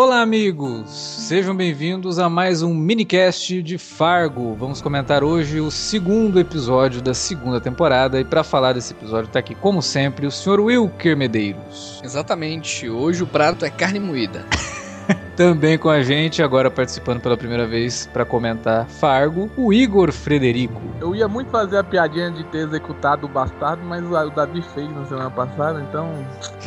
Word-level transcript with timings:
Olá, 0.00 0.22
amigos! 0.22 0.88
Sejam 1.26 1.56
bem-vindos 1.56 2.20
a 2.20 2.28
mais 2.28 2.62
um 2.62 2.72
minicast 2.72 3.60
de 3.60 3.76
Fargo. 3.78 4.54
Vamos 4.54 4.80
comentar 4.80 5.24
hoje 5.24 5.58
o 5.58 5.72
segundo 5.72 6.38
episódio 6.38 7.02
da 7.02 7.12
segunda 7.12 7.60
temporada 7.60 8.20
e 8.20 8.24
para 8.24 8.44
falar 8.44 8.74
desse 8.74 8.92
episódio 8.92 9.26
está 9.26 9.40
aqui, 9.40 9.56
como 9.56 9.82
sempre, 9.82 10.24
o 10.24 10.30
Sr. 10.30 10.60
Wilker 10.60 11.16
Medeiros. 11.16 12.00
Exatamente, 12.04 12.88
hoje 12.88 13.24
o 13.24 13.26
prato 13.26 13.64
é 13.64 13.70
carne 13.70 13.98
moída. 13.98 14.46
Também 15.36 15.78
com 15.78 15.88
a 15.88 16.02
gente, 16.02 16.42
agora 16.42 16.70
participando 16.70 17.20
pela 17.20 17.36
primeira 17.36 17.66
vez 17.66 18.08
para 18.12 18.24
comentar 18.24 18.86
Fargo, 18.86 19.50
o 19.56 19.72
Igor 19.72 20.12
Frederico. 20.12 20.80
Eu 21.00 21.14
ia 21.14 21.28
muito 21.28 21.50
fazer 21.50 21.78
a 21.78 21.84
piadinha 21.84 22.30
de 22.30 22.44
ter 22.44 22.58
executado 22.58 23.26
o 23.26 23.28
bastardo, 23.28 23.82
mas 23.84 24.02
o 24.04 24.30
Davi 24.30 24.62
fez 24.74 24.90
na 24.90 25.04
semana 25.04 25.30
passada, 25.30 25.80
então. 25.88 26.12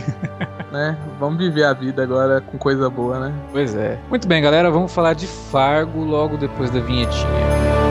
né? 0.72 0.98
Vamos 1.20 1.38
viver 1.38 1.66
a 1.66 1.74
vida 1.74 2.02
agora 2.04 2.42
com 2.42 2.58
coisa 2.58 2.90
boa, 2.90 3.20
né? 3.20 3.34
Pois 3.52 3.76
é. 3.76 4.00
Muito 4.10 4.28
bem, 4.28 4.42
galera, 4.42 4.72
vamos 4.72 4.94
falar 4.94 5.14
de 5.14 5.28
Fargo 5.28 6.04
logo 6.04 6.38
depois 6.38 6.72
da 6.72 6.80
vinhetinha. 6.80 7.91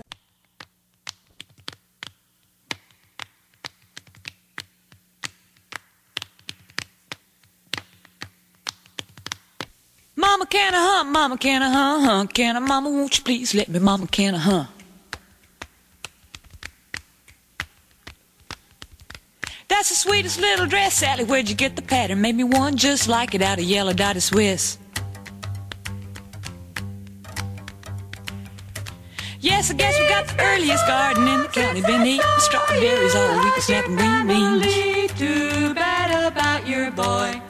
Mama, 10.31 10.45
can 10.45 10.73
I 10.73 10.79
hunt? 10.79 11.09
Mama, 11.09 11.37
can 11.37 11.61
I 11.61 11.69
hunt? 11.69 12.05
hunt? 12.05 12.33
Can 12.33 12.55
I? 12.55 12.59
Mama, 12.59 12.89
won't 12.89 13.17
you 13.17 13.23
please 13.25 13.53
let 13.53 13.67
me? 13.67 13.79
Mama, 13.79 14.07
can 14.07 14.33
I 14.33 14.37
hunt? 14.37 14.69
That's 19.67 19.89
the 19.89 19.95
sweetest 19.95 20.39
little 20.39 20.67
dress, 20.67 20.93
Sally. 20.93 21.25
Where'd 21.25 21.49
you 21.49 21.55
get 21.55 21.75
the 21.75 21.81
pattern? 21.81 22.21
Made 22.21 22.35
me 22.35 22.45
one 22.45 22.77
just 22.77 23.09
like 23.09 23.35
it 23.35 23.41
out 23.41 23.59
of 23.59 23.65
yellow 23.65 23.91
dotted 23.91 24.23
Swiss. 24.23 24.77
Yes, 29.41 29.69
I 29.69 29.73
guess 29.73 29.99
we 29.99 30.07
got 30.07 30.27
the 30.29 30.41
earliest 30.41 30.87
garden 30.87 31.27
in 31.27 31.41
the 31.41 31.49
county. 31.49 31.81
Been 31.81 32.07
eating 32.07 32.25
strawberries 32.37 33.15
all 33.15 33.43
week, 33.43 33.53
snapping 33.55 33.97
green 33.97 34.27
beans. 34.29 35.11
Too 35.19 35.73
bad 35.73 36.31
about 36.31 36.65
your 36.65 36.89
boy. 36.89 37.41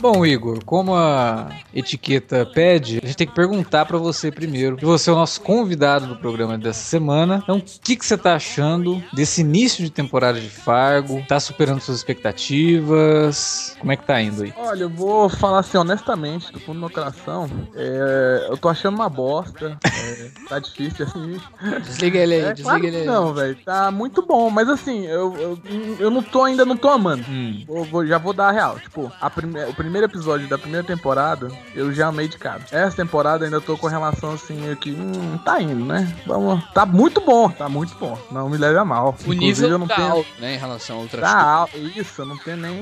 Bom, 0.00 0.24
Igor, 0.24 0.64
como 0.64 0.94
a 0.94 1.48
etiqueta 1.74 2.46
pede, 2.46 3.00
a 3.02 3.06
gente 3.06 3.16
tem 3.16 3.26
que 3.26 3.34
perguntar 3.34 3.84
para 3.84 3.98
você 3.98 4.30
primeiro. 4.30 4.76
Que 4.76 4.84
você 4.84 5.10
é 5.10 5.12
o 5.12 5.16
nosso 5.16 5.40
convidado 5.40 6.06
do 6.06 6.14
programa 6.16 6.56
dessa 6.56 6.84
semana. 6.84 7.40
Então, 7.42 7.56
o 7.58 7.62
que, 7.62 7.96
que 7.96 8.06
você 8.06 8.16
tá 8.16 8.36
achando 8.36 9.02
desse 9.12 9.40
início 9.40 9.82
de 9.82 9.90
temporada 9.90 10.40
de 10.40 10.48
Fargo? 10.48 11.20
Tá 11.26 11.40
superando 11.40 11.80
suas 11.80 11.98
expectativas? 11.98 13.76
Como 13.80 13.90
é 13.90 13.96
que 13.96 14.04
tá 14.04 14.22
indo 14.22 14.44
aí? 14.44 14.54
Olha, 14.56 14.82
eu 14.84 14.88
vou 14.90 15.28
falar 15.28 15.58
assim 15.60 15.76
honestamente, 15.78 16.52
do 16.52 16.60
fundo 16.60 16.74
do 16.74 16.80
meu 16.80 16.90
coração. 16.90 17.50
É, 17.74 18.46
eu 18.50 18.56
tô 18.56 18.68
achando 18.68 18.94
uma 18.94 19.08
bosta. 19.08 19.76
É, 19.84 20.28
tá 20.48 20.60
difícil 20.60 21.06
assim. 21.06 21.40
Desliga 21.82 22.18
ele 22.20 22.34
aí, 22.34 22.40
É, 22.42 22.52
desliga 22.52 22.62
claro 22.70 22.86
ele 22.86 22.96
aí. 22.98 23.04
não, 23.04 23.34
velho. 23.34 23.56
Tá 23.64 23.90
muito 23.90 24.24
bom, 24.24 24.48
mas 24.48 24.68
assim, 24.68 25.06
eu, 25.06 25.36
eu, 25.36 25.58
eu 25.98 26.08
não 26.10 26.22
tô 26.22 26.44
ainda 26.44 26.64
não 26.64 26.76
tô 26.76 26.88
amando. 26.88 27.24
Hum. 27.28 27.64
Vou- 27.66 27.84
vou- 27.84 28.06
já 28.06 28.16
vou 28.18 28.32
dar 28.32 28.48
a 28.50 28.52
real. 28.52 28.78
Tipo, 28.78 29.10
a 29.20 29.28
prime- 29.28 29.64
o 29.64 29.74
primeiro 29.74 29.87
episódio 29.96 30.46
da 30.48 30.58
primeira 30.58 30.86
temporada, 30.86 31.48
eu 31.74 31.92
já 31.92 32.08
amei 32.08 32.28
de 32.28 32.36
cara. 32.38 32.60
Essa 32.70 32.96
temporada 32.96 33.44
ainda 33.44 33.60
tô 33.60 33.76
com 33.76 33.86
relação 33.86 34.32
assim, 34.32 34.54
meio 34.60 34.76
que, 34.76 34.90
hum, 34.92 35.38
tá 35.44 35.60
indo, 35.60 35.84
né? 35.84 36.12
Vamos. 36.26 36.62
Tá 36.72 36.84
muito 36.86 37.20
bom, 37.20 37.48
tá 37.50 37.68
muito 37.68 37.94
bom. 37.96 38.18
Não 38.30 38.48
me 38.48 38.56
leve 38.58 38.78
a 38.78 38.84
mal. 38.84 39.08
O 39.08 39.32
Inclusive, 39.32 39.44
nível 39.46 39.68
eu 39.70 39.78
não 39.78 39.86
tá 39.88 39.96
tenho- 39.96 40.08
alto, 40.12 40.28
né, 40.40 40.54
em 40.54 40.58
relação 40.58 40.96
a 40.96 41.00
outras 41.00 41.20
Tá 41.22 41.40
alto, 41.40 41.76
isso, 41.78 42.22
eu 42.22 42.26
não 42.26 42.36
tenho 42.38 42.56
nem. 42.56 42.78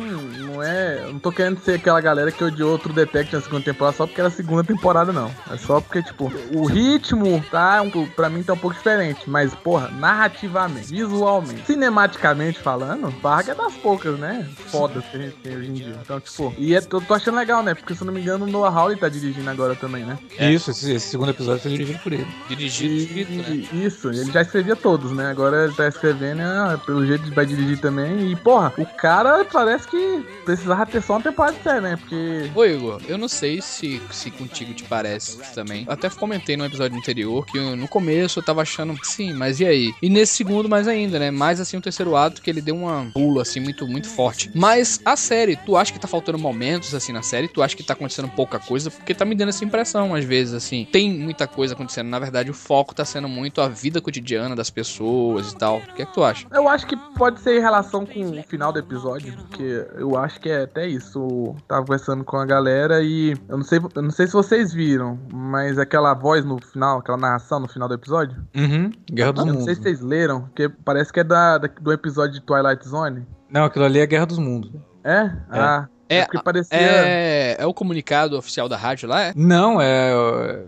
Não 0.47 0.63
é. 0.63 1.01
Eu 1.05 1.13
não 1.13 1.19
tô 1.19 1.31
querendo 1.33 1.59
ser 1.61 1.75
aquela 1.75 2.01
galera 2.01 2.31
que 2.33 2.43
odiou 2.43 2.71
outro 2.73 2.93
Detective 2.93 3.37
na 3.37 3.43
segunda 3.43 3.65
temporada 3.65 3.97
só 3.97 4.07
porque 4.07 4.21
era 4.21 4.29
a 4.29 4.33
segunda 4.33 4.65
temporada, 4.65 5.13
não. 5.13 5.31
É 5.51 5.57
só 5.57 5.81
porque, 5.81 6.03
tipo, 6.03 6.33
o 6.55 6.67
ritmo 6.67 7.43
tá, 7.51 7.83
um, 7.83 8.07
pra 8.09 8.29
mim, 8.29 8.43
tá 8.43 8.53
um 8.55 8.59
pouco 8.59 8.77
diferente. 8.77 9.29
Mas, 9.29 9.55
porra, 9.55 9.89
narrativamente, 9.89 10.89
visualmente, 10.89 11.65
cinematicamente 11.67 12.59
falando, 12.59 13.11
Fargo 13.21 13.51
é 13.51 13.55
das 13.55 13.75
poucas, 13.75 14.19
né? 14.19 14.49
Fodas 14.67 15.05
que 15.07 15.17
a 15.17 15.21
gente 15.21 15.37
tem 15.37 15.57
hoje 15.57 15.71
em 15.71 15.75
dia. 15.75 15.97
Então, 16.03 16.19
tipo, 16.21 16.55
e 16.59 16.75
é, 16.75 16.81
eu 16.97 17.01
tô 17.07 17.15
achando 17.15 17.37
legal, 17.37 17.63
né? 17.63 17.75
Porque 17.75 17.95
se 17.95 18.03
eu 18.03 18.07
não 18.07 18.13
me 18.13 18.21
engano, 18.21 18.45
o 18.45 18.49
Noah 18.49 18.75
Hawley 18.75 18.97
tá 18.97 19.09
dirigindo 19.09 19.49
agora 19.51 19.75
também, 19.75 20.05
né? 20.05 20.19
É. 20.39 20.51
Isso, 20.51 20.71
esse, 20.71 20.93
esse 20.93 21.09
segundo 21.09 21.31
episódio 21.31 21.63
foi 21.63 21.71
dirigido 21.73 21.99
por 22.01 22.13
ele. 22.13 22.27
Dirigido, 22.49 22.95
escrito, 22.95 23.33
né? 23.33 23.45
E, 23.73 23.85
Isso, 23.87 24.09
ele 24.11 24.31
já 24.33 24.43
escrevia 24.43 24.77
todos, 24.77 25.13
né? 25.13 25.27
Agora 25.31 25.65
ele 25.65 25.75
tá 25.75 25.89
escrevendo, 25.89 26.41
ah, 26.43 26.81
pelo 26.85 27.05
jeito 27.07 27.33
vai 27.35 27.47
dirigir 27.47 27.79
também. 27.81 28.31
E, 28.33 28.37
porra, 28.37 28.73
o 28.79 28.87
cara 28.87 29.45
parece 29.45 29.89
que 29.89 30.25
precisava 30.45 30.87
ter 30.87 31.03
só 31.03 31.15
uma 31.15 31.23
temporada 31.23 31.57
de 31.57 31.63
série, 31.63 31.81
né? 31.81 31.97
Porque. 31.97 32.51
Ô 32.55 32.65
Igor, 32.65 33.01
eu 33.09 33.19
não 33.19 33.29
sei 33.29 33.61
se, 33.63 34.01
se 34.11 34.31
contigo 34.31 34.73
te 34.75 34.85
parece 34.85 35.39
também. 35.55 35.85
Até 35.89 36.09
comentei 36.11 36.57
no 36.57 36.65
episódio 36.65 36.97
anterior 36.97 37.45
que 37.47 37.59
eu- 37.59 37.77
no 37.77 37.87
começo 37.89 38.39
eu 38.39 38.43
tava 38.43 38.63
achando, 38.63 38.97
sim, 39.03 39.33
mas 39.33 39.61
e 39.61 39.67
aí? 39.67 39.93
E 40.01 40.09
nesse 40.09 40.35
segundo 40.35 40.69
mais 40.69 40.89
ainda, 40.89 41.19
né? 41.19 41.31
Mais 41.31 41.61
assim 41.61 41.77
o 41.77 41.81
terceiro 41.81 42.17
ato 42.17 42.41
que 42.41 42.49
ele 42.51 42.61
deu 42.61 42.75
uma 42.77 43.07
pula 43.13 43.43
assim 43.43 43.61
muito 43.61 43.87
muito 43.87 44.09
forte. 44.09 44.51
Mas 44.55 45.01
a 45.05 45.17
série, 45.17 45.57
tu 45.57 45.77
acha 45.77 45.93
que 45.93 45.99
tá 45.99 46.09
faltando 46.09 46.39
momentos 46.39 46.86
assim 46.95 47.13
na 47.13 47.23
série? 47.23 47.49
Tu 47.49 47.63
acha 47.63 47.77
que 47.77 47.83
tá 47.83 47.93
acontecendo 47.95 48.29
pouca 48.29 48.59
coisa? 48.59 48.91
Porque 48.91 49.15
tá 49.15 49.25
me 49.25 49.35
dando 49.35 49.49
essa 49.51 49.65
impressão 49.65 50.15
às 50.15 50.25
vezes 50.25 50.55
assim. 50.55 50.87
Tem 50.91 51.11
muita 51.13 51.47
coisa 51.47 51.75
acontecendo, 51.75 52.09
na 52.09 52.19
verdade 52.19 52.51
o 52.51 52.55
foco 52.55 52.95
tá 52.95 53.05
sendo 53.05 53.29
muito 53.29 53.61
a 53.61 53.69
vida 53.69 54.01
cotidiana 54.01 54.55
das 54.57 54.71
pessoas 54.71 55.53
e 55.53 55.57
tal. 55.57 55.79
O 55.79 55.95
que 55.95 56.03
é 56.03 56.07
que 56.07 56.13
tu 56.15 56.23
acha? 56.23 56.47
Eu 56.53 56.69
acho 56.69 56.87
que 56.87 56.97
pode 57.17 57.41
ser 57.41 57.59
em 57.59 57.61
relação 57.61 58.05
com 58.07 58.21
o 58.39 58.43
final 58.45 58.73
do 58.73 58.79
episódio, 58.79 59.33
porque 59.37 59.87
eu 59.97 60.17
acho 60.17 60.41
que 60.41 60.49
é 60.49 60.63
até 60.63 60.87
isso. 60.87 61.19
Eu 61.19 61.57
tava 61.67 61.83
conversando 61.85 62.25
com 62.25 62.37
a 62.37 62.45
galera 62.45 63.03
e 63.03 63.35
eu 63.49 63.57
não 63.57 63.65
sei, 63.65 63.79
eu 63.95 64.03
não 64.03 64.11
sei 64.11 64.27
se 64.27 64.33
vocês 64.33 64.73
viram, 64.73 65.19
mas 65.33 65.79
aquela 65.79 66.15
voz 66.15 66.45
no 66.45 66.59
final, 66.61 66.99
aquela 66.99 67.19
narração 67.19 67.61
no 67.61 67.69
final 67.69 67.89
do 67.89 67.95
episódio, 67.95 68.37
Uhum. 68.57 68.91
Guerra 69.11 69.33
dos 69.33 69.41
eu 69.41 69.47
não 69.47 69.53
Mundos. 69.61 69.65
sei 69.67 69.75
se 69.75 69.83
vocês 69.83 70.01
leram, 70.01 70.43
porque 70.43 70.69
parece 70.69 71.13
que 71.13 71.21
é 71.21 71.25
da, 71.25 71.59
da- 71.59 71.69
do 71.81 71.93
episódio 71.93 72.35
de 72.35 72.41
Twilight 72.41 72.87
Zone. 72.89 73.27
Não, 73.51 73.65
aquilo 73.65 73.85
ali 73.85 73.99
é 74.01 74.07
Guerra 74.07 74.27
dos 74.27 74.39
Mundos. 74.39 74.71
É? 75.05 75.31
Ah, 75.51 75.87
É, 76.09 76.19
é 76.19 76.25
porque 76.25 76.43
parecia. 76.43 76.77
É, 76.79 77.57
é 77.59 77.67
o 77.67 77.75
comunicado 77.75 78.37
oficial 78.39 78.69
da 78.69 78.77
rádio 78.77 79.09
lá, 79.09 79.23
é? 79.23 79.33
Não, 79.35 79.81
é, 79.81 80.13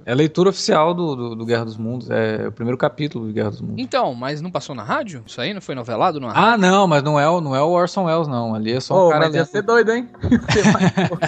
é 0.04 0.12
a 0.12 0.14
leitura 0.14 0.50
oficial 0.50 0.92
do, 0.94 1.14
do, 1.14 1.34
do 1.36 1.46
Guerra 1.46 1.64
dos 1.64 1.76
Mundos. 1.76 2.10
É 2.10 2.48
o 2.48 2.52
primeiro 2.52 2.76
capítulo 2.76 3.26
do 3.26 3.32
Guerra 3.32 3.50
dos 3.50 3.60
Mundos. 3.60 3.76
Então, 3.78 4.14
mas 4.14 4.40
não 4.40 4.50
passou 4.50 4.74
na 4.74 4.82
rádio? 4.82 5.22
Isso 5.26 5.40
aí 5.40 5.54
não 5.54 5.60
foi 5.60 5.74
novelado 5.74 6.18
numa 6.20 6.32
Ah, 6.34 6.56
não, 6.56 6.86
mas 6.86 7.02
não 7.02 7.18
é, 7.18 7.28
o- 7.28 7.40
não 7.40 7.54
é 7.54 7.62
o 7.62 7.70
Orson 7.70 8.04
Welles, 8.04 8.26
não. 8.28 8.54
Ali 8.54 8.72
é 8.72 8.80
só 8.80 8.94
um 8.94 9.06
Ô, 9.06 9.10
cara 9.10 9.26
mas 9.26 9.34
ia 9.34 9.44
ser 9.44 9.62
doido, 9.62 9.92
hein? 9.92 10.08
Ia 10.30 10.52
ser 10.62 10.72
mais 10.72 10.92
louco. 10.96 11.18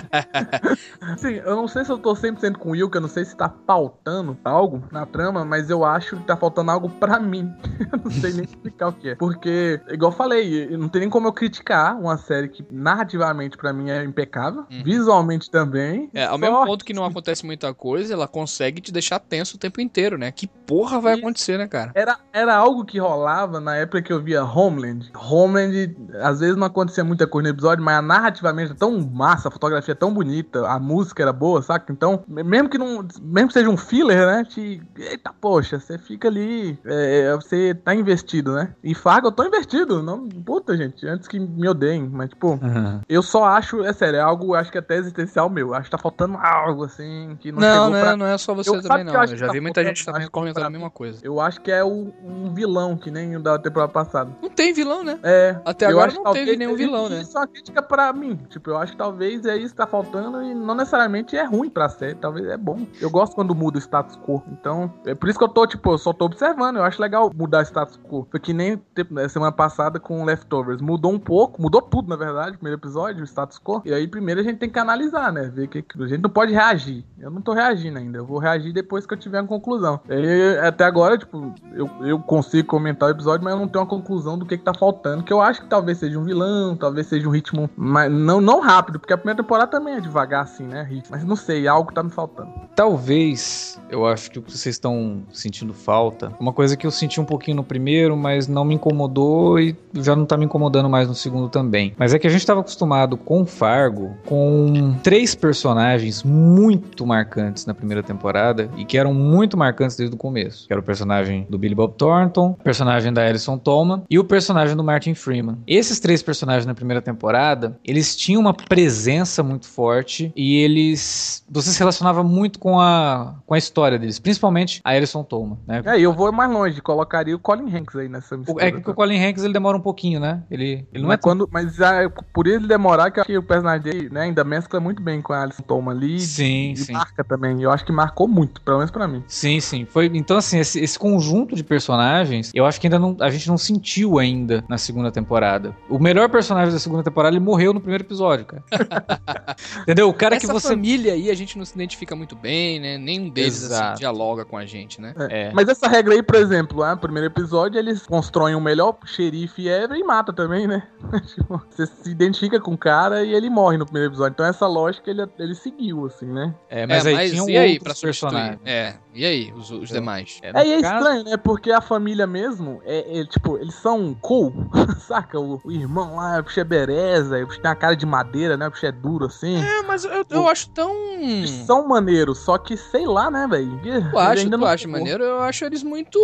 Sim, 1.19 1.35
eu 1.45 1.57
não 1.57 1.69
sei 1.69 1.85
se 1.85 1.93
eu 1.93 1.99
tô 1.99 2.15
100% 2.15 2.57
com 2.59 2.71
o 2.71 2.73
Will, 2.73 2.91
que 2.91 2.97
eu 2.97 3.01
não 3.01 3.09
sei 3.09 3.25
se 3.25 3.37
tá 3.37 3.53
faltando 3.67 4.37
algo 4.45 4.83
na 4.91 5.07
trama, 5.07 5.45
mas 5.45 5.71
eu 5.71 5.85
acho 5.85 6.17
que 6.17 6.25
tá 6.25 6.37
faltando 6.37 6.71
algo 6.71 6.89
pra 6.89 7.19
mim. 7.21 7.53
eu 7.93 7.99
não 8.05 8.11
sei 8.11 8.33
nem 8.33 8.45
explicar 8.45 8.89
o 8.89 8.93
que 8.93 9.11
é. 9.11 9.15
Porque, 9.15 9.81
igual 9.89 10.11
eu 10.13 10.17
falei, 10.17 10.77
não 10.77 10.89
tem 10.89 11.01
nem 11.03 11.11
como 11.11 11.29
eu 11.29 11.33
criticar 11.33 11.97
uma 11.99 12.17
série 12.17 12.49
que 12.49 12.65
narrativamente 12.71 13.57
pra 13.57 13.73
mim 13.73 13.91
é 13.91 14.00
impecável, 14.05 14.65
Uhum. 14.71 14.83
visualmente 14.85 15.51
também. 15.51 16.09
É, 16.15 16.25
ao 16.25 16.39
mesmo 16.39 16.65
ponto 16.65 16.85
que 16.85 16.93
não 16.95 17.05
acontece 17.05 17.45
muita 17.45 17.73
coisa, 17.75 18.13
ela 18.15 18.29
consegue 18.29 18.81
te 18.81 18.93
deixar 18.93 19.19
tenso 19.19 19.57
o 19.57 19.59
tempo 19.59 19.81
inteiro, 19.81 20.17
né? 20.19 20.31
Que 20.33 20.47
porra 20.47 21.01
vai 21.01 21.15
Isso. 21.15 21.23
acontecer, 21.23 21.59
né, 21.59 21.67
cara? 21.69 21.93
Era, 21.95 22.19
era 22.33 22.55
algo 22.57 22.85
que 22.85 22.99
rolava 22.99 23.61
na 23.61 23.77
época 23.77 24.03
que 24.03 24.13
eu 24.13 24.23
via 24.23 24.45
Homeland. 24.45 25.11
Homeland, 25.15 25.97
às 26.23 26.41
vezes 26.41 26.57
não 26.57 26.67
acontecia 26.67 27.03
muita 27.05 27.27
coisa 27.27 27.49
no 27.49 27.55
episódio, 27.55 27.85
mas 27.85 28.03
narrativamente 28.05 28.73
é 28.73 28.75
tão 28.75 29.01
massa, 29.11 29.49
a 29.49 29.51
fotografia 29.51 29.93
é 29.93 29.95
tão 29.97 30.13
bonita, 30.13 30.67
a 30.69 30.79
música 30.79 31.23
era 31.23 31.33
boa, 31.33 31.63
saca? 31.63 31.93
Então, 31.93 32.23
me- 32.29 32.43
mesmo 32.43 32.69
que 32.69 32.79
não. 32.79 33.07
Mesmo 33.21 33.49
que 33.49 33.55
seja 33.55 33.69
um 33.71 33.77
filler, 33.77 34.27
né? 34.27 34.45
Te, 34.45 34.83
eita, 34.97 35.33
poxa, 35.41 35.79
você 35.81 35.99
fica 35.99 36.29
ali. 36.29 36.79
é, 36.85 37.35
você 37.35 37.75
tá 37.75 37.95
investido, 37.95 38.53
né? 38.55 38.75
E 38.83 38.95
Fargo, 38.95 39.29
eu 39.29 39.33
tô 39.33 39.45
investido. 39.45 40.03
Não, 40.03 40.29
puta, 40.29 40.77
gente, 40.77 41.07
antes 41.07 41.27
que 41.29 41.39
me 41.39 41.69
odeiem, 41.69 42.09
mas, 42.09 42.31
tipo, 42.31 42.53
Uhum. 42.63 43.01
eu 43.09 43.23
só 43.23 43.45
acho 43.45 43.83
é 43.91 43.93
sério, 43.93 44.17
é 44.17 44.21
algo, 44.21 44.55
acho 44.55 44.71
que 44.73 44.79
até 44.79 44.97
existencial 44.97 45.49
meu. 45.51 45.75
Acho 45.75 45.85
que 45.85 45.91
tá 45.91 45.99
faltando 45.99 46.37
algo, 46.39 46.85
assim, 46.85 47.37
que 47.41 47.53
não, 47.53 47.61
Não, 47.61 47.91
não, 47.91 47.97
é, 47.97 48.01
pra... 48.03 48.17
não 48.17 48.27
é 48.27 48.39
só 48.39 48.55
você 48.55 48.71
Eu- 48.71 48.83
também, 48.83 49.07
eu 49.07 49.13
não. 49.13 49.21
Eu 49.23 49.37
já 49.37 49.47
tá 49.47 49.53
vi 49.53 49.61
muita 49.61 49.85
gente 49.85 50.05
também 50.05 50.29
comentando 50.29 50.65
a 50.65 50.71
mesma 50.71 50.91
coisa. 50.91 51.21
Eu 51.23 51.41
acho 51.41 51.61
que 51.61 51.71
é 51.71 51.85
o- 51.85 52.13
um 52.25 52.53
vilão, 52.55 52.97
que 52.97 53.11
nem 53.11 53.37
o 53.37 53.41
da 53.41 53.59
temporada 53.59 53.93
passada. 53.93 54.31
Não 54.43 54.51
tem 54.51 54.73
vilão, 54.73 55.03
né? 55.05 55.19
É. 55.23 55.61
Até 55.65 55.87
agora 55.87 56.13
não 56.13 56.33
teve 56.33 56.57
nenhum 56.57 56.75
vilão, 56.77 57.09
né? 57.09 57.21
Isso 57.21 57.37
é 57.37 57.41
uma 57.41 57.47
crítica 57.47 57.83
pra 57.83 58.13
mim. 58.13 58.37
Tipo, 58.49 58.71
eu 58.71 58.79
acho 58.79 58.93
que 58.93 58.99
talvez 58.99 59.45
é 59.45 59.57
isso 59.57 59.71
que 59.75 59.77
tá 59.79 59.87
faltando 59.87 60.43
e 60.43 60.55
não 60.55 60.75
necessariamente 60.75 61.37
é 61.37 61.45
ruim 61.45 61.69
pra 61.71 61.89
série. 61.89 62.15
Talvez 62.15 62.47
é 62.47 62.57
bom. 62.57 62.87
Eu 63.01 63.11
gosto 63.11 63.35
quando 63.35 63.55
muda 63.55 63.79
o 63.79 63.81
status 63.81 64.17
quo. 64.17 64.43
Então, 64.53 64.93
é 65.05 65.15
por 65.15 65.29
isso 65.29 65.39
que 65.39 65.45
eu 65.45 65.49
tô, 65.49 65.67
tipo, 65.67 65.91
eu 65.93 65.99
só 65.99 66.13
tô 66.13 66.25
observando. 66.27 66.77
Eu 66.77 66.85
acho 66.85 67.01
legal 67.01 67.31
mudar 67.35 67.59
o 67.61 67.63
status 67.67 67.99
quo. 67.99 68.27
Foi 68.31 68.41
que 68.41 68.53
nem 68.53 68.81
tipo, 68.95 69.13
na 69.15 69.29
semana 69.29 69.53
passada 69.53 69.99
com 70.01 70.25
Leftovers. 70.25 70.81
Mudou 70.81 71.13
um 71.13 71.19
pouco, 71.19 71.61
mudou 71.61 71.83
tudo, 71.83 72.09
na 72.09 72.17
verdade, 72.17 72.57
primeiro 72.57 72.79
episódio, 72.81 73.23
o 73.23 73.27
status 73.27 73.59
quo. 73.59 73.80
E 73.85 73.93
aí, 73.93 74.07
primeiro 74.07 74.41
a 74.41 74.45
gente 74.45 74.59
tem 74.59 74.69
que 74.69 74.79
analisar, 74.79 75.33
né? 75.33 75.51
Ver 75.55 75.67
que 75.69 75.83
que- 75.83 76.03
a 76.03 76.07
gente 76.07 76.23
não 76.23 76.31
pode 76.31 76.53
reagir. 76.53 77.05
Eu 77.19 77.31
não 77.31 77.41
tô 77.41 77.53
reagindo 77.53 77.99
ainda. 77.99 78.19
Eu 78.19 78.27
vou 78.27 78.39
reagir 78.39 78.73
depois 78.73 79.07
que 79.07 79.15
eu 79.15 79.19
tiver 79.19 79.41
uma 79.41 79.49
conclusão. 79.49 80.01
E, 80.09 80.59
até 80.59 80.85
agora, 80.85 81.19
tipo, 81.19 81.53
eu, 81.75 81.89
eu 82.03 82.19
consigo 82.19 82.69
comentar 82.69 83.09
o 83.09 83.13
episódio, 83.13 83.45
mas 83.45 83.53
eu 83.55 83.61
não 83.61 83.69
tenho 83.69 83.83
uma 83.85 83.91
conclusão 83.91 84.39
do 84.39 84.47
que, 84.47 84.57
que 84.59 84.65
tá 84.65 84.75
faltando. 84.75 85.23
Que 85.23 85.33
eu 85.33 85.41
acho 85.41 85.63
que 85.63 85.69
talvez 85.69 85.99
seja 85.99 86.19
um 86.19 86.25
vilão, 86.25 86.77
talvez 86.77 87.07
seja 87.07 87.27
um 87.29 87.31
ritmo 87.31 87.69
mas 87.77 88.11
não, 88.11 88.41
não 88.41 88.61
rápido, 88.61 88.99
porque 88.99 89.13
a 89.13 89.19
primeira 89.19 89.43
temporada 89.43 89.71
também 89.71 89.95
é 89.95 90.01
devagar, 90.01 90.43
assim, 90.45 90.65
né? 90.65 90.83
ritmo. 90.83 91.11
Mas 91.11 91.25
não 91.25 91.37
sei, 91.37 91.67
algo 91.67 91.93
tá 91.93 92.03
me 92.03 92.11
faltando. 92.11 92.51
Talvez, 92.75 93.81
eu 93.89 94.07
acho 94.07 94.31
que 94.31 94.39
o 94.39 94.43
que 94.43 94.51
vocês 94.51 94.75
estão 94.75 95.23
sentindo 95.33 95.73
falta, 95.73 96.33
uma 96.39 96.53
coisa 96.53 96.77
que 96.77 96.87
eu 96.87 96.91
senti 96.91 97.21
um 97.21 97.25
pouquinho 97.25 97.57
no 97.57 97.65
primeiro, 97.65 98.17
mas 98.17 98.47
não 98.49 98.65
me 98.65 98.75
incomodou 98.75 99.59
e 99.59 99.77
já 99.95 100.15
não 100.15 100.27
tá 100.27 100.37
me 100.37 100.45
incomodando 100.45 100.89
mais 100.89 101.09
no 101.09 101.15
segundo 101.15 101.49
também. 101.49 101.95
Mas 101.97 102.13
é 102.13 102.19
que 102.19 102.27
a 102.27 102.31
gente 102.31 102.45
tava 102.45 102.61
acostumado 102.61 103.17
com 103.17 103.47
Fargo, 103.71 104.17
com 104.27 104.99
três 105.01 105.33
personagens 105.33 106.25
muito 106.25 107.07
marcantes 107.07 107.67
na 107.67 107.73
primeira 107.73 108.03
temporada 108.03 108.69
e 108.77 108.85
que 108.85 108.99
eram 108.99 109.15
muito 109.15 109.57
marcantes 109.57 109.97
desde 109.97 110.13
o 110.13 110.19
começo. 110.19 110.67
Que 110.67 110.73
era 110.73 110.81
o 110.81 110.83
personagem 110.83 111.47
do 111.49 111.57
Billy 111.57 111.77
Bob 111.77 111.95
Thornton, 111.97 112.57
o 112.59 112.65
personagem 112.65 113.13
da 113.13 113.25
Alison 113.25 113.57
Tolman 113.57 114.03
e 114.11 114.19
o 114.19 114.25
personagem 114.25 114.75
do 114.75 114.83
Martin 114.83 115.15
Freeman. 115.15 115.59
Esses 115.69 116.01
três 116.01 116.21
personagens 116.21 116.67
na 116.67 116.75
primeira 116.75 117.01
temporada, 117.01 117.79
eles 117.85 118.17
tinham 118.17 118.41
uma 118.41 118.53
presença 118.53 119.41
muito 119.41 119.67
forte 119.67 120.33
e 120.35 120.57
eles 120.57 121.45
você 121.49 121.71
se 121.71 121.79
relacionava 121.79 122.25
muito 122.25 122.59
com 122.59 122.81
a 122.81 123.37
com 123.47 123.55
a 123.55 123.59
história 123.59 124.01
deles, 124.01 124.19
principalmente 124.19 124.81
a 124.83 124.91
Alison 124.91 125.23
Tolman, 125.23 125.59
né? 125.65 125.81
É, 125.85 126.01
e 126.01 126.03
eu 126.03 126.13
vou 126.13 126.33
mais 126.33 126.51
longe, 126.51 126.81
colocaria 126.81 127.37
o 127.37 127.39
Colin 127.39 127.73
Hanks 127.73 127.95
aí 127.95 128.09
nessa 128.09 128.37
mistura. 128.37 128.67
É 128.67 128.73
que 128.73 128.91
o 128.91 128.95
Colin 128.95 129.25
Hanks 129.25 129.45
ele 129.45 129.53
demora 129.53 129.77
um 129.77 129.81
pouquinho, 129.81 130.19
né? 130.19 130.43
Ele, 130.51 130.85
ele 130.93 131.03
não 131.03 131.09
mas 131.09 131.19
é 131.19 131.21
tão... 131.21 131.31
quando, 131.31 131.49
mas 131.53 131.81
ah, 131.81 132.11
por 132.35 132.49
ele 132.49 132.67
demorar, 132.67 133.13
que 133.13 133.21
eu 133.21 133.23
acho 133.23 133.31
que 133.31 133.39
o 133.39 133.43
personagem 133.43 133.60
dele 133.79 134.09
né, 134.11 134.23
ainda 134.23 134.45
mescla 134.45 134.81
muito 134.81 135.03
bem 135.03 135.21
com 135.21 135.33
a 135.33 135.43
Alison 135.43 135.63
Tolman 135.63 135.95
ali. 135.95 136.21
Sim, 136.21 136.73
e 136.73 136.77
sim. 136.77 136.93
marca 136.93 137.25
também. 137.25 137.63
Eu 137.63 137.71
acho 137.71 137.85
que 137.85 137.93
marcou 137.93 138.29
muito, 138.29 138.61
pelo 138.61 138.79
menos 138.79 138.91
pra 138.91 139.07
mim. 139.07 139.23
Sim, 139.27 139.61
sim. 139.61 139.85
Foi, 139.85 140.11
então, 140.15 140.37
assim, 140.37 140.59
esse, 140.59 140.81
esse 140.81 140.99
conjunto 140.99 141.55
de 141.55 141.65
personagens, 141.65 142.51
eu 142.55 142.67
acho 142.67 142.81
que 142.81 142.87
ainda 142.87 142.99
não, 142.99 143.17
a 143.21 143.31
gente 143.31 143.49
não 143.49 143.59
sentiu 143.59 144.19
ainda 144.19 144.65
na 144.69 144.79
segunda 144.79 145.11
temporada. 145.11 145.75
O 145.89 145.99
melhor 145.99 146.29
personagem 146.29 146.73
da 146.73 146.79
segunda 146.79 147.03
temporada, 147.03 147.35
ele 147.35 147.45
morreu 147.45 147.73
no 147.73 147.81
primeiro 147.81 148.05
episódio, 148.05 148.47
cara. 148.47 148.65
Entendeu? 149.83 150.09
O 150.09 150.15
cara 150.15 150.37
Essa 150.37 150.47
que 150.47 150.53
você. 150.53 150.69
família 150.69 151.13
aí 151.13 151.31
a 151.31 151.35
gente 151.35 151.59
não 151.59 151.65
se 151.65 151.75
identifica 151.75 152.15
muito 152.15 152.37
bem, 152.37 152.81
né? 152.81 152.99
Nenhum 152.99 153.29
deles 153.29 153.65
assim, 153.65 153.75
Exato. 153.75 153.99
dialoga 153.99 154.45
com 154.45 154.57
a 154.57 154.65
gente, 154.65 155.01
né? 155.01 155.15
É. 155.29 155.53
Mas 155.53 155.69
essa 155.69 155.89
regra 155.89 156.15
aí, 156.15 156.23
por 156.23 156.37
exemplo, 156.37 156.83
ah, 156.83 156.95
no 156.95 157.01
primeiro 157.01 157.27
episódio, 157.27 157.79
eles 157.79 158.07
constroem 158.07 158.55
o 158.55 158.61
melhor 158.61 158.97
xerife 159.05 159.69
ever 159.69 159.97
e 159.97 160.05
mata 160.05 160.33
também, 160.33 160.67
né? 160.67 160.83
Tipo, 161.35 161.63
você 161.69 161.87
se 161.87 162.11
identifica 162.11 162.61
com 162.61 162.73
o 162.73 162.79
cara 162.79 163.23
e 163.25 163.35
ele 163.35 163.50
morre 163.51 163.77
no 163.77 163.85
primeiro 163.85 164.11
episódio. 164.11 164.33
Então 164.33 164.47
essa 164.47 164.67
lógica 164.67 165.11
ele, 165.11 165.27
ele 165.39 165.55
seguiu, 165.55 166.07
assim, 166.07 166.27
né? 166.27 166.55
É, 166.69 166.87
mas 166.87 167.05
é, 167.05 167.09
aí 167.09 167.15
mas 167.15 167.31
tinham 167.33 167.51
e 167.51 167.59
aí, 167.59 167.79
pra 167.81 167.95
substituir? 167.95 168.31
personagens. 168.31 168.61
É, 168.65 168.97
e 169.15 169.25
aí, 169.27 169.53
os, 169.53 169.71
os 169.71 169.89
demais? 169.89 170.39
É, 170.43 170.53
no 170.53 170.59
É, 170.59 170.67
e 170.67 170.73
é 170.75 170.81
caso- 170.83 170.95
estranho, 170.99 171.25
né? 171.25 171.37
Porque 171.37 171.71
a 171.73 171.81
família 171.81 172.27
mesmo, 172.27 172.81
é, 172.85 173.21
é, 173.21 173.25
tipo, 173.25 173.57
eles 173.59 173.75
são 173.75 174.15
cool, 174.21 174.53
saca? 175.07 175.39
O, 175.39 175.61
o 175.65 175.73
irmão 175.73 176.17
lá, 176.17 176.39
o 176.39 176.43
bicho 176.43 176.61
é 176.61 176.65
bereza, 176.65 177.43
o 177.43 177.47
bicho 177.47 177.61
tem 177.61 177.71
uma 177.71 177.77
cara 177.77 177.95
de 177.97 178.07
madeira, 178.07 178.57
né? 178.57 178.69
O 178.69 178.71
bicho 178.71 178.87
é 178.87 178.93
duro, 178.93 179.27
assim. 179.27 179.57
É, 179.57 179.83
mas 179.83 180.05
eu, 180.05 180.25
eu 180.31 180.49
acho 180.49 180.69
tão. 180.71 180.91
Eles 181.21 181.51
são 181.51 181.87
maneiros, 181.89 182.39
só 182.39 182.57
que 182.57 182.77
sei 182.77 183.07
lá, 183.07 183.31
né, 183.31 183.47
velho? 183.49 183.79
Tu 184.11 184.19
acha, 184.19 184.49
tu 184.51 184.65
acha 184.67 184.89
maneiro? 184.89 185.23
Eu 185.23 185.41
acho 185.43 185.65
eles 185.65 185.83
muito. 185.83 186.19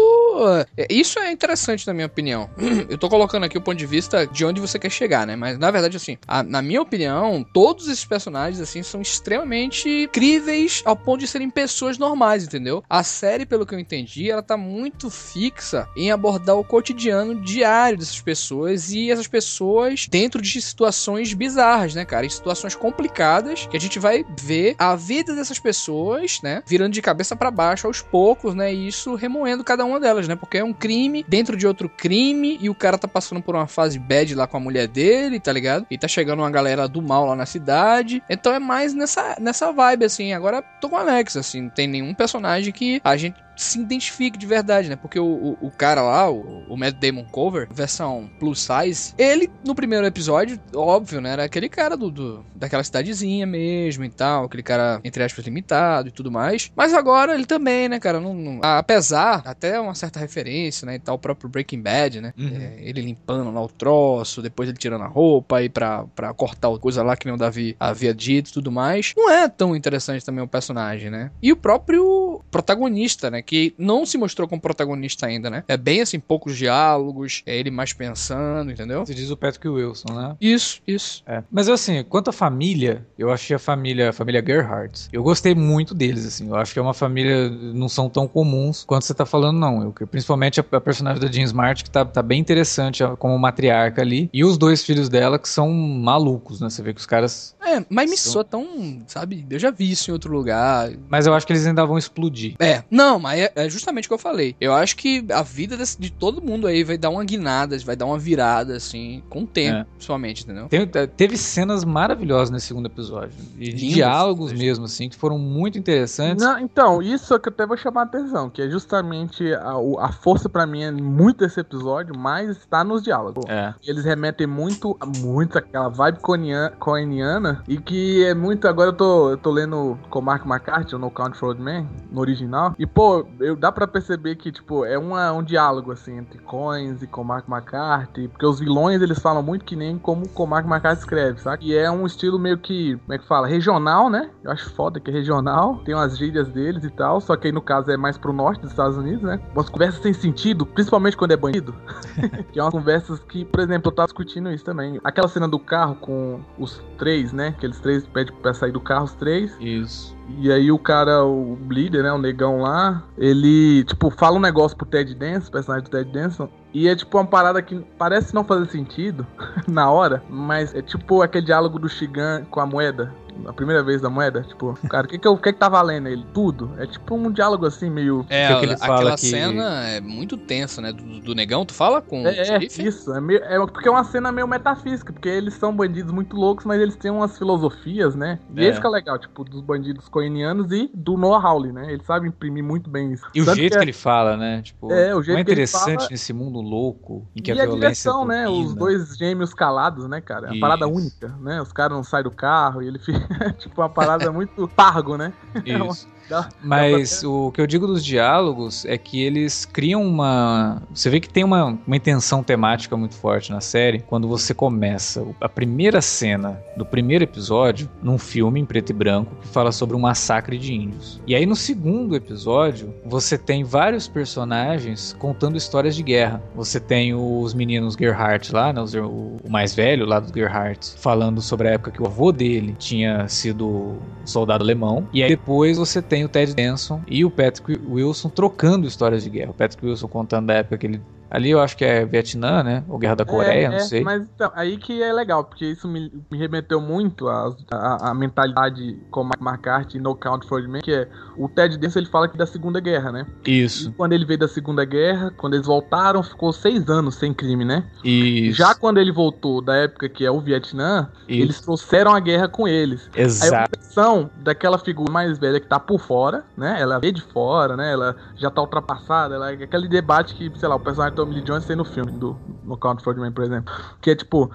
é, 0.76 0.86
Isso 0.90 1.18
é 1.18 1.30
interessante, 1.30 1.86
na 1.86 1.92
minha 1.92 2.06
opinião. 2.06 2.48
Eu 2.88 2.96
tô 2.96 3.08
colocando 3.08 3.44
aqui 3.44 3.58
o 3.58 3.60
ponto 3.60 3.76
de 3.76 3.86
vista 3.86 4.26
de 4.26 4.44
onde 4.44 4.60
você 4.60 4.78
quer 4.78 4.90
chegar, 4.90 5.26
né? 5.26 5.36
Mas 5.36 5.58
na 5.58 5.70
verdade, 5.70 5.96
assim, 5.96 6.16
a- 6.26 6.42
na 6.42 6.62
minha 6.62 6.80
opinião, 6.80 7.44
todos 7.52 7.88
esses 7.88 8.04
personagens, 8.04 8.60
assim, 8.60 8.82
são 8.82 9.00
extremamente 9.00 10.08
críveis 10.12 10.82
ao 10.84 10.96
ponto 10.96 11.20
de 11.20 11.26
serem 11.26 11.50
pessoas 11.50 11.98
normais, 11.98 12.44
entendeu? 12.44 12.75
A 12.88 13.02
série, 13.02 13.46
pelo 13.46 13.67
que 13.67 13.75
eu 13.75 13.78
entendi, 13.78 14.31
ela 14.31 14.43
tá 14.43 14.56
muito 14.56 15.11
fixa 15.11 15.88
em 15.96 16.11
abordar 16.11 16.56
o 16.56 16.64
cotidiano 16.64 17.40
diário 17.40 17.99
dessas 17.99 18.20
pessoas 18.20 18.90
e 18.90 19.11
essas 19.11 19.26
pessoas 19.26 20.06
dentro 20.08 20.40
de 20.40 20.61
situações 20.61 21.32
bizarras, 21.32 21.94
né, 21.94 22.05
cara? 22.05 22.26
Em 22.26 22.31
situações 22.31 22.75
complicadas 22.75 23.67
que 23.67 23.76
a 23.76 23.81
gente 23.81 23.99
vai 23.99 24.25
ver 24.40 24.75
a 24.78 24.94
vida 24.96 25.34
dessas 25.34 25.58
pessoas, 25.58 26.40
né, 26.43 26.62
virando 26.67 26.93
de 26.93 27.02
cabeça 27.02 27.37
pra 27.37 27.50
baixo 27.50 27.87
aos 27.87 28.00
poucos, 28.00 28.55
né, 28.55 28.73
e 28.73 28.88
isso 28.88 29.14
remoendo 29.14 29.64
cada 29.64 29.84
uma 29.84 30.00
delas, 30.00 30.28
né? 30.28 30.37
Porque 30.37 30.58
é 30.58 30.64
um 30.64 30.73
crime 30.73 31.25
dentro 31.28 31.56
de 31.56 31.67
outro 31.67 31.88
crime 31.88 32.58
e 32.61 32.69
o 32.69 32.75
cara 32.75 32.99
tá 32.99 33.08
passando 33.08 33.43
por 33.43 33.55
uma 33.55 33.67
fase 33.67 33.99
bad 33.99 34.34
lá 34.34 34.46
com 34.46 34.56
a 34.56 34.61
mulher 34.61 34.88
dele, 34.88 35.40
tá 35.40 35.52
ligado? 35.52 35.87
E 35.90 35.99
tá 35.99 36.08
chegando 36.08 36.40
uma 36.40 36.50
galera 36.50 36.88
do 36.88 37.02
mal 37.02 37.26
lá 37.26 37.37
na 37.37 37.46
cidade. 37.46 38.23
Então 38.28 38.52
é 38.52 38.58
mais 38.58 38.94
nessa, 38.94 39.37
nessa 39.40 39.73
vibe, 39.73 40.05
assim. 40.05 40.32
Agora 40.32 40.62
tô 40.62 40.88
com 40.88 40.96
o 40.96 40.99
Alex, 40.99 41.37
assim. 41.37 41.62
Não 41.62 41.70
tem 41.70 41.87
nenhum 41.87 42.14
personagem 42.14 42.65
que 42.72 43.00
a 43.04 43.16
gente 43.16 43.45
se 43.56 43.80
identifique 43.80 44.38
de 44.38 44.46
verdade, 44.46 44.88
né? 44.88 44.96
Porque 44.96 45.18
o, 45.18 45.24
o, 45.60 45.66
o 45.66 45.70
cara 45.70 46.02
lá, 46.02 46.30
o, 46.30 46.64
o 46.68 46.76
Matt 46.76 46.96
Damon 46.96 47.24
Cover, 47.24 47.66
versão 47.72 48.30
plus 48.38 48.60
size, 48.60 49.14
ele, 49.16 49.50
no 49.64 49.74
primeiro 49.74 50.06
episódio, 50.06 50.60
óbvio, 50.74 51.20
né? 51.20 51.30
Era 51.32 51.44
aquele 51.44 51.68
cara 51.68 51.96
do, 51.96 52.10
do- 52.10 52.44
daquela 52.54 52.84
cidadezinha 52.84 53.46
mesmo 53.46 54.04
e 54.04 54.10
tal, 54.10 54.44
aquele 54.44 54.62
cara, 54.62 55.00
entre 55.04 55.22
aspas, 55.22 55.44
limitado 55.44 56.08
e 56.08 56.12
tudo 56.12 56.30
mais. 56.30 56.70
Mas 56.76 56.92
agora 56.94 57.34
ele 57.34 57.46
também, 57.46 57.88
né, 57.88 57.98
cara? 57.98 58.20
Não, 58.20 58.34
não- 58.34 58.60
apesar, 58.62 59.42
até 59.44 59.80
uma 59.80 59.94
certa 59.94 60.20
referência, 60.20 60.84
né? 60.86 60.96
E 60.96 60.98
tal, 60.98 61.16
o 61.16 61.18
próprio 61.18 61.48
Breaking 61.48 61.80
Bad, 61.80 62.20
né? 62.20 62.32
Uhum. 62.38 62.48
É, 62.60 62.76
ele 62.80 63.00
limpando 63.00 63.50
lá 63.50 63.62
o 63.62 63.68
troço, 63.68 64.42
depois 64.42 64.68
ele 64.68 64.78
tirando 64.78 65.02
a 65.02 65.08
roupa 65.08 65.58
aí 65.58 65.68
pra, 65.68 66.04
pra 66.14 66.32
cortar 66.34 66.66
coisa 66.78 67.02
lá 67.02 67.16
que 67.16 67.26
nem 67.26 67.34
o 67.34 67.38
Davi 67.38 67.76
havia 67.80 68.12
dito 68.12 68.50
e 68.50 68.52
tudo 68.52 68.70
mais. 68.70 69.12
Não 69.16 69.30
é 69.30 69.48
tão 69.48 69.75
interessante 69.75 70.25
também 70.25 70.42
o 70.44 70.48
personagem, 70.48 71.10
né? 71.10 71.30
E 71.42 71.52
o 71.52 71.56
próprio 71.56 72.42
protagonista, 72.50 73.30
né? 73.30 73.42
Que 73.46 73.72
não 73.78 74.04
se 74.04 74.18
mostrou 74.18 74.46
como 74.48 74.60
protagonista 74.60 75.26
ainda, 75.26 75.48
né? 75.48 75.64
É 75.68 75.76
bem 75.76 76.00
assim, 76.00 76.18
poucos 76.18 76.56
diálogos, 76.56 77.42
é 77.46 77.56
ele 77.56 77.70
mais 77.70 77.92
pensando, 77.92 78.70
entendeu? 78.70 79.06
Você 79.06 79.14
diz 79.14 79.30
o 79.30 79.36
Patrick 79.36 79.68
Wilson, 79.68 80.12
né? 80.12 80.36
Isso, 80.40 80.80
isso. 80.86 81.22
É. 81.26 81.42
Mas 81.50 81.68
assim, 81.68 82.02
quanto 82.04 82.28
à 82.30 82.32
família, 82.32 83.06
eu 83.18 83.30
achei 83.32 83.54
a 83.56 83.58
família, 83.58 84.10
a 84.10 84.12
família 84.12 84.42
Gerhardt, 84.44 85.08
eu 85.12 85.22
gostei 85.22 85.54
muito 85.54 85.94
deles, 85.94 86.26
assim. 86.26 86.48
Eu 86.48 86.56
acho 86.56 86.72
que 86.72 86.78
é 86.78 86.82
uma 86.82 86.94
família, 86.94 87.48
não 87.48 87.88
são 87.88 88.08
tão 88.08 88.26
comuns 88.26 88.84
quanto 88.84 89.04
você 89.04 89.14
tá 89.14 89.24
falando, 89.24 89.58
não. 89.58 89.82
Eu, 89.82 90.06
principalmente 90.06 90.60
a, 90.60 90.64
a 90.72 90.80
personagem 90.80 91.20
da 91.20 91.30
Jean 91.30 91.44
Smart, 91.44 91.84
que 91.84 91.90
tá, 91.90 92.04
tá 92.04 92.22
bem 92.22 92.40
interessante 92.40 93.02
como 93.18 93.38
matriarca 93.38 94.02
ali. 94.02 94.28
E 94.32 94.44
os 94.44 94.58
dois 94.58 94.84
filhos 94.84 95.08
dela, 95.08 95.38
que 95.38 95.48
são 95.48 95.70
malucos, 95.72 96.60
né? 96.60 96.68
Você 96.68 96.82
vê 96.82 96.92
que 96.92 97.00
os 97.00 97.06
caras. 97.06 97.54
É, 97.64 97.84
mas 97.88 98.10
me 98.10 98.16
São- 98.16 98.32
soa 98.32 98.44
tão, 98.44 99.02
sabe? 99.06 99.46
Eu 99.48 99.58
já 99.58 99.70
vi 99.70 99.90
isso 99.90 100.10
em 100.10 100.12
outro 100.12 100.32
lugar. 100.32 100.90
Mas 101.08 101.26
eu 101.26 101.34
acho 101.34 101.46
que 101.46 101.52
eles 101.52 101.66
ainda 101.66 101.84
vão 101.84 101.98
explodir. 101.98 102.54
É, 102.58 102.82
não, 102.90 103.18
mas 103.18 103.36
é, 103.40 103.52
é 103.55 103.69
justamente 103.69 104.07
o 104.07 104.09
que 104.09 104.14
eu 104.14 104.19
falei. 104.19 104.55
Eu 104.61 104.73
acho 104.73 104.97
que 104.97 105.25
a 105.33 105.43
vida 105.43 105.76
desse- 105.76 106.00
de 106.00 106.11
todo 106.11 106.40
mundo 106.43 106.66
aí 106.66 106.83
vai 106.85 106.97
dar 106.99 107.11
uma 107.11 107.25
guinada, 107.25 107.76
vai 107.85 107.97
dar 107.97 108.07
uma 108.07 108.19
virada, 108.19 108.76
assim, 108.76 109.23
com 109.28 109.43
o 109.43 109.47
tempo, 109.47 109.78
É. 109.78 109.85
principalmente, 109.97 110.45
entendeu? 110.45 110.69
Tem- 110.69 110.87
teve 111.09 111.37
cenas 111.37 111.85
maravilhosas 111.85 112.50
nesse 112.50 112.66
segundo 112.66 112.87
episódio. 112.87 113.33
E 113.59 113.73
diálogos 113.73 114.50
lindas. 114.52 114.66
mesmo, 114.66 114.85
assim, 114.87 115.09
que 115.09 115.16
foram 115.16 115.38
muito 115.38 115.78
interessantes. 115.78 116.45
Não, 116.45 116.59
então, 116.59 117.02
isso 117.02 117.35
é 117.35 117.38
que 117.38 117.49
eu 117.49 117.52
até 117.52 117.66
vou 117.66 117.76
chamar 117.76 118.02
a 118.02 118.05
atenção, 118.05 118.49
que 118.50 118.62
é 118.62 118.69
justamente 118.69 119.52
a, 119.55 119.73
a 120.00 120.12
força 120.12 120.49
pra 120.49 120.66
mim 120.66 120.83
é 120.83 120.90
muito 120.90 121.38
desse 121.38 121.61
episódio, 121.61 122.14
mas 122.16 122.50
está 122.50 122.83
nos 122.83 123.02
diálogos. 123.02 123.45
É. 123.49 123.75
Eles 123.85 124.05
remetem 124.05 124.47
muito, 124.47 124.97
muito 125.19 125.59
aquela 125.59 125.88
vibe 125.88 126.19
coenian- 126.21 126.71
coeniana 126.78 127.62
e 127.69 127.76
que 127.78 128.25
é 128.25 128.35
muito. 128.35 128.66
Agora 128.69 128.90
eu 128.90 128.95
tô, 128.95 129.31
eu 129.31 129.37
tô 129.37 129.50
lendo 129.50 129.99
com 130.11 130.21
Mark 130.21 130.45
McCarthy, 130.47 130.95
o 130.95 130.99
No 130.99 131.11
Count 131.11 131.37
for 131.37 131.49
Old 131.49 131.61
Man, 131.61 131.87
no 132.11 132.21
original. 132.21 132.75
E 132.78 132.87
pô, 132.87 133.25
eu, 133.40 133.56
dá 133.56 133.73
pra 133.73 133.87
perceber 133.87 134.37
que, 134.37 134.52
tipo, 134.52 134.85
é 134.85 134.99
uma, 134.99 135.33
um 135.33 135.42
diálogo 135.42 135.92
assim 135.92 136.18
entre 136.18 136.38
Coins 136.38 137.02
e 137.02 137.06
com 137.06 137.25
Mark 137.25 137.49
McCarthy. 137.49 138.28
Porque 138.28 138.45
os 138.45 138.61
vilões 138.61 139.00
eles 139.00 139.18
falam 139.18 139.42
muito 139.42 139.64
que 139.64 139.75
nem 139.75 139.99
como 139.99 140.25
Mark 140.47 140.66
McCarthy 140.66 141.00
escreve, 141.00 141.40
sabe? 141.40 141.66
E 141.66 141.76
é 141.76 141.90
um 141.90 142.04
estilo 142.04 142.38
meio 142.38 142.59
que, 142.59 142.97
como 142.97 143.12
é 143.14 143.18
que 143.18 143.26
fala? 143.26 143.47
Regional, 143.47 144.11
né? 144.11 144.30
Eu 144.45 144.50
acho 144.50 144.68
foda 144.75 145.00
que 145.00 145.11
é 145.11 145.14
regional. 145.14 145.80
Tem 145.85 145.95
umas 145.95 146.18
gírias 146.18 146.49
deles 146.49 146.85
e 146.85 146.90
tal. 146.90 147.21
Só 147.21 147.37
que 147.37 147.47
aí 147.47 147.52
no 147.52 147.62
caso 147.62 147.90
é 147.90 147.97
mais 147.97 148.18
pro 148.18 148.33
norte 148.33 148.61
dos 148.61 148.71
Estados 148.71 148.97
Unidos, 148.97 149.23
né? 149.23 149.40
Umas 149.54 149.68
conversas 149.68 150.02
sem 150.02 150.12
sentido, 150.12 150.66
principalmente 150.66 151.16
quando 151.16 151.33
é 151.33 151.37
bandido. 151.37 151.75
que 152.52 152.59
é 152.59 152.62
umas 152.62 152.73
conversas 152.73 153.18
que, 153.21 153.45
por 153.45 153.61
exemplo, 153.61 153.90
eu 153.90 153.95
tava 153.95 154.06
discutindo 154.06 154.50
isso 154.50 154.64
também. 154.64 155.00
Aquela 155.02 155.28
cena 155.28 155.49
do 155.49 155.59
carro 155.59 155.95
com 155.97 156.40
os 156.59 156.83
três, 156.99 157.33
né? 157.33 157.47
né? 157.47 157.54
Que 157.59 157.66
eles 157.66 157.78
três 157.80 158.06
pedem 158.06 158.35
pra 158.37 158.52
sair 158.52 158.73
do 158.73 158.80
carro, 158.80 159.04
os 159.04 159.14
três. 159.14 159.56
Isso. 159.61 160.15
E 160.38 160.50
aí 160.50 160.73
o 160.73 160.78
cara, 160.78 161.25
o 161.25 161.56
líder, 161.68 162.02
né, 162.02 162.12
o 162.12 162.18
negão 162.18 162.61
lá, 162.61 163.02
ele, 163.16 163.85
tipo, 163.85 164.11
fala 164.11 164.37
um 164.37 164.40
negócio 164.40 164.76
pro 164.76 164.87
Ted 164.87 165.14
Danson, 165.14 165.50
personagem 165.50 165.85
do 165.85 165.90
Ted 165.90 166.11
Danson, 166.11 166.49
e 166.75 166.88
é 166.88 166.97
tipo 166.97 167.16
uma 167.16 167.26
parada 167.26 167.62
que 167.62 167.85
parece 167.97 168.35
não 168.35 168.45
fazer 168.45 168.66
sentido 168.66 169.26
na 169.66 169.90
hora, 169.90 170.23
mas 170.28 170.75
é 170.75 170.83
tipo 170.83 171.23
aquele 171.23 171.47
diálogo 171.47 171.78
do 171.78 171.88
Shigan 171.88 172.45
com 172.50 172.61
a 172.61 172.66
moeda. 172.66 173.14
A 173.45 173.52
primeira 173.52 173.83
vez 173.83 174.00
da 174.00 174.09
moeda, 174.09 174.43
tipo, 174.43 174.75
cara, 174.88 175.07
o 175.07 175.11
que 175.11 175.19
que, 175.19 175.26
eu- 175.28 175.37
que 175.37 175.52
que 175.52 175.59
tá 175.59 175.69
valendo 175.69 176.09
ele? 176.09 176.25
Tudo. 176.33 176.73
É 176.78 176.87
tipo 176.87 177.14
um 177.14 177.31
diálogo 177.31 177.66
assim, 177.66 177.90
meio. 177.90 178.25
É, 178.28 178.49
Que 178.49 178.59
que 178.61 178.64
ele 178.66 178.76
fala 178.76 178.95
aquela 178.95 179.11
que- 179.16 179.26
cena 179.26 179.88
é 179.88 180.00
muito 180.00 180.37
tensa, 180.37 180.81
né? 180.81 180.93
Do, 180.93 181.21
do 181.21 181.35
negão, 181.35 181.64
tu 181.64 181.75
fala 181.75 182.00
com 182.00 182.23
o 182.23 182.26
É, 182.26 182.37
é, 182.38 182.59
isso. 182.64 183.12
É, 183.14 183.21
meio, 183.21 183.43
é 183.45 183.59
porque 183.66 183.88
é 183.88 183.90
uma 183.90 184.05
cena 184.05 184.33
meio 184.33 184.49
metafísica, 184.49 185.12
porque 185.12 185.28
eles 185.28 185.55
são 185.55 185.75
bandidos 185.75 186.12
muito 186.12 186.37
loucos, 186.37 186.64
mas 186.64 186.81
eles 186.81 186.97
têm 186.97 187.11
umas 187.11 187.37
filosofias, 187.37 188.14
né? 188.14 188.38
E 188.55 188.64
É. 188.64 188.69
esse 188.69 188.81
que 188.81 188.87
é 188.87 188.90
legal, 188.90 189.19
tipo, 189.19 189.45
dos 189.45 189.61
bandidos 189.61 190.09
coinianos 190.09 190.71
e 190.73 190.90
do 190.95 191.16
Noah 191.16 191.45
Hawley, 191.47 191.73
né? 191.73 191.93
Ele 191.93 192.02
sabe 192.05 192.28
imprimir 192.28 192.64
muito 192.64 192.88
bem 192.90 193.12
isso. 193.12 193.25
E 193.35 193.40
o 193.43 193.45
Tanto 193.45 193.57
jeito 193.57 193.73
que 193.73 193.78
que, 193.78 193.85
é- 193.85 193.85
ele 193.85 193.93
fala, 193.93 194.37
né? 194.37 194.62
Tipo, 194.62 194.93
É, 194.93 195.14
o 195.14 195.23
jeito 195.23 195.38
é 195.38 195.45
que 195.45 195.50
ele 195.50 195.62
interessante 195.62 195.97
fala- 196.00 196.09
nesse 196.11 196.33
mundo 196.33 196.61
louco 196.61 197.28
em 197.35 197.43
que 197.43 197.50
e 197.52 197.61
a 197.61 197.62
a 197.62 197.66
violência 197.66 197.78
direção, 198.11 198.25
né? 198.26 198.49
Os 198.49 198.75
dois 198.75 199.16
gêmeos 199.16 199.52
calados, 199.55 200.09
né, 200.09 200.21
cara? 200.21 200.49
É 200.49 200.50
uma 200.52 200.61
parada 200.61 200.87
única, 200.87 201.28
né? 201.40 201.61
Os 201.61 201.73
caras 201.73 201.97
não 201.97 202.05
saem 202.05 202.25
do 202.25 202.31
carro 202.31 202.83
e 202.83 202.87
ele 202.87 202.99
fica, 202.99 203.25
tipo, 203.59 203.80
uma 203.80 203.88
parada 203.88 204.33
muito 204.33 204.68
pargo, 204.68 205.16
né? 205.16 205.33
Isso. 205.64 206.09
Dá- 206.28 206.49
Mas 206.62 207.23
o 207.25 207.50
que 207.52 207.61
eu 207.61 207.66
digo 207.66 207.87
dos 207.87 208.04
diálogos 208.04 208.85
é 208.85 208.99
que 208.99 209.23
eles 209.23 209.64
criam 209.64 210.02
uma. 210.04 210.83
Você 210.92 211.09
vê 211.09 211.21
que 211.21 211.28
tem 211.28 211.45
uma, 211.45 211.78
uma 211.87 211.97
intenção 211.97 212.42
temática 212.42 212.97
muito 212.97 213.14
forte 213.14 213.52
na 213.52 213.61
série 213.61 214.00
quando 214.00 214.26
você 214.28 214.52
começa 214.52 215.25
a 215.40 215.49
primeira 215.49 216.00
cena 216.00 216.61
do 216.76 216.85
primeiro 216.85 217.25
episódio 217.25 217.88
num 218.02 218.18
filme 218.18 218.61
em 218.61 218.64
preto 218.64 218.90
e 218.90 218.92
branco 218.92 219.35
que 219.40 219.49
fala 219.49 219.71
sobre 219.73 219.97
um 219.97 220.00
massacre 220.00 220.59
de 220.59 220.75
índios. 220.75 221.21
E 221.26 221.35
aí 221.35 221.47
no 221.47 221.56
segundo 221.56 222.16
episódio 222.16 222.95
você 223.04 223.38
tem 223.38 223.62
vários 223.64 224.09
personagens 224.09 225.14
contando 225.18 225.56
histórias 225.56 225.95
de 225.95 226.02
guerra. 226.02 226.42
Você 226.54 226.78
tem 226.80 227.14
os 227.14 227.54
meninos 227.54 227.95
Gerhardt 227.99 228.52
lá, 228.52 228.73
né, 228.73 228.83
o, 229.00 229.37
mais 229.49 229.75
velho 229.75 230.04
lá 230.06 230.21
dos 230.21 230.33
Gerhardt, 230.33 230.95
falando 230.99 231.40
sobre 231.40 231.68
a 231.68 231.73
época 231.73 231.90
que 231.90 232.02
o 232.02 232.06
avô 232.06 232.33
dele 232.33 232.75
tinha 232.78 233.28
sido 233.28 233.97
soldado 234.25 234.62
alemão. 234.64 235.06
E 235.12 235.23
aí 235.23 235.28
depois 235.28 235.76
você 235.78 236.02
tem 236.02 236.15
o 236.25 236.28
Ted 236.28 236.54
Danson 236.54 237.02
e 237.06 237.25
o 237.25 237.30
Patrick 237.30 237.80
Wilson 237.88 238.28
trocando 238.28 238.87
histórias 238.87 239.23
de 239.25 239.30
guerra. 239.30 239.50
O 239.50 239.54
Patrick 239.54 239.85
Wilson 239.85 240.08
contando 240.08 240.46
da 240.46 240.54
época 240.54 240.78
que 240.78 240.87
ele. 240.87 241.00
Ali 241.30 241.50
eu 241.50 241.61
acho 241.61 241.76
que 241.76 241.85
é 241.85 242.04
Vietnã, 242.04 242.62
né? 242.62 242.85
Ou 242.88 242.99
Guerra 242.99 243.16
da 243.16 243.25
Coreia, 243.25 243.66
É, 243.66 243.68
não 243.68 243.76
é, 243.76 243.80
sei. 243.80 244.02
Mas 244.02 244.23
então, 244.23 244.50
aí 244.54 244.76
que 244.76 245.02
é 245.02 245.12
legal, 245.12 245.45
porque 245.45 245.66
isso 245.66 245.88
me, 245.88 246.12
me 246.30 246.38
remeteu 246.38 246.80
muito 246.80 247.28
à, 247.28 247.54
à 248.00 248.14
mentalidade 248.14 248.99
como 249.11 249.33
McCarthy 249.40 249.99
e 249.99 250.00
No 250.00 250.14
Count 250.14 250.47
for 250.47 250.62
Men, 250.66 250.83
que 250.83 250.92
é 250.92 251.09
o 251.37 251.49
Ted 251.49 251.76
Danson 251.76 252.00
ele 252.00 252.09
fala 252.09 252.28
que 252.28 252.37
da 252.37 252.47
Segunda 252.47 252.80
Guerra, 252.80 253.12
né? 253.12 253.26
E 253.45 253.62
Isso, 253.62 253.92
quando 253.97 254.12
ele 254.12 254.25
veio 254.25 254.38
da 254.38 254.49
Segunda 254.49 254.85
Guerra, 254.85 255.33
quando 255.37 255.54
eles 255.54 255.66
voltaram, 255.66 256.23
ficou 256.23 256.52
seis 256.52 256.88
anos 256.88 257.16
sem 257.16 257.35
crime, 257.35 257.64
né? 257.64 257.85
isso. 258.04 258.59
Já 258.59 258.75
quando 258.75 258.99
ele 258.99 259.12
voltou 259.12 259.61
da 259.61 259.75
época 259.75 260.09
que 260.09 260.25
é 260.25 260.30
o 260.30 260.40
Vietnã, 260.40 261.11
isso. 261.28 261.42
eles 261.42 261.61
trouxeram 261.61 262.14
a 262.14 262.21
guerra 262.21 262.49
com 262.49 262.66
eles. 262.66 263.11
Aí 263.14 263.23
a 263.23 263.25
Exato. 263.25 263.71
versão 263.78 264.30
daquela 264.42 264.78
figura 264.78 265.11
mais 265.11 265.38
velha 265.38 265.61
que 265.61 265.66
tá 265.66 265.80
por 265.80 265.99
fora, 265.99 266.45
né? 266.56 266.76
Ela 266.80 266.99
vê 266.99 267.11
de 267.11 267.21
fora, 267.21 267.76
né? 267.76 267.92
Ela 267.92 268.16
já 268.37 268.50
tá 268.50 268.61
ultrapassada. 268.61 269.35
Ela, 269.35 269.50
aquele 269.50 269.88
debate 269.88 270.35
que, 270.35 270.50
sei 270.59 270.68
lá, 270.68 270.76
o 270.76 270.80
personagem 270.80 271.15
Tommy 271.16 271.35
Lee 271.35 271.42
Jones 271.42 271.64
tem 271.64 271.75
no 271.75 271.85
filme, 271.85 272.12
do, 272.12 272.37
no 272.62 272.76
Count 272.76 273.02
for 273.02 273.16
Man, 273.16 273.32
por 273.32 273.44
exemplo. 273.44 273.73
Que 274.00 274.11
é 274.11 274.14
tipo. 274.14 274.50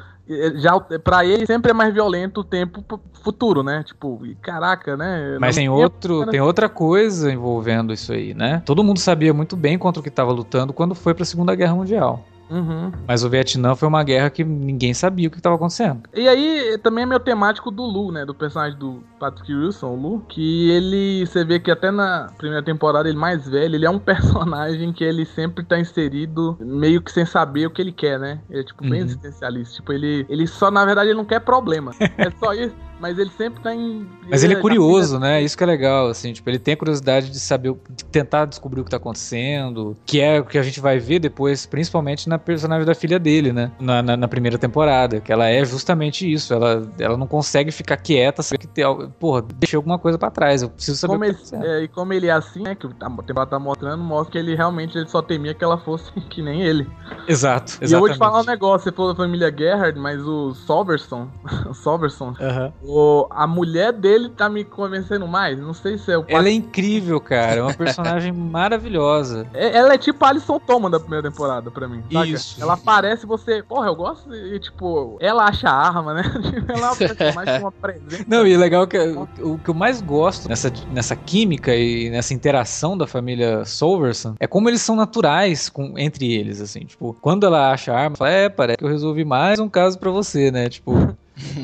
Já, 0.56 0.80
pra 0.80 1.26
ele 1.26 1.46
sempre 1.46 1.72
é 1.72 1.74
mais 1.74 1.94
violento 1.94 2.40
o 2.40 2.44
tempo 2.44 2.82
futuro, 3.22 3.64
né? 3.64 3.84
Tipo, 3.84 4.26
e 4.26 4.36
caraca, 4.36 4.96
né? 4.96 5.38
Mas 5.40 5.56
tem 5.56 5.68
outro, 5.68 6.26
tem 6.28 6.40
outra 6.40 6.70
coisa 6.70 7.34
envolvendo 7.34 7.92
isso 7.92 8.14
aí, 8.14 8.34
né? 8.34 8.62
Todo 8.66 8.84
mundo 8.84 9.00
sabia 9.00 9.34
muito 9.34 9.58
bem 9.58 9.78
contra 9.78 10.00
o 10.00 10.04
que 10.04 10.08
estava 10.08 10.32
lutando 10.32 10.72
quando 10.72 10.96
foi 10.96 11.14
para 11.14 11.24
a 11.24 11.26
Segunda 11.26 11.54
Guerra 11.54 11.76
Mundial. 11.76 12.24
Uhum. 12.52 12.92
Mas 13.08 13.24
o 13.24 13.30
Vietnã 13.30 13.76
foi 13.76 13.88
uma 13.88 14.04
guerra 14.04 14.30
que 14.30 14.44
ninguém 14.44 14.94
sabia 14.94 15.28
o 15.28 15.32
que 15.32 15.38
estava 15.38 15.56
acontecendo. 15.56 16.02
E 16.14 16.28
aí 16.28 16.78
também 16.84 17.04
é 17.04 17.08
meio 17.08 17.20
temático 17.20 17.72
do 17.72 17.84
Lu, 17.84 18.12
né? 18.12 18.26
Do 18.26 18.36
personagem 18.36 18.78
do 18.78 19.02
Patrick 19.20 19.54
Wilson, 19.54 19.88
o 19.88 19.96
Lu. 19.96 20.26
Que 20.28 20.70
ele, 20.72 21.26
você 21.26 21.44
vê 21.46 21.60
que 21.60 21.72
até 21.72 21.90
na 21.92 22.28
primeira 22.38 22.64
temporada, 22.64 23.08
ele 23.08 23.18
mais 23.18 23.48
velho, 23.48 23.76
ele 23.76 23.86
é 23.86 23.90
um 23.90 23.98
personagem 24.12 24.92
que 24.92 25.04
ele 25.04 25.26
sempre 25.26 25.64
tá 25.64 25.80
inserido 25.80 26.58
meio 26.60 27.02
que 27.02 27.12
sem 27.12 27.26
saber 27.26 27.68
o 27.68 27.72
que 27.72 27.82
ele 27.82 27.92
quer, 27.94 28.20
né? 28.20 28.40
Ele 28.50 28.60
é 28.62 28.64
tipo 28.64 28.82
bem 28.82 29.00
Uhum. 29.00 29.06
existencialista. 29.06 29.76
Tipo, 29.76 29.94
ele, 29.94 30.26
ele 30.30 30.46
só, 30.46 30.70
na 30.70 30.84
verdade, 30.86 31.10
ele 31.10 31.18
não 31.18 31.26
quer 31.26 31.40
problema. 31.40 31.92
é 32.18 32.30
só 32.40 32.54
isso. 32.54 32.76
Mas 33.02 33.18
ele 33.18 33.32
sempre 33.32 33.62
tá 33.64 33.74
em. 33.74 34.08
Mas 34.30 34.44
ele 34.44 34.54
é 34.54 34.62
curioso, 34.62 35.18
né? 35.20 35.42
Isso 35.42 35.58
que 35.58 35.64
é 35.64 35.68
legal, 35.68 36.08
assim, 36.08 36.32
tipo, 36.32 36.48
ele 36.50 36.60
tem 36.60 36.76
a 36.76 36.78
curiosidade 36.78 37.32
de 37.32 37.40
saber, 37.40 37.70
o- 37.70 37.80
de 37.90 38.06
tentar 38.06 38.46
descobrir 38.46 38.80
o 38.80 38.84
que 38.86 38.92
tá 38.92 38.98
acontecendo, 38.98 39.98
que 40.06 40.22
é 40.22 40.40
o 40.40 40.46
que 40.46 40.58
a 40.58 40.62
gente 40.62 40.80
vai 40.80 41.00
ver 41.00 41.18
depois, 41.20 41.66
principalmente 41.66 42.30
na 42.30 42.38
personagem 42.38 42.86
da 42.86 42.94
filha 42.94 43.18
dele, 43.18 43.52
né? 43.52 43.72
Na, 43.80 44.04
na, 44.04 44.16
na 44.16 44.28
primeira 44.28 44.58
temporada, 44.58 45.20
que 45.20 45.32
ela 45.32 45.48
é 45.50 45.66
justamente 45.66 46.32
isso, 46.32 46.54
ela, 46.54 46.88
ela 47.00 47.18
não 47.18 47.26
consegue 47.28 47.72
ficar 47.72 47.98
quieta, 47.98 48.44
saber 48.44 48.60
que 48.60 48.68
tem 48.68 48.84
algo, 48.84 49.10
porra, 49.20 49.42
deixei 49.42 49.78
alguma 49.78 49.98
coisa 49.98 50.18
pra 50.20 50.30
trás, 50.30 50.62
eu 50.62 50.70
preciso 50.70 50.98
saber 50.98 51.14
Como 51.14 51.24
o 51.24 51.26
ele, 51.26 51.38
tá 51.38 51.66
é, 51.66 51.84
e 51.84 51.88
como 51.88 52.14
ele 52.14 52.28
é 52.28 52.32
assim, 52.32 52.62
né? 52.62 52.76
Que 52.76 52.86
a 52.86 53.10
temporada 53.10 53.48
tá 53.48 53.60
mostrando, 53.60 54.04
mostra 54.04 54.32
que 54.34 54.38
ele 54.38 54.56
realmente 54.56 54.96
ele 54.98 55.08
só 55.08 55.22
temia 55.22 55.54
que 55.56 55.64
ela 55.64 55.78
fosse 55.78 56.12
que 56.30 56.42
nem 56.42 56.62
ele. 56.62 56.88
Exato, 57.28 57.78
E 57.82 57.92
eu 57.92 58.00
vou 58.00 58.10
te 58.10 58.18
falar 58.18 58.34
um 58.34 58.44
exatamente. 58.44 58.48
negócio, 58.48 58.84
você 58.84 58.96
falou 58.96 59.14
da 59.14 59.18
família 59.18 59.52
Gerhard, 59.56 60.00
mas 60.00 60.22
o 60.22 60.54
Solverson, 60.54 61.28
o 61.70 61.74
Solverson, 61.74 62.34
Aham. 62.40 62.74
O, 62.92 63.28
a 63.30 63.48
mulher 63.48 63.94
dele 63.94 64.30
tá 64.30 64.50
me 64.50 64.66
convencendo 64.66 65.26
mais. 65.28 65.58
Não 65.58 65.74
sei 65.74 65.98
se 65.98 66.12
é 66.12 66.18
o 66.18 66.26
Ela 66.28 66.50
é 66.50 66.52
incrível, 66.52 67.20
cara, 67.22 67.60
é 67.60 67.62
uma 67.62 67.74
personagem 67.76 68.32
maravilhosa. 68.32 69.48
É- 69.54 69.78
Ela 69.78 69.94
é 69.94 69.98
tipo 69.98 70.24
a 70.26 70.30
Alison 70.30 70.60
Toma 70.60 70.90
da 70.90 71.00
primeira 71.00 71.30
temporada 71.30 71.72
pra 71.72 71.88
mim. 71.88 72.04
saca? 72.12 72.28
Isso. 72.28 72.62
Ela 72.62 72.74
aparece 72.74 73.24
e 73.24 73.28
você. 73.28 73.64
Porra, 73.64 73.88
eu 73.88 73.96
gosto 73.96 74.34
e, 74.34 74.60
tipo, 74.60 75.18
ela 75.22 75.46
acha 75.46 75.70
a 75.70 75.88
arma, 75.88 76.14
né? 76.14 76.24
ela 76.68 76.92
é 76.92 77.60
com 77.60 77.60
uma 77.66 77.72
presença. 77.72 78.26
Não, 78.28 78.46
e 78.46 78.54
é 78.54 78.58
legal 78.58 78.86
que 78.86 78.98
o, 78.98 79.28
o 79.40 79.58
que 79.58 79.70
eu 79.70 79.74
mais 79.74 80.02
gosto 80.02 80.50
nessa, 80.50 80.72
nessa 80.90 81.16
química 81.16 81.74
e 81.74 82.10
nessa 82.10 82.34
interação 82.34 82.98
da 82.98 83.08
família 83.08 83.64
Solverson 83.64 84.36
é 84.40 84.48
como 84.48 84.70
eles 84.70 84.82
são 84.82 84.96
naturais 84.96 85.70
com, 85.70 85.98
entre 85.98 86.34
eles, 86.34 86.60
assim. 86.60 86.82
Tipo, 86.82 87.16
quando 87.22 87.46
ela 87.46 87.72
acha 87.72 87.94
a 87.94 88.00
arma, 88.00 88.16
fala, 88.18 88.32
é, 88.32 88.50
parece 88.50 88.78
que 88.78 88.84
eu 88.84 88.90
resolvi 88.90 89.24
mais 89.24 89.60
um 89.60 89.70
caso 89.70 89.98
pra 89.98 90.12
você, 90.12 90.52
né? 90.52 90.68
Tipo, 90.68 91.16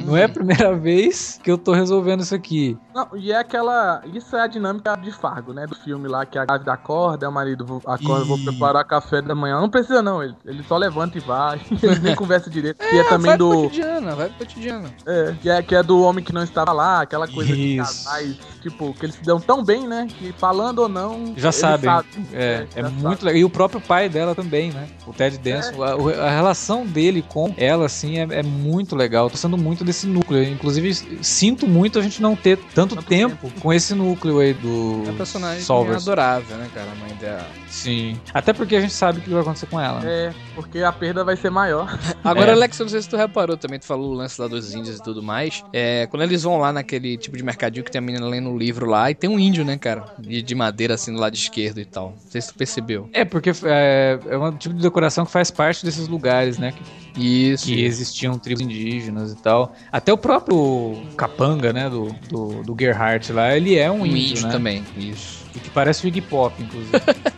não 0.06 0.16
é 0.18 0.24
a 0.24 0.30
primeira 0.30 0.76
vez 0.76 1.40
que 1.44 1.52
eu 1.52 1.58
tô 1.58 1.74
resolvendo 1.74 2.22
isso 2.22 2.34
aqui. 2.34 2.78
Não, 2.96 3.10
e 3.16 3.32
é 3.32 3.38
aquela. 3.38 4.02
Isso 4.14 4.36
é 4.36 4.42
a 4.42 4.48
dinâmica 4.48 4.96
de 4.96 5.12
Fargo, 5.12 5.54
né? 5.54 5.68
Do 5.68 5.76
filme 5.76 6.08
lá, 6.08 6.26
que 6.26 6.38
a 6.38 6.46
grávida 6.46 6.74
acorda, 6.74 7.30
o 7.30 7.32
marido 7.32 7.66
vou- 7.66 7.82
acorda, 7.86 8.26
vou 8.26 8.38
Ih. 8.40 8.46
preparar 8.46 8.84
café 8.86 9.22
da 9.22 9.36
manhã. 9.36 9.60
Não 9.62 9.70
precisa, 9.70 10.02
não. 10.02 10.24
Ele, 10.24 10.36
ele 10.46 10.64
só 10.64 10.78
levanta 10.78 11.18
e 11.18 11.22
vai. 11.22 11.60
Ele 11.84 12.00
nem 12.00 12.16
conversa 12.16 12.50
direito. 12.50 12.84
E 12.84 12.98
é 12.98 13.04
também 13.04 13.28
vai 13.30 13.38
do. 13.38 13.50
cotidiano, 13.64 14.16
vai 14.16 14.30
pro 14.30 14.38
cotidiano. 14.40 14.90
É, 15.06 15.36
que 15.42 15.50
é, 15.50 15.62
que 15.62 15.76
é 15.76 15.84
do 15.84 16.02
homem 16.02 16.24
que 16.24 16.34
não 16.34 16.44
estava 16.44 16.72
lá, 16.72 17.02
aquela 17.02 17.28
coisa 17.28 17.54
de 17.54 17.78
Isso. 17.78 18.06
casais, 18.06 18.38
tipo, 18.62 18.94
que 18.94 19.06
eles 19.06 19.16
se 19.16 19.24
dão 19.24 19.40
tão 19.40 19.64
bem, 19.64 19.88
né? 19.88 20.08
Que 20.18 20.32
falando 20.34 20.80
ou 20.80 20.90
não. 20.90 21.34
Já 21.38 21.52
sabem. 21.52 21.86
sabem. 21.90 22.28
É, 22.34 22.66
é 22.76 22.82
já 22.82 22.90
muito 22.90 23.24
legal. 23.26 23.40
E 23.40 23.46
o 23.46 23.50
próprio 23.50 23.80
pai 23.80 24.10
dela 24.10 24.34
também, 24.34 24.72
né? 24.72 24.88
O 25.06 25.14
Ted 25.14 25.38
Denson. 25.38 25.84
A, 25.84 25.96
o- 25.96 26.10
a 26.10 26.30
relação 26.30 26.86
dele 26.86 27.22
com 27.22 27.54
ela, 27.58 27.86
assim, 27.86 28.18
é, 28.18 28.24
é 28.40 28.44
muito 28.44 28.96
legal. 28.96 29.30
Tô 29.30 29.38
muito 29.58 29.84
desse 29.84 30.08
núcleo. 30.08 30.44
Inclusive, 30.44 30.94
sinto 31.22 31.68
muito 31.68 32.00
a 32.00 32.02
gente 32.02 32.22
não 32.22 32.36
ter 32.36 32.58
tanto, 32.74 32.96
Tanto 32.96 33.08
tempo, 33.08 33.52
com 33.60 33.74
esse 33.74 33.94
núcleo 33.94 34.40
aí 34.40 34.54
do 34.54 35.04
É 35.08 35.12
um 35.12 35.16
personagem 35.18 35.62
Solverson. 35.62 36.02
adorável, 36.12 36.58
né, 36.58 36.70
cara? 36.74 36.92
A 36.92 36.96
mãe 36.96 37.14
dela. 37.16 37.48
Sim. 37.70 38.18
Até 38.34 38.54
porque 38.54 38.76
a 38.76 38.82
gente 38.82 38.94
sabe 38.94 39.20
o 39.20 39.22
que 39.22 39.30
vai 39.30 39.42
acontecer 39.42 39.66
com 39.68 39.80
ela. 39.80 40.00
né? 40.00 40.08
É, 40.28 40.34
porque 40.56 40.80
a 40.80 40.92
perda 40.92 41.24
vai 41.24 41.36
ser 41.36 41.50
maior. 41.50 41.98
Agora, 42.24 42.52
É. 42.52 42.54
Alex, 42.54 42.80
eu 42.80 42.86
não 42.86 42.92
sei 42.92 43.02
se 43.02 43.10
tu 43.10 43.18
reparou 43.18 43.58
também, 43.58 43.80
tu 43.80 43.86
falou 43.86 44.12
o 44.12 44.14
lance 44.14 44.40
lá 44.42 44.48
dos 44.48 44.74
índios 44.74 44.98
e 44.98 45.04
tudo 45.04 45.22
mais. 45.22 45.64
É, 45.74 46.08
quando 46.08 46.24
eles 46.24 46.44
vão 46.44 46.58
lá 46.58 46.72
naquele 46.74 47.18
tipo 47.18 47.36
de 47.38 47.44
mercadinho 47.44 47.84
que 47.84 47.92
tem 47.92 48.00
a 48.00 48.02
menina 48.02 48.26
lendo 48.28 48.50
o 48.50 48.58
livro 48.58 48.86
lá, 48.86 49.12
e 49.12 49.16
tem 49.16 49.30
um 49.30 49.38
índio, 49.40 49.64
né, 49.66 49.78
cara? 49.78 50.06
De, 50.20 50.42
de 50.42 50.56
madeira 50.56 50.94
assim 50.96 51.14
do 51.14 51.20
lado 51.20 51.36
esquerdo 51.36 51.80
e 51.80 51.86
tal. 51.86 52.12
Não 52.12 52.32
sei 52.32 52.42
se 52.42 52.48
tu 52.50 52.56
percebeu. 52.56 53.10
É, 53.14 53.24
porque 53.26 53.52
é, 53.64 54.20
é 54.30 54.38
um 54.38 54.52
tipo 54.54 54.74
de 54.76 54.82
decoração 54.82 55.26
que 55.26 55.32
faz 55.32 55.52
parte 55.52 55.84
desses 55.86 56.08
lugares, 56.08 56.58
né? 56.58 56.74
Que, 57.14 57.22
Isso. 57.52 57.66
que 57.66 57.84
existiam 57.84 58.38
tribos 58.38 58.62
indígenas 58.62 59.32
e 59.32 59.36
tal. 59.38 59.47
Até 59.92 60.12
o 60.12 60.18
próprio 60.18 60.98
capanga, 61.16 61.72
né? 61.72 61.90
Do, 61.90 62.14
do, 62.30 62.64
do 62.64 62.76
Gerhardt 62.80 63.32
lá, 63.32 63.56
ele 63.56 63.78
é 63.78 63.90
um, 63.90 64.02
um 64.02 64.06
índio, 64.06 64.18
índio 64.18 64.46
né? 64.48 64.52
também. 64.52 64.84
Isso. 64.98 65.47
E 65.58 65.60
que 65.60 65.70
parece 65.72 66.06
o 66.06 66.08
Iggy 66.08 66.22
Pop, 66.22 66.62
inclusive. 66.62 66.92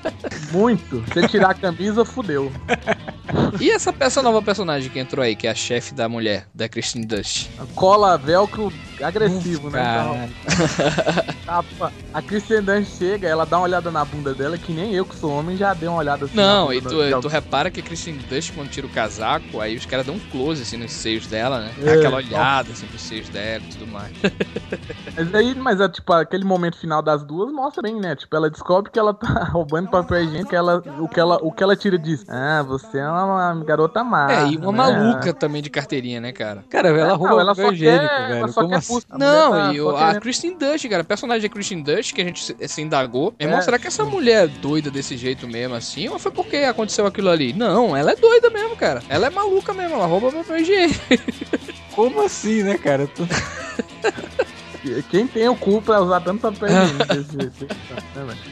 Muito. 0.51 1.03
Se 1.13 1.27
tirar 1.27 1.51
a 1.51 1.53
camisa, 1.53 2.03
fudeu. 2.03 2.51
E 3.59 3.69
essa, 3.71 3.93
essa 3.99 4.21
nova 4.21 4.41
personagem 4.41 4.89
que 4.89 4.99
entrou 4.99 5.23
aí, 5.23 5.35
que 5.35 5.47
é 5.47 5.51
a 5.51 5.55
chefe 5.55 5.93
da 5.93 6.09
mulher, 6.09 6.47
da 6.53 6.67
Christine 6.67 7.05
Dust. 7.05 7.49
Cola 7.75 8.17
velcro 8.17 8.71
agressivo, 9.01 9.69
né? 9.69 9.79
Caralho. 9.83 10.33
Tapa. 11.45 11.93
A 12.13 12.21
Kristen 12.21 12.61
Dunst 12.63 12.97
chega, 12.97 13.27
ela 13.27 13.45
dá 13.45 13.57
uma 13.57 13.63
olhada 13.65 13.91
na 13.91 14.03
bunda 14.03 14.33
dela, 14.33 14.57
que 14.57 14.73
nem 14.73 14.93
eu 14.93 15.05
que 15.05 15.15
sou 15.15 15.31
homem 15.31 15.55
já 15.55 15.73
dei 15.73 15.87
uma 15.87 15.99
olhada 15.99 16.25
assim. 16.25 16.35
na 16.35 16.43
Não, 16.43 16.65
bunda 16.67 16.75
e 16.75 16.81
tu, 16.81 17.09
da- 17.09 17.19
tu 17.21 17.27
repara 17.27 17.69
que 17.69 17.79
a 17.79 17.83
Christine 17.83 18.17
Dust, 18.29 18.51
quando 18.53 18.69
tira 18.69 18.87
o 18.87 18.89
casaco, 18.89 19.61
aí 19.61 19.75
os 19.75 19.85
caras 19.85 20.05
dão 20.05 20.15
um 20.15 20.19
close 20.19 20.63
assim 20.63 20.77
nos 20.77 20.91
seios 20.91 21.27
dela, 21.27 21.59
né? 21.61 21.71
Dá 21.77 21.91
É, 21.91 21.93
aquela 21.99 22.17
olhada 22.17 22.71
assim 22.71 22.87
pros 22.87 23.01
seios 23.03 23.29
dela 23.29 23.63
e 23.63 23.73
tudo 23.77 23.87
mais. 23.91 24.11
Mas 25.15 25.33
aí, 25.33 25.55
mas 25.55 25.79
é 25.81 25.87
tipo, 25.87 26.11
aquele 26.13 26.43
momento 26.43 26.77
final 26.77 27.01
das 27.01 27.23
duas 27.23 27.51
mostra 27.51 27.81
bem, 27.83 27.95
né? 27.99 28.08
Tipo, 28.15 28.35
ela 28.35 28.49
descobre 28.49 28.91
que 28.91 28.99
ela 28.99 29.13
tá 29.13 29.43
roubando 29.51 29.89
papel 29.89 30.23
higiênico, 30.23 30.49
que 30.49 30.55
ela, 30.55 30.83
o, 30.99 31.07
que 31.07 31.19
ela, 31.19 31.37
o 31.41 31.51
que 31.51 31.63
ela 31.63 31.75
tira 31.75 31.97
diz, 31.97 32.25
ah, 32.29 32.63
você 32.67 32.99
é 32.99 33.07
uma, 33.07 33.51
uma 33.53 33.63
garota 33.65 34.03
má. 34.03 34.31
é, 34.31 34.47
e 34.49 34.57
uma 34.57 34.71
né? 34.71 34.99
maluca 35.01 35.33
também 35.33 35.61
de 35.61 35.69
carteirinha, 35.69 36.19
né, 36.21 36.31
cara? 36.31 36.63
Cara, 36.69 36.89
ela 36.89 37.09
Não, 37.09 37.15
rouba 37.17 37.41
ela 37.41 37.51
papel 37.55 37.67
só 37.67 37.73
higiênico, 37.73 38.07
quer- 38.07 38.27
velho. 38.27 38.37
ela 38.39 38.47
só 38.47 38.61
Como 38.61 38.69
quer 38.73 38.77
assim? 38.77 38.99
Não, 39.11 39.51
tá 39.51 39.73
e 39.73 39.79
a 39.79 39.93
querendo- 40.07 40.21
Kristen 40.21 40.57
Dust, 40.57 40.87
cara, 40.89 41.01
a 41.01 41.05
personagem 41.05 41.49
da 41.49 41.53
Kristen 41.53 41.81
Dust, 41.81 42.13
que 42.13 42.21
a 42.21 42.25
gente 42.25 42.43
se, 42.43 42.67
se 42.67 42.81
indagou. 42.81 43.33
Meu 43.39 43.47
irmão, 43.47 43.59
É. 43.59 43.61
será 43.61 43.77
que 43.79 43.87
essa 43.87 44.03
mulher 44.05 44.45
é 44.45 44.47
doida 44.47 44.89
desse 44.91 45.15
jeito 45.17 45.47
mesmo, 45.47 45.75
assim? 45.75 46.07
Ou 46.09 46.17
foi 46.19 46.31
porque 46.31 46.57
aconteceu 46.57 47.05
aquilo 47.05 47.29
ali? 47.29 47.53
Não, 47.53 47.95
ela 47.95 48.11
é 48.11 48.15
doida 48.15 48.49
mesmo, 48.49 48.75
cara. 48.75 49.01
Ela 49.09 49.27
é 49.27 49.29
maluca 49.29 49.73
mesmo, 49.73 49.95
ela 49.95 50.05
rouba 50.05 50.31
papel 50.31 50.57
higiênico. 50.57 50.99
Como 51.95 52.21
assim, 52.23 52.63
né, 52.63 52.77
cara? 52.77 53.09
Quem 55.09 55.27
tem 55.27 55.47
o 55.49 55.55
cu 55.55 55.81
pra 55.81 56.01
usar 56.01 56.21
tanto 56.21 56.39
papel 56.41 56.69
jeito? 57.31 57.65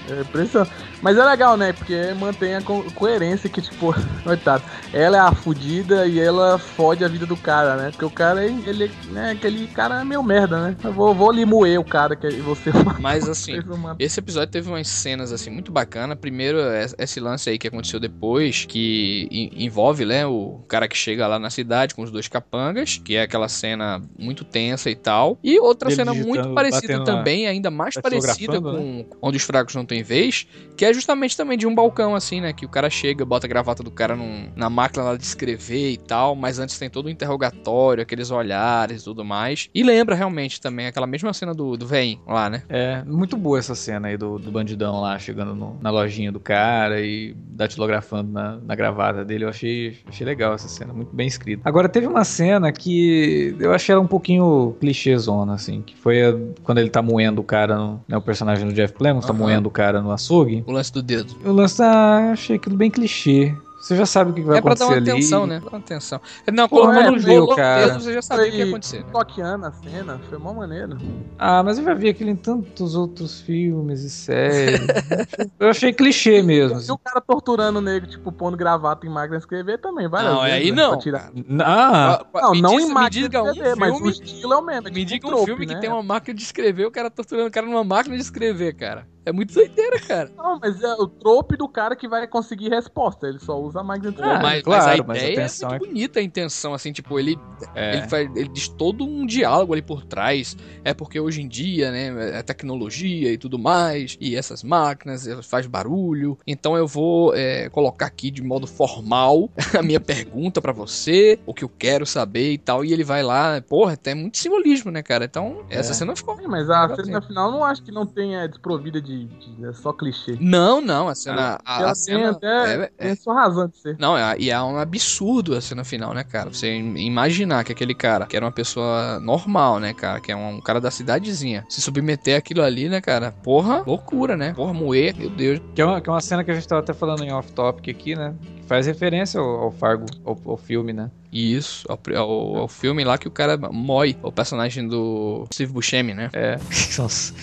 É. 0.10 0.18
É 0.18 0.22
impressionante. 0.22 0.72
Mas 1.02 1.18
é 1.18 1.24
legal, 1.24 1.56
né? 1.58 1.74
Porque 1.74 2.14
mantém 2.20 2.56
a 2.56 2.62
co- 2.62 2.84
coerência 2.96 3.50
que, 3.50 3.62
tipo, 3.62 3.94
coitado, 4.24 4.64
ela 4.94 5.18
é 5.18 5.20
a 5.20 5.32
fudida 5.32 6.06
e 6.08 6.20
ela 6.20 6.58
fode 6.58 7.04
a 7.04 7.08
vida 7.08 7.26
do 7.26 7.38
cara, 7.38 7.76
né? 7.76 7.92
Porque 7.92 8.06
o 8.06 8.10
cara, 8.10 8.46
ele, 8.46 8.92
né, 9.12 9.32
aquele 9.32 9.68
cara 9.68 10.02
é 10.02 10.04
meio 10.04 10.24
merda, 10.24 10.60
né? 10.62 10.76
Eu 10.84 10.92
vou, 10.94 11.14
vou 11.14 11.30
ali 11.30 11.46
moer 11.46 11.80
o 11.80 11.84
cara 11.84 12.16
que 12.16 12.30
você 12.42 12.72
Mas 13.00 13.28
assim, 13.30 13.54
Esse 14.00 14.20
episódio 14.20 14.50
teve 14.52 14.70
umas 14.70 14.88
cenas 14.88 15.32
assim 15.32 15.50
muito 15.50 15.72
bacanas. 15.72 16.18
Primeiro, 16.20 16.60
es- 16.60 16.96
esse 16.98 17.20
lance 17.20 17.50
aí 17.50 17.58
que 17.58 17.68
aconteceu 17.68 18.00
depois, 18.00 18.66
que 18.66 19.28
en- 19.32 19.66
envolve, 19.66 20.06
né, 20.06 20.26
o 20.26 20.62
cara 20.68 20.88
que 20.88 20.98
chega 20.98 21.28
lá 21.28 21.38
na 21.40 21.50
cidade 21.50 21.94
com 21.96 22.02
os 22.02 22.12
dois 22.12 22.28
capangas, 22.28 23.00
que 23.04 23.16
é 23.16 23.22
aquela 23.22 23.48
cena 23.48 24.02
muito 24.18 24.44
tensa 24.44 24.90
e 24.90 24.96
tal. 24.96 25.38
E 25.44 25.60
outra 25.60 25.90
Ele 25.90 25.96
cena 25.96 26.14
muito 26.26 26.54
parecida 26.54 27.04
também, 27.04 27.48
ainda 27.48 27.70
mais 27.72 27.96
parecida 27.96 28.54
datilografando, 28.54 29.06
com 29.06 29.28
Onde 29.28 29.38
os 29.38 29.44
Fracos 29.44 29.76
Não 29.76 29.86
Têm 29.86 30.04
Vez, 30.04 30.48
que 30.76 30.86
é 30.86 30.94
justamente 30.94 31.36
também 31.36 31.58
de 31.58 31.66
um 31.68 31.74
balcão 31.76 32.16
assim, 32.16 32.42
né, 32.42 32.54
que 32.54 32.66
o 32.66 32.70
cara 32.70 32.90
chega, 32.90 33.26
bota 33.26 33.46
a 33.48 33.50
gravata 33.50 33.84
do 33.84 33.92
cara 33.92 34.16
num- 34.16 34.50
na 34.56 34.70
máquina 34.70 35.04
lá 35.04 35.18
de 35.18 35.24
escrever 35.24 35.92
e 35.92 35.98
tal, 35.98 36.36
mas 36.36 36.60
antes 36.60 36.78
tem 36.80 36.90
todo 36.90 37.08
o 37.08 37.10
interrogatório, 37.10 38.02
aqueles 38.02 38.32
olhares 38.32 39.02
e 39.02 39.04
tudo 39.04 39.24
mais. 39.26 39.70
E 39.74 39.84
lembra 39.84 40.16
realmente 40.16 40.60
também 40.62 40.88
aquela 40.88 41.08
mesma 41.08 41.34
cena 41.34 41.54
do, 41.54 41.76
do 41.78 41.86
veinho 41.88 42.20
lá, 42.28 42.50
né? 42.50 42.64
É, 42.70 43.04
muito 43.06 43.36
boa 43.38 43.60
essa 43.60 43.76
cena 43.76 44.08
aí 44.08 44.18
do, 44.18 44.38
do 44.40 44.52
bandidão 44.52 45.02
lá, 45.02 45.18
chegando 45.20 45.54
no- 45.56 45.78
na 45.82 45.90
lojinha 45.90 46.32
do 46.32 46.40
cara 46.40 47.02
e 47.02 47.36
datilografando 47.50 48.32
na, 48.32 48.58
na 48.58 48.76
gravata 48.76 49.26
dele. 49.26 49.44
Eu 49.46 49.50
achei, 49.50 49.98
achei 50.08 50.26
legal 50.26 50.54
essa 50.54 50.68
cena, 50.68 50.94
muito 50.94 51.16
bem 51.16 51.28
escrita. 51.28 51.62
Agora, 51.66 51.90
teve 51.90 52.08
uma 52.08 52.24
cena 52.24 52.72
que 52.72 53.56
eu 53.60 53.74
achei 53.74 53.94
ela 53.94 54.02
um 54.02 54.08
pouquinho 54.08 54.76
clichêzona, 54.80 55.54
assim, 55.54 55.82
que 55.82 55.96
foi 55.96 56.07
a- 56.16 56.36
quando 56.64 56.78
ele 56.80 56.90
tá 56.90 57.02
moendo 57.02 57.42
o 57.42 57.44
cara, 57.44 57.76
no, 57.78 58.02
né, 58.08 58.18
o 58.18 58.22
personagem 58.22 58.68
do 58.68 58.74
Jeff 58.74 58.94
Plemons 58.94 59.26
tá 59.26 59.32
Aham. 59.34 59.40
moendo 59.40 59.68
o 59.68 59.72
cara 59.72 60.02
no 60.02 60.12
açougue. 60.12 60.64
O 60.68 60.72
lance 60.72 60.92
do 60.94 61.02
dedo. 61.02 61.36
O 61.46 61.52
lance 61.52 61.78
tá, 61.78 62.32
achei 62.32 62.56
aquilo 62.56 62.76
bem 62.78 62.90
clichê. 62.92 63.54
Você 63.88 63.96
já 63.96 64.06
sabe 64.06 64.32
o 64.32 64.34
que 64.34 64.42
vai 64.42 64.58
é 64.58 64.62
pra 64.62 64.74
dar 64.74 64.84
acontecer 64.84 65.00
uma 65.00 65.02
ali. 65.02 65.12
atenção, 65.12 65.48
né? 65.48 65.60
Dar 65.62 65.70
uma 65.70 65.78
atenção. 65.78 66.22
Não, 66.52 66.68
Pô, 66.68 66.92
é, 66.92 67.10
no 67.10 67.18
jogo, 67.20 67.56
cara? 67.56 67.94
você 68.00 68.12
já 68.14 68.22
sabia 68.22 68.48
o 68.48 68.52
que 68.52 68.58
ia 68.58 68.66
acontecer. 68.66 69.00
né? 69.00 69.06
Toqueando 69.14 69.66
a 69.66 69.72
cena, 69.72 70.20
foi 70.28 70.38
mó 70.38 70.54
maneiro. 70.54 70.98
Ah, 71.40 71.64
mas 71.64 71.78
eu 71.78 71.86
já 71.86 71.94
vi 71.94 72.10
aquilo 72.10 72.30
em 72.30 72.36
tantos 72.36 72.96
outros 72.96 73.40
filmes 73.40 74.02
e 74.04 74.10
séries. 74.10 74.82
eu 75.58 75.70
achei 75.70 75.94
clichê 75.94 76.42
mesmo. 76.42 76.76
E 76.78 76.82
assim. 76.82 76.92
o 76.92 76.98
cara 76.98 77.22
torturando 77.22 77.80
o 77.80 77.82
negro, 77.82 78.10
tipo, 78.10 78.30
pondo 78.30 78.58
gravata 78.58 79.08
em 79.08 79.10
máquina 79.10 79.38
de 79.38 79.44
escrever 79.44 79.78
também, 79.80 80.10
várias 80.10 80.34
Não, 80.34 80.42
vezes, 80.42 80.58
aí 80.58 80.72
né, 80.72 80.82
não. 80.82 80.90
pra 80.90 80.98
tirar- 81.00 81.32
Ah, 81.62 82.26
Não, 82.34 82.52
me 82.52 82.62
não 82.62 82.76
diz- 82.76 82.90
em 82.90 82.94
máquina 82.94 83.30
de 83.30 83.38
um 83.38 83.48
escrever, 83.52 83.76
mas 83.78 83.92
o 83.92 83.96
filme, 83.96 84.12
estilo 84.12 84.54
é 84.54 84.58
o 84.58 84.62
mesmo. 84.66 84.88
é 84.88 84.92
me 84.92 84.98
tipo 85.06 85.08
diga 85.14 85.28
um 85.28 85.30
trope, 85.30 85.46
filme 85.46 85.66
que 85.66 85.74
né? 85.76 85.80
tem 85.80 85.90
uma 85.90 86.04
máquina 86.04 86.36
de 86.36 86.44
escrever, 86.44 86.86
o 86.86 86.92
cara 86.92 87.10
torturando 87.10 87.48
o 87.48 87.52
cara 87.52 87.66
numa 87.66 87.84
máquina 87.86 88.16
de 88.18 88.22
escrever, 88.22 88.74
cara. 88.76 89.08
É 89.28 89.32
muito 89.34 89.54
doideira, 89.54 90.00
cara. 90.00 90.32
Não, 90.38 90.58
mas 90.58 90.82
é 90.82 90.94
o 90.94 91.06
trope 91.06 91.58
do 91.58 91.68
cara 91.68 91.98
que 91.98 92.08
vai 92.08 92.26
conseguir 92.28 92.70
resposta. 92.70 93.28
Ele 93.28 93.40
só 93.40 93.60
usa 93.60 93.82
a 93.82 93.84
máquina 93.84 94.08
Ah, 94.08 94.12
escrever. 94.12 94.34
mas, 94.42 94.42
mas 94.44 94.60
a 94.60 94.64
claro, 94.64 95.06
mas 95.06 95.18
a 95.22 95.30
ideia 95.30 95.46
é 95.46 95.50
muito 95.68 95.74
é- 95.76 95.80
bonita, 95.80 96.20
a 96.20 96.24
intenção, 96.24 96.74
assim, 96.74 96.94
tipo, 96.94 97.20
ele, 97.20 97.38
é. 97.76 97.98
ele, 97.98 98.08
faz, 98.08 98.34
ele 98.34 98.48
diz 98.48 98.70
todo 98.70 99.04
um 99.04 99.26
diálogo 99.26 99.74
ali 99.74 99.82
por 99.82 100.06
trás. 100.06 100.56
É 100.82 100.94
porque 100.94 101.20
hoje 101.20 101.42
em 101.42 101.48
dia, 101.50 101.92
né, 101.92 102.38
é 102.40 102.42
tecnologia 102.42 103.34
e 103.34 103.38
tudo 103.38 103.60
mais, 103.60 104.18
e 104.22 104.34
essas 104.34 104.64
máquinas, 104.64 105.28
elas 105.28 105.46
fazem 105.46 105.70
barulho. 105.70 106.38
Então 106.48 106.78
eu 106.78 106.88
vou 106.88 107.36
é, 107.36 107.68
colocar 107.70 108.06
aqui 108.06 108.32
de 108.32 108.42
modo 108.42 108.66
formal 108.66 109.50
a 109.78 109.82
minha 109.84 110.00
pergunta 110.00 110.62
pra 110.62 110.72
você, 110.72 111.38
o 111.46 111.54
que 111.54 111.66
eu 111.66 111.70
quero 111.70 112.06
saber 112.06 112.54
e 112.54 112.58
tal. 112.58 112.86
E 112.86 112.94
ele 112.94 113.04
vai 113.04 113.24
lá, 113.24 113.62
porra, 113.62 113.98
tem 113.98 114.16
muito 114.16 114.38
simbolismo, 114.38 114.90
né, 114.90 115.04
cara? 115.04 115.26
Então, 115.26 115.66
essa 115.70 115.92
É. 115.92 115.94
cena 115.96 116.16
ficou. 116.16 116.38
Mas 116.48 116.70
a 116.70 116.96
cena 116.96 117.22
final 117.22 117.52
não 117.52 117.62
acho 117.64 117.84
que 117.84 117.92
não 117.92 118.06
tenha 118.06 118.48
desprovida 118.48 119.02
de, 119.02 119.17
de- 119.26 119.66
é 119.66 119.74
só 119.74 119.92
clichê. 119.94 120.38
Não, 120.40 120.80
não, 120.82 121.08
a 121.08 121.16
cena. 121.16 121.60
A, 121.66 121.82
Ela 121.82 121.92
a 121.92 121.94
tem 121.94 121.96
cena 121.96 122.32
até 122.32 122.48
é- 122.48 122.92
é- 122.98 123.04
tem 123.06 123.16
sua 123.16 123.34
razão 123.34 123.68
de 123.68 123.78
ser. 123.78 123.96
Não, 124.00 124.18
é, 124.18 124.36
e 124.40 124.50
é 124.50 124.62
um 124.62 124.78
absurdo 124.78 125.56
a 125.56 125.62
cena 125.62 125.84
final, 125.84 126.14
né, 126.14 126.24
cara? 126.24 126.52
Você 126.54 126.76
im- 126.76 126.98
imaginar 126.98 127.64
que 127.64 127.72
aquele 127.72 127.94
cara, 127.96 128.26
que 128.26 128.36
era 128.36 128.46
uma 128.46 128.52
pessoa 128.52 129.20
normal, 129.20 129.80
né, 129.80 129.94
cara? 129.94 130.20
Que 130.20 130.32
é 130.32 130.36
um, 130.36 130.60
cara 130.62 130.80
da 130.82 130.92
cidadezinha, 130.92 131.66
se 131.70 131.82
submeter 131.82 132.38
àquilo 132.38 132.62
ali, 132.62 132.90
né, 132.90 133.02
cara? 133.02 133.32
Porra, 133.44 133.84
loucura, 133.86 134.36
né? 134.38 134.54
Porra, 134.54 134.74
moer, 134.74 135.16
meu 135.18 135.30
Deus. 135.30 135.60
Que 135.74 135.82
é, 135.82 135.86
uma, 135.86 136.02
que 136.02 136.10
é 136.10 136.14
uma 136.14 136.22
cena 136.22 136.44
que 136.44 136.52
a 136.52 136.54
gente 136.54 136.68
tava 136.68 136.82
até 136.82 136.94
falando 136.94 137.24
em 137.24 137.32
off-topic 137.32 137.90
aqui, 137.90 138.16
né? 138.16 138.36
Faz 138.68 138.86
referência 138.86 139.40
ao, 139.40 139.48
ao 139.64 139.72
Fargo, 139.72 140.06
ao, 140.26 140.38
ao 140.46 140.58
filme, 140.58 140.92
né? 140.94 141.10
Isso, 141.32 141.86
ao, 141.90 142.00
ao- 142.16 142.56
ao 142.58 142.68
filme 142.68 143.04
lá 143.04 143.18
que 143.18 143.28
o 143.28 143.32
cara 143.32 143.58
mói 143.72 144.16
o 144.22 144.32
personagem 144.32 144.88
do 144.88 145.46
Steve 145.54 145.72
Buscemi, 145.72 146.14
né? 146.14 146.30
É. 146.34 146.58
Nossa. 147.00 147.34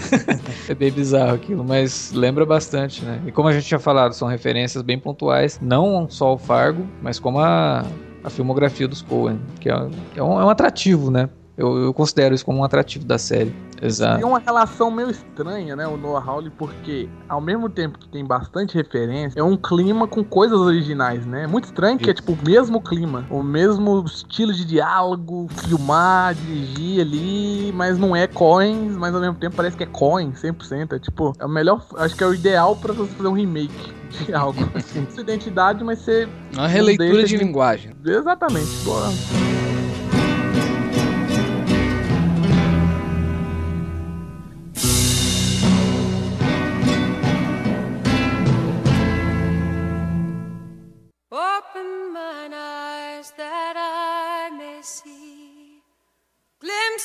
é 0.68 0.74
bem 0.74 0.90
bizarro 0.92 1.34
aquilo, 1.34 1.64
mas 1.64 2.12
lembra 2.12 2.44
bastante, 2.46 3.04
né? 3.04 3.20
E 3.26 3.32
como 3.32 3.48
a 3.48 3.52
gente 3.52 3.66
tinha 3.66 3.80
falado, 3.80 4.12
são 4.14 4.28
referências 4.28 4.82
bem 4.82 4.98
pontuais, 4.98 5.58
não 5.60 6.08
só 6.08 6.28
ao 6.28 6.38
Fargo, 6.38 6.86
mas 7.02 7.18
como 7.18 7.38
a, 7.40 7.84
a 8.22 8.30
filmografia 8.30 8.86
dos 8.86 9.02
Coen, 9.02 9.40
que 9.60 9.68
é, 9.68 9.74
que 10.12 10.20
é 10.20 10.22
um, 10.22 10.40
é 10.40 10.44
um 10.44 10.50
atrativo, 10.50 11.10
né? 11.10 11.28
Eu, 11.60 11.76
eu 11.76 11.92
considero 11.92 12.34
isso 12.34 12.44
como 12.44 12.58
um 12.60 12.64
atrativo 12.64 13.04
da 13.04 13.18
série. 13.18 13.54
Exato. 13.82 14.16
Tem 14.18 14.26
uma 14.26 14.38
relação 14.38 14.90
meio 14.90 15.10
estranha, 15.10 15.76
né, 15.76 15.86
o 15.86 15.96
Noah 15.96 16.24
Hawley, 16.26 16.50
porque 16.50 17.06
ao 17.28 17.40
mesmo 17.40 17.68
tempo 17.68 17.98
que 17.98 18.08
tem 18.08 18.24
bastante 18.24 18.74
referência, 18.74 19.38
é 19.38 19.42
um 19.42 19.56
clima 19.56 20.06
com 20.06 20.24
coisas 20.24 20.58
originais, 20.58 21.24
né? 21.26 21.46
Muito 21.46 21.64
estranho 21.66 21.98
que 21.98 22.08
é 22.10 22.14
tipo 22.14 22.32
o 22.32 22.38
mesmo 22.44 22.80
clima, 22.80 23.26
o 23.30 23.42
mesmo 23.42 24.02
estilo 24.06 24.52
de 24.54 24.64
diálogo, 24.64 25.48
filmar, 25.66 26.34
dirigir 26.34 27.00
ali, 27.02 27.72
mas 27.74 27.98
não 27.98 28.16
é 28.16 28.26
Coins, 28.26 28.96
mas 28.96 29.14
ao 29.14 29.20
mesmo 29.20 29.36
tempo 29.36 29.54
parece 29.56 29.76
que 29.76 29.82
é 29.82 29.86
Coin 29.86 30.32
100%. 30.32 30.92
É 30.94 30.98
tipo, 30.98 31.34
é 31.38 31.44
o 31.44 31.48
melhor, 31.48 31.84
acho 31.98 32.16
que 32.16 32.24
é 32.24 32.26
o 32.26 32.32
ideal 32.34 32.74
pra 32.76 32.92
você 32.94 33.12
fazer 33.14 33.28
um 33.28 33.32
remake 33.34 33.92
de 34.26 34.32
algo. 34.34 34.58
Assim, 34.74 35.06
sua 35.10 35.22
identidade, 35.22 35.84
mas 35.84 35.98
ser 36.00 36.26
Uma 36.54 36.66
releitura 36.66 37.22
de 37.22 37.28
de- 37.28 37.36
linguagem. 37.36 37.92
exatamente. 38.04 38.68
Boa. 38.84 39.08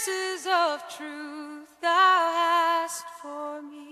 Of 0.07 0.83
truth 0.95 1.81
thou 1.81 2.31
hast 2.33 3.05
for 3.21 3.61
me. 3.61 3.84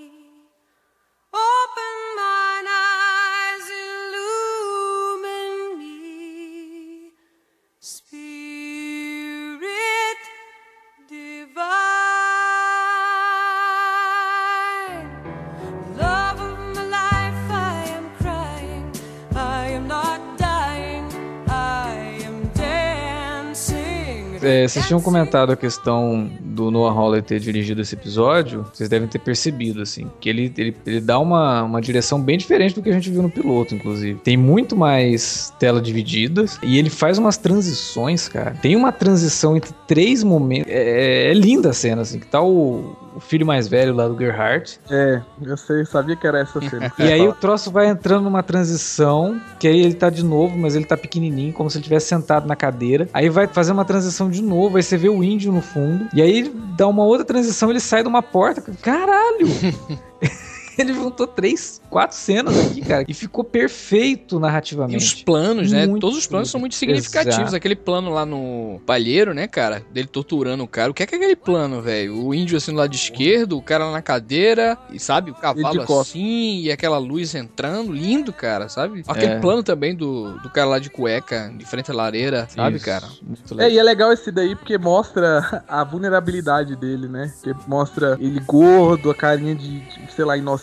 É, 24.44 24.68
vocês 24.68 24.86
tinham 24.86 25.02
comentado 25.02 25.52
a 25.52 25.56
questão 25.56 26.30
do 26.40 26.70
Noah 26.70 26.94
Hawley 26.94 27.22
ter 27.22 27.40
dirigido 27.40 27.82
esse 27.82 27.96
episódio. 27.96 28.66
Vocês 28.74 28.90
devem 28.90 29.08
ter 29.08 29.20
percebido, 29.20 29.82
assim, 29.82 30.10
que 30.20 30.30
ele, 30.30 30.54
ele, 30.58 30.76
ele 30.86 31.02
dá 31.02 31.20
uma, 31.20 31.64
uma 31.64 31.82
direção 31.82 32.22
bem 32.22 32.38
diferente 32.38 32.76
do 32.76 32.82
que 32.82 32.90
a 32.90 32.94
gente 32.94 33.10
viu 33.10 33.22
no 33.22 33.30
piloto, 33.30 33.76
inclusive. 33.76 34.20
Tem 34.24 34.38
muito 34.38 34.76
mais 34.76 35.54
tela 35.60 35.82
dividida 35.82 36.46
e 36.62 36.78
ele 36.78 36.90
faz 36.90 37.18
umas 37.18 37.38
transições, 37.38 38.28
cara. 38.28 38.52
Tem 38.62 38.76
uma 38.76 38.92
transição 38.92 39.56
entre 39.56 39.72
três 39.88 40.24
momentos. 40.24 40.72
É, 40.72 41.32
é 41.32 41.34
linda 41.34 41.70
a 41.70 41.74
cena, 41.74 42.02
assim, 42.02 42.20
que 42.20 42.28
tá 42.28 42.42
o, 42.42 42.96
o 43.16 43.20
filho 43.20 43.46
mais 43.46 43.68
velho 43.68 43.94
lá 43.94 44.08
do 44.08 44.18
Gerhardt. 44.18 44.80
É, 44.90 45.22
eu 45.42 45.58
sei, 45.58 45.86
sabia 45.86 46.16
que 46.16 46.26
era 46.26 46.40
essa 46.40 46.60
cena. 46.62 46.92
E 47.00 47.04
aí 47.04 47.28
o 47.28 47.34
troço 47.34 47.72
vai 47.72 47.88
entrando 47.88 48.24
numa 48.24 48.44
transição, 48.44 49.40
que 49.60 49.68
aí 49.68 49.80
ele 49.80 49.94
tá 49.94 50.10
de 50.10 50.24
novo, 50.24 50.58
mas 50.58 50.76
ele 50.76 50.86
tá 50.86 50.96
pequenininho, 50.96 51.54
como 51.54 51.70
se 51.70 51.78
ele 51.78 51.84
tivesse 51.84 52.08
sentado 52.08 52.48
na 52.48 52.56
cadeira. 52.56 53.08
Aí 53.14 53.30
vai 53.30 53.48
fazer 53.48 53.72
uma 53.72 53.86
transição 53.86 54.30
de 54.30 54.42
novo, 54.42 54.78
aí 54.78 54.84
você 54.84 54.98
vê 54.98 55.10
o 55.10 55.24
índio 55.24 55.52
no 55.52 55.62
fundo. 55.62 56.08
E 56.14 56.22
aí 56.22 56.52
dá 56.78 56.88
uma 56.88 57.04
outra 57.04 57.26
transição, 57.26 57.70
ele 57.70 57.80
sai 57.80 58.04
de 58.04 58.10
uma 58.10 58.22
porta. 58.22 58.62
Caralho! 58.82 59.48
ele 60.78 60.94
juntou 60.94 61.28
três, 61.28 61.82
quatro 61.90 62.16
cenas 62.18 62.58
aqui, 62.68 62.82
cara, 62.82 63.06
e 63.08 63.14
ficou 63.14 63.44
perfeito 63.44 64.38
E 64.38 64.40
narrativamente. 64.40 64.98
os 64.98 65.24
planos, 65.24 65.72
né? 65.72 65.86
Muito 65.88 66.02
Todos 66.02 66.18
os 66.18 66.28
planos 66.28 66.50
são 66.50 66.60
muito 66.60 66.76
significativos. 66.76 67.38
Exato. 67.40 67.56
Aquele 67.56 67.76
plano 67.76 68.10
lá 68.12 68.26
no 68.26 68.82
palheiro, 68.86 69.34
né, 69.34 69.48
cara? 69.48 69.84
Dele 69.92 70.08
torturando 70.08 70.64
o 70.64 70.68
cara. 70.68 70.92
O 70.92 70.94
que 70.94 71.04
é, 71.04 71.06
que 71.06 71.16
é 71.16 71.18
aquele 71.18 71.36
plano, 71.36 71.82
velho? 71.82 72.18
O 72.26 72.34
índio 72.34 72.58
assim 72.58 72.72
do 72.72 72.78
lado 72.78 72.94
esquerdo, 72.94 73.58
o 73.58 73.62
cara 73.62 73.86
lá 73.86 73.92
na 73.92 74.02
cadeira, 74.02 74.78
e 74.92 75.00
sabe? 75.00 75.32
O 75.32 75.36
cavalo 75.36 75.82
assim, 76.02 76.62
e 76.62 76.72
aquela 76.72 76.98
luz 76.98 77.34
entrando. 77.36 77.92
Lindo, 77.94 78.34
cara, 78.34 78.68
sabe? 78.70 79.04
Aquele 79.08 79.34
É. 79.34 79.40
plano 79.40 79.64
também 79.64 79.96
do, 79.96 80.38
do 80.40 80.50
cara 80.50 80.68
lá 80.68 80.80
de 80.80 80.90
cueca, 80.90 81.54
de 81.58 81.66
frente 81.66 81.92
à 81.92 81.94
lareira, 81.94 82.48
sabe, 82.50 82.78
Isso, 82.78 82.86
cara? 82.86 83.08
Muito 83.22 83.54
É, 83.54 83.56
legal. 83.56 83.72
e 83.72 83.80
é 83.80 83.84
legal 83.84 84.12
esse 84.14 84.32
daí 84.32 84.56
porque 84.56 84.78
mostra 84.78 85.64
a 85.68 85.84
vulnerabilidade 85.84 86.76
dele, 86.76 87.08
né? 87.08 87.32
Que 87.44 87.54
mostra 87.68 88.18
ele 88.20 88.40
gordo, 88.40 89.10
a 89.12 89.16
carinha 89.16 89.56
de, 89.56 89.80
de, 89.80 90.14
sei 90.14 90.26
lá, 90.26 90.38
inocente. 90.38 90.63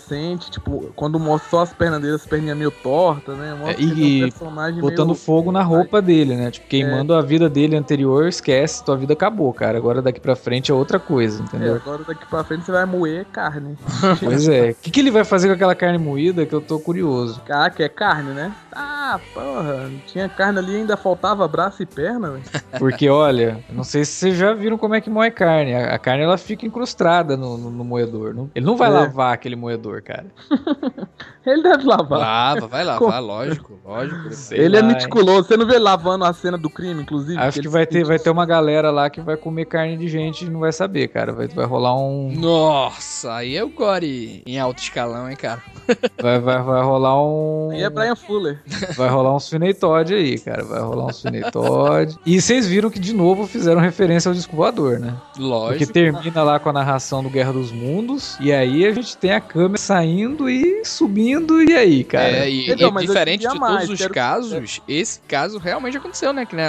Tipo, 0.51 0.93
quando 0.97 1.19
mostra 1.19 1.51
só 1.51 1.63
as 1.63 1.73
pernas 1.73 2.01
dele, 2.01 2.15
as 2.15 2.27
perninhas 2.27 2.57
meio 2.57 2.71
tortas, 2.71 3.37
né? 3.37 3.55
Mostra 3.55 3.81
É, 3.83 3.85
é 3.85 3.89
e 3.89 4.21
personagem 4.23 4.81
Botando 4.81 5.07
meio... 5.09 5.19
fogo 5.19 5.53
na 5.53 5.63
roupa 5.63 6.01
dele, 6.03 6.35
né? 6.37 6.51
Tipo, 6.51 6.67
queimando 6.69 7.15
a 7.15 7.21
vida 7.23 7.49
dele 7.49 7.77
anterior, 7.77 8.27
esquece, 8.29 8.85
tua 8.85 8.97
vida 8.97 9.13
acabou, 9.13 9.53
cara. 9.53 9.77
Agora 9.79 10.01
daqui 10.03 10.21
pra 10.21 10.35
frente 10.37 10.71
é 10.71 10.75
outra 10.75 10.99
coisa, 10.99 11.41
É, 11.43 11.45
entendeu? 11.45 11.75
agora 11.77 12.03
daqui 12.05 12.27
pra 12.27 12.43
frente 12.45 12.65
você 12.65 12.73
vai 12.73 12.85
moer 12.85 13.25
carne. 13.27 13.77
Pois 14.23 14.49
é. 14.49 14.71
O 14.71 14.75
que, 14.77 14.91
que 14.91 15.01
ele 15.01 15.11
vai 15.11 15.25
fazer 15.25 15.49
com 15.49 15.55
aquela 15.55 15.75
carne 15.75 15.99
moída 15.99 16.45
que 16.47 16.55
eu 16.55 16.61
tô 16.61 16.79
curioso? 16.79 17.41
Ah, 17.49 17.69
que 17.71 17.83
é 17.83 17.89
carne, 17.89 18.31
né? 18.33 18.53
Ah, 18.73 19.19
porra, 19.35 19.91
tinha 20.07 20.29
carne 20.29 20.59
ali 20.59 20.73
e 20.73 20.77
ainda 20.77 20.97
faltava 20.97 21.47
braço 21.49 21.83
e 21.83 21.87
perna, 21.87 22.31
velho. 22.31 22.43
Porque, 22.79 23.09
olha, 23.09 23.59
não 23.71 23.83
sei 23.85 24.05
se 24.05 24.13
vocês 24.13 24.37
já 24.37 24.53
viram 24.55 24.79
como 24.79 24.95
é 24.95 25.01
que 25.01 25.11
moe 25.11 25.31
carne. 25.31 25.75
A, 25.75 25.95
a 25.95 25.99
carne 25.99 26.23
ela 26.25 26.39
fica 26.39 26.65
incrustada 26.67 27.37
no, 27.37 27.57
no- 27.59 27.71
no 27.71 27.85
moedor. 27.85 28.35
Não- 28.35 28.51
ele 28.55 28.65
não 28.65 28.77
vai 28.77 28.89
É. 28.89 28.93
lavar 28.93 29.35
aquele 29.35 29.57
moedor, 29.57 29.90
cara. 30.03 30.27
Ele 31.45 31.63
deve 31.63 31.85
lavar. 31.85 32.19
Lava, 32.19 32.67
vai 32.67 32.85
lavar, 32.85 33.21
lógico, 33.23 33.79
lógico. 33.85 34.31
Sei 34.33 34.59
ele 34.59 34.77
é 34.77 34.81
lá, 34.81 34.87
hein. 34.87 34.95
meticuloso. 34.95 35.49
Você 35.49 35.57
não 35.57 35.67
vê 35.67 35.77
ele 35.77 35.85
lavando 35.85 36.25
a 36.25 36.33
cena 36.33 36.59
do 36.59 36.69
crime, 36.69 37.03
inclusive? 37.03 37.41
Acho 37.41 37.61
que 37.61 37.69
vai 37.69 37.87
ter, 37.87 38.05
vai 38.05 38.19
ter 38.19 38.29
uma 38.29 38.45
galera 38.45 38.91
lá 38.91 39.09
que 39.09 39.21
vai 39.21 39.37
comer 39.37 39.65
carne 39.65 39.97
de 39.97 40.07
gente 40.07 40.45
e 40.45 40.51
não 40.51 40.61
vai 40.61 40.73
saber, 40.73 41.09
cara. 41.09 41.33
Vai, 41.33 41.49
vai 41.49 41.65
rolar 41.65 41.99
um. 41.99 42.31
Nossa, 42.37 43.35
aí 43.35 43.57
é 43.57 43.65
o 43.65 43.71
gore 43.71 44.43
em 44.47 44.59
alto 44.59 44.83
escalão, 44.83 45.31
hein, 45.31 45.37
cara? 45.37 45.63
Vai, 46.21 46.39
vai, 46.39 46.63
vai 46.63 46.83
rolar 46.83 47.21
um. 47.21 47.71
Aí 47.73 47.83
é 47.83 47.91
Brian 47.91 48.15
Fuller. 48.15 48.61
Vai 48.95 49.09
rolar 49.09 49.35
uns 49.35 49.49
Finetoid 49.49 50.15
aí, 50.15 50.39
cara. 50.39 50.63
Vai 50.63 50.81
rolar 50.81 51.07
uns 51.07 51.23
Finetoid. 51.23 52.17
E 52.25 52.41
vocês 52.41 52.67
viram 52.67 52.91
que 52.91 53.01
de 53.01 53.13
novo 53.13 53.47
fizeram 53.47 53.81
referência 53.81 54.29
ao 54.29 54.35
disco 54.35 54.55
voador, 54.55 55.01
né? 55.01 55.15
Porque 55.31 55.43
Lógico. 55.43 55.93
termina 55.93 56.43
lá 56.43 56.61
com 56.61 56.69
a 56.69 56.73
narração 56.73 57.23
do 57.23 57.31
Guerra 57.31 57.53
dos 57.53 57.73
Mundos. 57.73 58.37
E 58.39 58.53
aí 58.53 58.87
a 58.87 58.93
gente 58.93 59.17
tem 59.17 59.33
a 59.33 59.41
câmera 59.41 59.80
saindo 59.81 60.49
e 60.49 60.85
subindo. 60.85 61.63
E 61.63 61.73
aí, 61.75 62.05
cara? 62.05 62.29
É, 62.29 62.51
e, 62.51 62.71
Então, 62.71 62.89
e 62.91 62.93
mas 62.93 63.03
eu 63.05 63.09
diferente 63.09 63.49
de 63.49 63.59
mais, 63.59 63.75
todos 63.81 63.91
os 63.91 63.99
quero- 63.99 64.15
casos, 64.15 64.81
esse 64.87 65.21
caso 65.27 65.59
realmente 65.59 65.97
aconteceu, 65.97 66.33
né? 66.33 66.47
Que 66.47 66.55
né, 66.55 66.67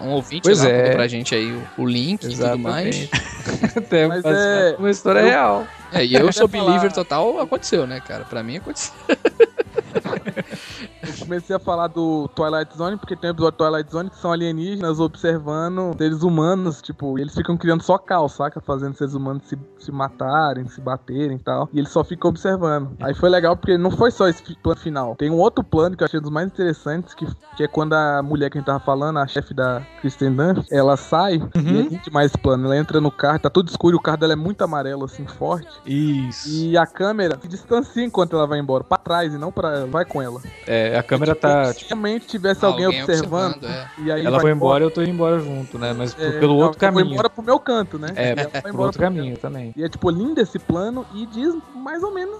um 0.00 0.08
ouvinte 0.08 0.42
Pois 0.42 0.60
lá 0.62 0.68
é. 0.68 0.78
mandou 0.82 0.92
pra 0.96 1.08
gente 1.08 1.34
aí 1.34 1.52
o, 1.52 1.62
o 1.82 1.86
link 1.86 2.24
e 2.24 2.28
tudo 2.30 2.58
mais. 2.58 2.94
Exatamente. 2.96 3.10
Até 3.78 4.06
Mas 4.08 4.24
é- 4.24 4.76
uma 4.78 4.90
história 4.90 5.20
eu- 5.20 5.26
real. 5.26 5.66
É, 5.92 6.04
e 6.04 6.14
eu 6.14 6.30
sou 6.32 6.48
falar- 6.48 6.64
believer 6.64 6.92
total, 6.92 7.40
aconteceu, 7.40 7.86
né, 7.86 8.00
cara? 8.00 8.24
Pra 8.24 8.42
mim 8.42 8.56
aconteceu. 8.56 8.92
Eu 11.06 11.14
comecei 11.20 11.54
a 11.54 11.58
falar 11.58 11.86
do 11.86 12.28
Twilight 12.34 12.76
Zone, 12.76 12.96
porque 12.96 13.14
tem 13.14 13.30
um 13.30 13.32
episódio 13.32 13.56
do 13.56 13.64
Twilight 13.64 13.92
Zone 13.92 14.10
que 14.10 14.18
são 14.18 14.32
alienígenas 14.32 14.98
observando 14.98 15.94
seres 15.96 16.22
humanos, 16.22 16.82
tipo, 16.82 17.16
e 17.16 17.22
eles 17.22 17.34
ficam 17.34 17.56
criando 17.56 17.82
só 17.82 17.96
caos, 17.96 18.32
saca? 18.32 18.60
Fazendo 18.60 18.94
seres 18.94 19.14
humanos 19.14 19.44
se, 19.46 19.56
se 19.78 19.92
matarem, 19.92 20.66
se 20.66 20.80
baterem 20.80 21.36
e 21.36 21.40
tal. 21.40 21.68
E 21.72 21.78
eles 21.78 21.90
só 21.90 22.02
ficam 22.02 22.30
observando. 22.30 22.96
Aí 23.00 23.14
foi 23.14 23.28
legal 23.28 23.56
porque 23.56 23.78
não 23.78 23.90
foi 23.90 24.10
só 24.10 24.26
esse 24.26 24.42
plano 24.56 24.80
final. 24.80 25.14
Tem 25.14 25.30
um 25.30 25.38
outro 25.38 25.62
plano 25.62 25.96
que 25.96 26.02
eu 26.02 26.06
achei 26.06 26.20
dos 26.20 26.30
mais 26.30 26.48
interessantes, 26.48 27.14
que, 27.14 27.26
que 27.56 27.62
é 27.62 27.68
quando 27.68 27.92
a 27.92 28.20
mulher 28.22 28.50
que 28.50 28.58
a 28.58 28.60
gente 28.60 28.66
tava 28.66 28.80
falando, 28.80 29.18
a 29.18 29.26
chefe 29.28 29.54
da 29.54 29.82
Kristen 30.00 30.34
Dunst, 30.34 30.72
ela 30.72 30.96
sai 30.96 31.36
e 31.36 31.58
é 31.58 31.60
lindo 31.60 31.98
demais 32.02 32.32
esse 32.32 32.38
plano. 32.38 32.66
Ela 32.66 32.76
entra 32.76 33.00
no 33.00 33.12
carro, 33.12 33.38
tá 33.38 33.48
tudo 33.48 33.68
escuro 33.68 33.96
e 33.96 33.98
o 33.98 34.02
carro 34.02 34.18
dela 34.18 34.32
é 34.32 34.36
muito 34.36 34.62
amarelo, 34.62 35.04
assim, 35.04 35.24
forte. 35.24 35.68
Isso. 35.86 36.48
E 36.48 36.76
a 36.76 36.86
câmera 36.86 37.38
se 37.40 37.46
distancia 37.46 38.04
enquanto 38.04 38.34
ela 38.34 38.46
vai 38.46 38.58
embora, 38.58 38.82
pra 38.82 38.98
trás 38.98 39.32
e 39.32 39.38
não 39.38 39.52
para 39.52 39.86
vai 39.86 40.04
com 40.04 40.20
ela. 40.20 40.40
É, 40.66 40.95
a 40.98 41.02
câmera 41.02 41.34
tá. 41.34 41.72
Se 41.72 41.84
realmente 41.86 42.26
tivesse 42.26 42.64
alguém, 42.64 42.86
observando, 42.86 43.64
é. 43.64 43.86
e 43.98 44.10
aí 44.12 44.20
Ela 44.24 44.32
vai 44.32 44.40
foi 44.40 44.50
embora 44.52 44.84
e 44.84 44.86
eu 44.86 44.90
tô 44.90 45.02
indo 45.02 45.10
embora 45.10 45.38
junto, 45.38 45.78
né? 45.78 45.92
Mas 45.92 46.16
é, 46.18 46.38
pelo 46.38 46.54
não, 46.58 46.64
outro 46.64 46.78
caminho. 46.78 47.12
embora 47.12 47.30
pro 47.30 47.42
meu 47.42 47.58
canto, 47.58 47.98
né? 47.98 48.08
É, 48.16 48.30
Ela 48.38 48.42
embora 48.68 48.86
outro 48.86 48.92
pro 48.98 49.00
caminho 49.06 49.24
meu. 49.32 49.36
também. 49.38 49.72
E 49.76 49.82
é 49.84 49.88
tipo 49.88 50.10
lindo 50.10 50.40
esse 50.40 50.58
plano 50.58 51.06
e 51.14 51.26
diz 51.26 51.54
mais 51.74 52.02
ou 52.02 52.12
menos 52.12 52.36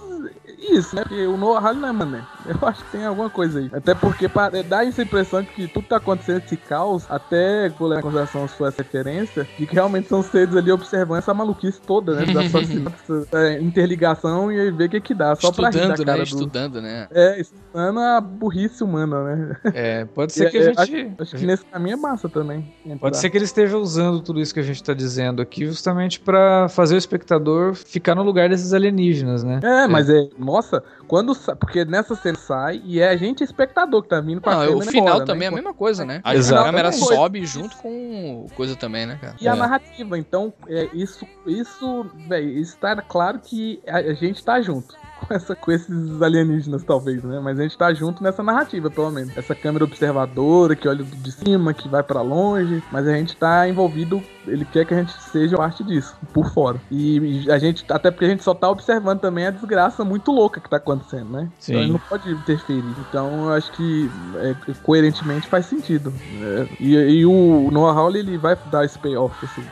isso, 0.71 0.95
né? 0.95 1.03
Porque 1.03 1.25
o 1.25 1.37
Noah 1.37 1.59
Hawley 1.65 1.81
não 1.81 1.89
é 1.89 1.91
mané. 1.91 2.21
Eu 2.47 2.67
acho 2.67 2.83
que 2.85 2.91
tem 2.91 3.05
alguma 3.05 3.29
coisa 3.29 3.59
aí. 3.59 3.69
Até 3.73 3.93
porque 3.93 4.27
pa- 4.29 4.49
dá 4.49 4.85
essa 4.85 5.01
impressão 5.01 5.41
de 5.41 5.49
que 5.49 5.67
tudo 5.67 5.87
tá 5.87 5.97
acontecendo 5.97 6.41
esse 6.45 6.57
caos, 6.57 7.05
até 7.09 7.69
vou 7.69 7.87
levar 7.89 7.99
em 7.99 8.03
consideração 8.03 8.47
sua 8.47 8.69
referência, 8.69 9.47
de 9.57 9.65
que 9.67 9.73
realmente 9.75 10.07
são 10.07 10.23
seres 10.23 10.55
ali 10.55 10.71
observando 10.71 11.19
essa 11.19 11.33
maluquice 11.33 11.79
toda, 11.81 12.13
né? 12.15 12.25
Dos 12.25 12.37
assassinatos, 12.47 13.33
é, 13.33 13.59
interligação 13.61 14.51
e 14.51 14.59
aí 14.59 14.71
ver 14.71 14.85
o 14.85 14.89
que 14.89 15.01
que 15.01 15.13
dá. 15.13 15.35
Só 15.35 15.51
pra 15.51 15.69
rir 15.69 15.87
da 15.87 15.93
Estudando, 15.93 16.05
cara 16.05 16.17
né? 16.17 16.23
do... 16.23 16.27
Estudando, 16.27 16.81
né? 16.81 17.07
É, 17.11 17.39
estudando 17.41 17.99
a 17.99 18.21
burrice 18.47 18.83
humana, 18.83 19.23
né? 19.23 19.57
É, 19.73 20.05
pode 20.05 20.31
ser 20.33 20.47
E, 20.47 20.51
que 20.51 20.57
a 20.57 20.61
é, 20.61 20.63
gente. 20.63 21.15
Acho 21.19 21.35
que 21.35 21.45
nesse 21.45 21.65
caminho 21.65 21.93
é 21.93 21.97
massa 21.97 22.29
também. 22.29 22.65
Pode 22.99 23.17
ser 23.17 23.29
que 23.29 23.37
ele 23.37 23.45
esteja 23.45 23.77
usando 23.77 24.21
tudo 24.21 24.39
isso 24.39 24.53
que 24.53 24.59
a 24.59 24.63
gente 24.63 24.81
tá 24.81 24.93
dizendo 24.93 25.41
aqui 25.41 25.65
justamente 25.65 26.19
pra 26.19 26.67
fazer 26.69 26.95
o 26.95 26.97
espectador 26.97 27.75
ficar 27.75 28.15
no 28.15 28.23
lugar 28.23 28.49
desses 28.49 28.73
alienígenas, 28.73 29.43
né? 29.43 29.59
É, 29.63 29.87
mas 29.87 30.09
é. 30.09 30.27
Nossa, 30.37 30.83
quando. 31.07 31.35
Porque 31.59 31.83
nessa 31.85 32.15
cena 32.15 32.37
sai 32.37 32.81
e 32.85 32.99
é 32.99 33.09
a 33.09 33.17
gente 33.17 33.43
espectador 33.43 34.03
que 34.03 34.09
tá 34.09 34.21
vindo 34.21 34.41
com 34.41 34.49
a 34.49 34.65
Não, 34.65 34.77
o 34.77 34.81
final 34.81 35.07
embora, 35.07 35.25
também 35.25 35.45
é 35.45 35.47
a 35.47 35.51
né? 35.51 35.55
mesma 35.57 35.73
coisa, 35.73 36.05
né? 36.05 36.21
A, 36.23 36.31
a 36.31 36.63
câmera 36.63 36.91
Também. 36.91 37.05
sobe 37.07 37.45
junto 37.45 37.75
com 37.77 38.45
coisa 38.55 38.75
também, 38.75 39.05
né, 39.05 39.17
cara? 39.19 39.35
E 39.41 39.47
a 39.47 39.53
É. 39.53 39.55
narrativa, 39.55 40.17
então, 40.17 40.53
é, 40.67 40.87
isso, 40.93 41.27
isso, 41.45 42.05
velho, 42.27 42.49
isso 42.49 42.77
tá 42.77 42.95
claro 43.01 43.39
que 43.39 43.81
a, 43.87 43.97
a 43.97 44.13
gente 44.13 44.43
tá 44.43 44.61
junto. 44.61 44.95
Com, 45.19 45.33
essa, 45.33 45.55
com 45.55 45.71
esses 45.71 46.21
alienígenas, 46.21 46.83
talvez, 46.83 47.23
né? 47.23 47.39
Mas 47.39 47.59
a 47.59 47.63
gente 47.63 47.77
tá 47.77 47.93
junto 47.93 48.23
nessa 48.23 48.43
narrativa, 48.43 48.89
pelo 48.89 49.11
menos. 49.11 49.35
Essa 49.37 49.55
câmera 49.55 49.83
observadora 49.83 50.75
que 50.75 50.87
olha 50.87 51.03
de 51.03 51.31
cima, 51.31 51.73
que 51.73 51.87
vai 51.87 52.03
pra 52.03 52.21
longe. 52.21 52.83
Mas 52.91 53.07
a 53.07 53.13
gente 53.13 53.35
tá 53.35 53.67
envolvido, 53.67 54.21
ele 54.45 54.65
quer 54.65 54.85
que 54.85 54.93
a 54.93 54.97
gente 54.97 55.13
seja 55.31 55.57
parte 55.57 55.83
disso, 55.83 56.15
por 56.33 56.49
fora. 56.51 56.79
E, 56.89 57.43
e 57.45 57.51
a 57.51 57.57
gente, 57.57 57.85
até 57.89 58.11
porque 58.11 58.25
a 58.25 58.29
gente 58.29 58.43
só 58.43 58.53
tá 58.53 58.69
observando 58.69 59.19
também 59.19 59.47
a 59.47 59.51
desgraça 59.51 60.03
muito 60.03 60.31
louca 60.31 60.61
que 60.61 60.69
tá 60.69 60.77
acontecendo, 60.77 61.29
né? 61.31 61.49
Sim. 61.59 61.73
Então 61.73 61.83
ele 61.83 61.91
não 61.91 61.99
pode 61.99 62.31
interferir. 62.31 62.95
Então 63.09 63.45
eu 63.45 63.53
acho 63.53 63.71
que 63.71 64.09
é, 64.35 64.55
coerentemente 64.83 65.47
faz 65.47 65.65
sentido. 65.65 66.13
É, 66.41 66.67
e, 66.79 66.95
e 66.95 67.25
o 67.25 67.69
Noah 67.71 67.97
Hawley 67.97 68.21
ele 68.21 68.37
vai 68.37 68.57
dar 68.71 68.85
esse 68.85 68.97
payoff, 68.97 69.45
assim. 69.45 69.63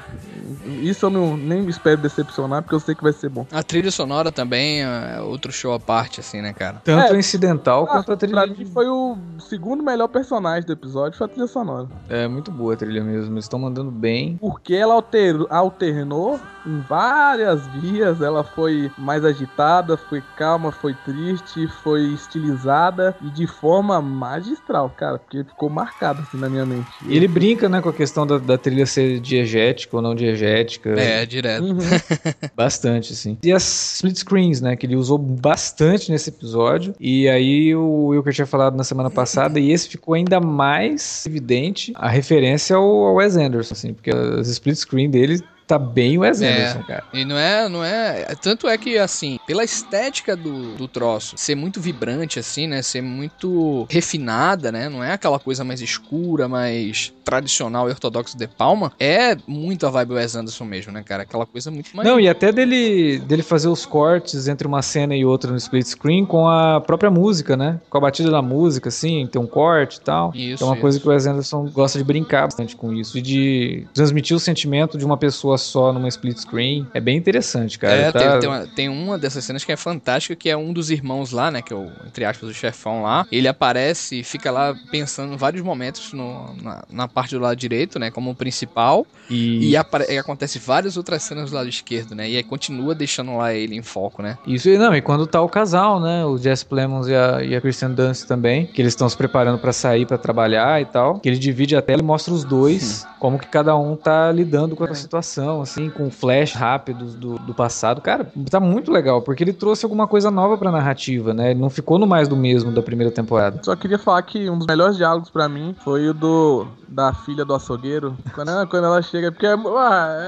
Isso 0.81 1.05
eu 1.05 1.09
não, 1.09 1.37
nem 1.37 1.67
espero 1.67 2.01
decepcionar, 2.01 2.61
porque 2.61 2.75
eu 2.75 2.79
sei 2.79 2.95
que 2.95 3.03
vai 3.03 3.13
ser 3.13 3.29
bom. 3.29 3.45
A 3.51 3.63
trilha 3.63 3.91
sonora 3.91 4.31
também 4.31 4.83
é 4.83 5.21
outro 5.35 5.51
show 5.51 5.73
à 5.73 5.79
parte, 5.79 6.19
assim, 6.19 6.41
né, 6.41 6.53
cara? 6.53 6.81
Tanto 6.83 7.13
É. 7.13 7.17
incidental 7.19 7.83
Ah, 7.83 7.87
quanto 7.87 8.11
a 8.13 8.17
pra 8.17 8.17
trilha. 8.17 8.47
mim 8.47 8.65
foi 8.65 8.87
o 8.87 9.17
segundo 9.39 9.83
melhor 9.83 10.07
personagem 10.07 10.65
do 10.65 10.73
episódio, 10.73 11.17
foi 11.17 11.25
a 11.25 11.29
trilha 11.29 11.47
sonora. 11.47 11.87
É 12.09 12.27
muito 12.27 12.51
boa 12.51 12.73
a 12.73 12.77
trilha 12.77 13.03
mesmo. 13.03 13.33
Eles 13.33 13.45
estão 13.45 13.59
mandando 13.59 13.91
bem. 13.91 14.37
Porque 14.37 14.73
ela 14.73 14.93
alterou, 14.95 15.47
alternou 15.49 16.39
em 16.65 16.79
várias 16.81 17.67
vias, 17.67 18.21
ela 18.21 18.43
foi 18.43 18.91
mais 18.97 19.23
agitada, 19.23 19.95
foi 19.97 20.21
calma, 20.35 20.71
foi 20.71 20.95
triste, 21.05 21.67
foi 21.83 22.01
estilizada 22.13 23.15
e 23.21 23.29
de 23.29 23.45
forma 23.47 24.01
magistral, 24.01 24.89
cara, 24.89 25.19
porque 25.19 25.43
ficou 25.43 25.69
marcado 25.69 26.21
assim 26.21 26.37
na 26.37 26.49
minha 26.49 26.65
mente. 26.65 26.87
E 27.05 27.15
ele 27.15 27.27
brinca, 27.27 27.69
né, 27.69 27.81
com 27.81 27.89
a 27.89 27.93
questão 27.93 28.25
da, 28.25 28.37
da 28.39 28.57
trilha 28.57 28.85
ser 28.85 29.19
diegética 29.19 29.95
ou 29.95 30.01
não 30.01 30.15
diegética. 30.15 30.89
É, 30.99 31.25
direto. 31.25 31.63
Uhum. 31.65 31.77
Bastante, 32.55 33.13
assim. 33.13 33.37
E 33.43 33.51
as 33.51 33.95
split 33.95 34.17
screens, 34.17 34.61
né? 34.61 34.75
Que 34.75 34.85
ele 34.85 34.95
usou 34.95 35.17
bastante 35.25 36.11
nesse 36.11 36.29
episódio. 36.29 36.93
E 36.99 37.27
aí 37.27 37.75
o 37.75 38.07
Wilker 38.07 38.33
tinha 38.33 38.47
falado 38.47 38.75
na 38.75 38.83
semana 38.83 39.09
passada, 39.09 39.59
e 39.59 39.71
esse 39.71 39.89
ficou 39.89 40.13
ainda 40.13 40.39
mais 40.39 41.25
evidente 41.25 41.91
a 41.95 42.07
referência 42.09 42.75
ao, 42.75 42.83
ao 42.83 43.15
Wes 43.15 43.35
Anderson, 43.35 43.73
assim, 43.73 43.93
porque 43.93 44.11
as 44.11 44.47
split 44.47 44.77
screen 44.77 45.09
dele 45.09 45.41
tá 45.67 45.79
bem 45.79 46.17
Wes 46.17 46.41
É. 46.41 46.51
Anderson, 46.51 46.83
cara. 46.83 47.03
E 47.13 47.25
não 47.25 47.37
é, 47.37 47.69
não 47.69 47.83
é. 47.83 48.35
Tanto 48.41 48.67
é 48.67 48.77
que, 48.77 48.97
assim, 48.97 49.37
pela 49.45 49.63
estética 49.63 50.35
do, 50.35 50.75
do 50.75 50.87
troço 50.87 51.35
ser 51.37 51.55
muito 51.55 51.79
vibrante, 51.81 52.39
assim, 52.39 52.67
né? 52.67 52.81
Ser 52.81 53.01
muito 53.01 53.87
refinada, 53.89 54.71
né? 54.71 54.89
Não 54.89 55.03
é 55.03 55.13
aquela 55.13 55.39
coisa 55.39 55.63
mais 55.63 55.81
escura, 55.81 56.47
mais 56.47 57.13
tradicional 57.23 57.87
e 57.87 57.91
ortodoxo 57.91 58.37
de 58.37 58.47
Palma. 58.47 58.91
É 58.99 59.35
muito 59.47 59.87
a 59.87 59.89
vibe 59.89 60.13
Wes 60.13 60.35
Anderson 60.35 60.63
mesmo, 60.63 60.91
né, 60.91 61.03
cara? 61.03 61.23
Aquela 61.23 61.45
coisa 61.45 61.71
muito 61.71 61.95
mais. 61.95 62.07
Não, 62.07 62.19
e 62.19 62.29
até 62.29 62.51
dele, 62.51 63.19
dele 63.19 63.41
fazer 63.41 63.67
os 63.67 63.85
cortes 63.85 64.47
entre 64.47 64.67
uma 64.67 64.81
cena 64.81 65.15
e 65.15 65.25
outra 65.25 65.51
no 65.51 65.57
split 65.57 65.87
screen 65.87 66.25
com 66.25 66.47
a 66.47 66.79
própria 66.79 67.09
música, 67.09 67.57
né? 67.57 67.79
Com 67.89 67.97
a 67.97 68.01
batida 68.01 68.29
da 68.29 68.41
música, 68.41 68.89
assim, 68.89 69.27
tem 69.27 69.41
um 69.41 69.47
corte 69.47 69.97
e 69.97 70.01
tal. 70.01 70.31
Isso, 70.35 70.63
é 70.63 70.67
uma 70.67 70.75
isso. 70.75 70.81
coisa 70.81 70.99
que 70.99 71.07
o 71.07 71.09
Wes 71.09 71.25
Anderson 71.25 71.69
gosta 71.71 71.97
de 71.97 72.03
brincar 72.03 72.43
bastante 72.43 72.75
com 72.75 72.93
isso. 72.93 73.17
E 73.17 73.21
de 73.21 73.87
transmitir 73.93 74.35
o 74.35 74.39
sentimento 74.39 74.97
de 74.97 75.05
uma 75.05 75.17
pessoa 75.17 75.54
só 75.57 75.91
numa 75.93 76.07
split 76.07 76.37
screen. 76.37 76.87
É 76.93 76.99
bem 76.99 77.17
interessante, 77.17 77.77
cara. 77.79 77.93
É, 77.95 78.11
Tá- 78.11 78.19
tem, 78.19 78.39
tem 78.39 78.49
uma, 78.49 78.67
tem 78.67 78.89
uma 78.89 79.17
dessas 79.17 79.43
cenas 79.43 79.63
que 79.63 79.71
é 79.71 79.75
fantástica, 79.77 80.35
que 80.35 80.49
é 80.49 80.55
um 80.57 80.71
dos 80.73 80.89
irmãos 80.89 81.31
lá, 81.31 81.49
né? 81.51 81.61
Que 81.61 81.73
é 81.73 81.75
o, 81.75 81.89
entre 82.07 82.25
aspas, 82.25 82.49
o 82.49 82.53
chefão 82.53 83.01
lá. 83.03 83.25
Ele 83.31 83.47
aparece 83.47 84.19
e 84.19 84.23
fica 84.23 84.51
lá 84.51 84.75
pensando 84.91 85.33
em 85.33 85.37
vários 85.37 85.61
momentos 85.63 86.13
no- 86.13 86.55
na, 86.61 86.83
na 86.89 87.07
parte 87.07 87.35
do 87.35 87.41
lado 87.41 87.55
direito, 87.55 87.97
né? 87.99 88.11
Como 88.11 88.31
o 88.31 88.35
principal. 88.35 89.05
E, 89.29 89.69
E, 89.71 89.77
apare- 89.77 90.05
e 90.13 90.17
acontece 90.17 90.59
várias 90.59 90.97
outras 90.97 91.23
cenas 91.23 91.49
do 91.49 91.55
lado 91.55 91.67
esquerdo, 91.69 92.13
né? 92.15 92.29
E 92.29 92.37
aí 92.37 92.43
continua 92.43 92.93
deixando 92.93 93.35
lá 93.37 93.53
ele 93.53 93.75
em 93.75 93.81
foco, 93.81 94.21
né? 94.21 94.37
Isso, 94.45 94.69
e 94.69 94.77
não, 94.77 94.95
e 94.95 95.01
quando 95.01 95.25
tá 95.25 95.41
o 95.41 95.49
casal, 95.49 95.99
né? 95.99 96.23
O 96.25 96.37
Jess 96.37 96.63
Plemons 96.63 97.07
e 97.07 97.15
a, 97.15 97.43
e 97.43 97.55
a 97.55 97.61
Kristen 97.61 97.89
Dunst 97.93 98.27
também, 98.27 98.65
que 98.67 98.81
eles 98.81 98.93
estão 98.93 99.09
se 99.09 99.17
preparando 99.17 99.57
pra 99.59 99.73
sair 99.73 100.05
pra 100.05 100.17
trabalhar 100.17 100.81
e 100.81 100.85
tal. 100.85 101.19
Que 101.19 101.29
ele 101.29 101.37
divide 101.39 101.75
a 101.75 101.81
tela 101.81 102.01
e 102.01 102.05
mostra 102.05 102.33
os 102.33 102.43
dois, 102.43 103.05
como 103.19 103.39
que 103.39 103.47
cada 103.47 103.75
um 103.75 103.95
tá 103.95 104.31
lidando 104.31 104.75
com 104.75 104.83
a 104.83 104.93
situação, 104.93 105.44
assim, 105.61 105.89
com 105.89 106.09
flash 106.09 106.53
rápidos 106.53 107.15
do, 107.15 107.37
do 107.39 107.53
passado. 107.53 108.01
Cara, 108.01 108.31
tá 108.49 108.59
muito 108.59 108.91
legal, 108.91 109.21
porque 109.21 109.43
ele 109.43 109.53
trouxe 109.53 109.85
alguma 109.85 110.07
coisa 110.07 110.29
nova 110.31 110.57
pra 110.57 110.71
narrativa, 110.71 111.33
né? 111.33 111.51
Ele 111.51 111.59
não 111.59 111.69
ficou 111.69 111.97
no 111.97 112.07
mais 112.07 112.27
do 112.27 112.35
mesmo 112.35 112.71
da 112.71 112.81
primeira 112.81 113.11
temporada. 113.11 113.59
Só 113.63 113.75
queria 113.75 113.99
falar 113.99 114.21
que 114.23 114.49
um 114.49 114.57
dos 114.57 114.67
melhores 114.67 114.97
diálogos 114.97 115.29
pra 115.29 115.47
mim 115.47 115.75
foi 115.83 116.09
o 116.09 116.13
do 116.13 116.67
da 116.87 117.13
filha 117.13 117.43
do 117.43 117.53
açougueiro. 117.53 118.15
Quando 118.33 118.49
ela, 118.49 118.65
quando 118.67 118.85
ela 118.85 119.01
chega, 119.01 119.31
porque 119.31 119.45
é, 119.45 119.55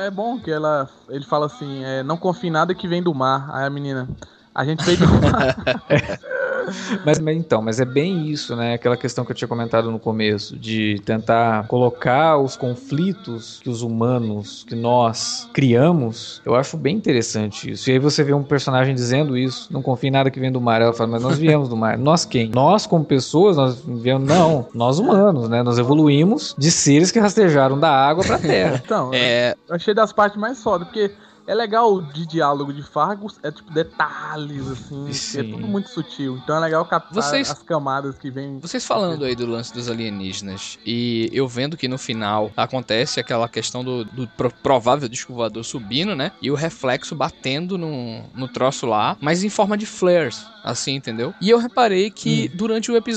é 0.06 0.12
bom 0.12 0.39
que 0.39 0.51
ela 0.51 0.89
ele 1.10 1.23
fala 1.23 1.45
assim, 1.45 1.84
é, 1.84 2.03
não 2.03 2.17
confie 2.17 2.49
nada 2.49 2.75
que 2.75 2.88
vem 2.88 3.01
do 3.01 3.13
mar. 3.13 3.49
Aí 3.53 3.65
a 3.65 3.69
menina, 3.69 4.08
a 4.58 4.65
gente 4.65 4.84
veio 4.84 4.98
do 4.98 5.06
mar. 5.08 5.56
Mas, 7.06 7.20
mas 7.20 7.38
então, 7.38 7.62
mas 7.62 7.80
é 7.80 7.86
bem 7.86 8.28
isso, 8.28 8.56
né? 8.56 8.74
Aquela 8.74 8.98
questão 8.98 9.24
que 9.24 9.32
eu 9.32 9.36
tinha 9.36 9.48
comentado 9.48 9.89
no 9.89 10.00
começo, 10.00 10.58
de 10.58 11.00
tentar 11.06 11.65
colocar 11.67 12.38
os 12.38 12.58
conflitos 12.58 13.60
que 13.63 13.70
os 13.70 13.82
humanos, 13.82 14.65
que 14.67 14.76
nós 14.76 15.48
criamos. 15.54 16.41
Eu 16.46 16.56
acho 16.56 16.76
bem 16.76 16.96
interessante 16.96 17.72
isso. 17.72 17.89
E 17.89 17.93
aí 17.93 18.00
você 18.00 18.24
vê 18.24 18.34
um 18.34 18.43
personagem 18.43 18.93
dizendo 18.93 19.38
isso, 19.38 19.72
não 19.72 19.82
confia 19.82 20.10
em 20.10 20.12
nada 20.12 20.30
que 20.30 20.39
vem 20.39 20.52
do 20.52 20.60
mar. 20.60 20.82
Ela 20.82 20.91
fala, 20.91 21.12
mas 21.12 21.24
nós 21.24 21.38
viemos 21.38 21.70
do 21.70 21.78
mar. 21.78 21.98
Nós 22.08 22.26
quem? 22.26 22.50
Nós, 22.50 22.86
como 22.86 23.06
pessoas, 23.06 23.58
nós 23.58 23.82
viemos. 23.86 24.28
Não, 24.28 24.67
nós 24.74 25.00
humanos, 25.00 25.48
né? 25.50 25.62
Nós 25.63 25.78
evoluímos 25.78 26.56
de 26.58 26.72
seres 26.72 27.12
que 27.12 27.20
rastejaram 27.20 27.80
da 27.80 27.89
água 27.89 28.26
pra 28.26 28.38
terra. 28.38 28.82
Então, 28.84 29.12
É, 29.13 29.56
eu 29.70 29.76
achei 29.76 29.93
das 29.93 30.12
partes 30.12 30.39
mais 30.39 30.62
foda, 30.62 30.86
porque 30.86 31.12
é 31.48 31.56
legal 31.56 32.02
de 32.02 32.26
diálogo 32.26 32.74
de 32.74 32.84
Fargos, 32.84 33.40
é 33.42 33.50
tipo 33.52 33.72
detalhes, 33.74 34.68
assim, 34.68 35.40
é 35.40 35.44
tudo 35.44 35.66
muito 35.68 35.90
sutil. 35.90 36.38
Então 36.44 36.56
é 36.58 36.60
legal 36.60 36.86
captar 36.86 37.14
Vocês- 37.14 37.50
as 37.50 37.64
camadas 37.64 38.18
que 38.18 38.30
vem. 38.30 38.60
Vocês 38.60 38.86
falando 38.86 39.24
aí 39.26 39.36
do 39.36 39.46
lance 39.48 39.74
dos 39.74 39.90
alienígenas 39.90 40.78
e 40.86 41.30
eu 41.32 41.48
vendo 41.48 41.78
que 41.78 41.88
no 41.88 41.98
final 41.98 42.52
acontece 42.56 43.20
aquela 43.20 43.48
questão 43.48 43.84
do, 43.84 44.04
do 44.06 44.28
pro- 44.28 44.52
provável 44.62 45.08
disco 45.08 45.34
voador 45.34 45.64
subindo, 45.64 46.16
né? 46.16 46.32
E 46.42 46.52
o 46.52 46.56
reflexo 46.56 47.16
batendo 47.16 47.78
no, 47.78 48.24
no 48.36 48.48
troço 48.48 48.86
lá, 48.86 49.16
mas 49.22 49.44
em 49.44 49.50
forma 49.50 49.78
de 49.78 49.86
flares, 49.86 50.46
assim, 50.64 50.96
entendeu? 50.96 51.34
E 51.40 51.50
eu 51.50 51.58
reparei 51.58 52.12
que 52.12 52.50
durante 52.50 52.92
o, 52.92 52.96
epi- 52.98 53.14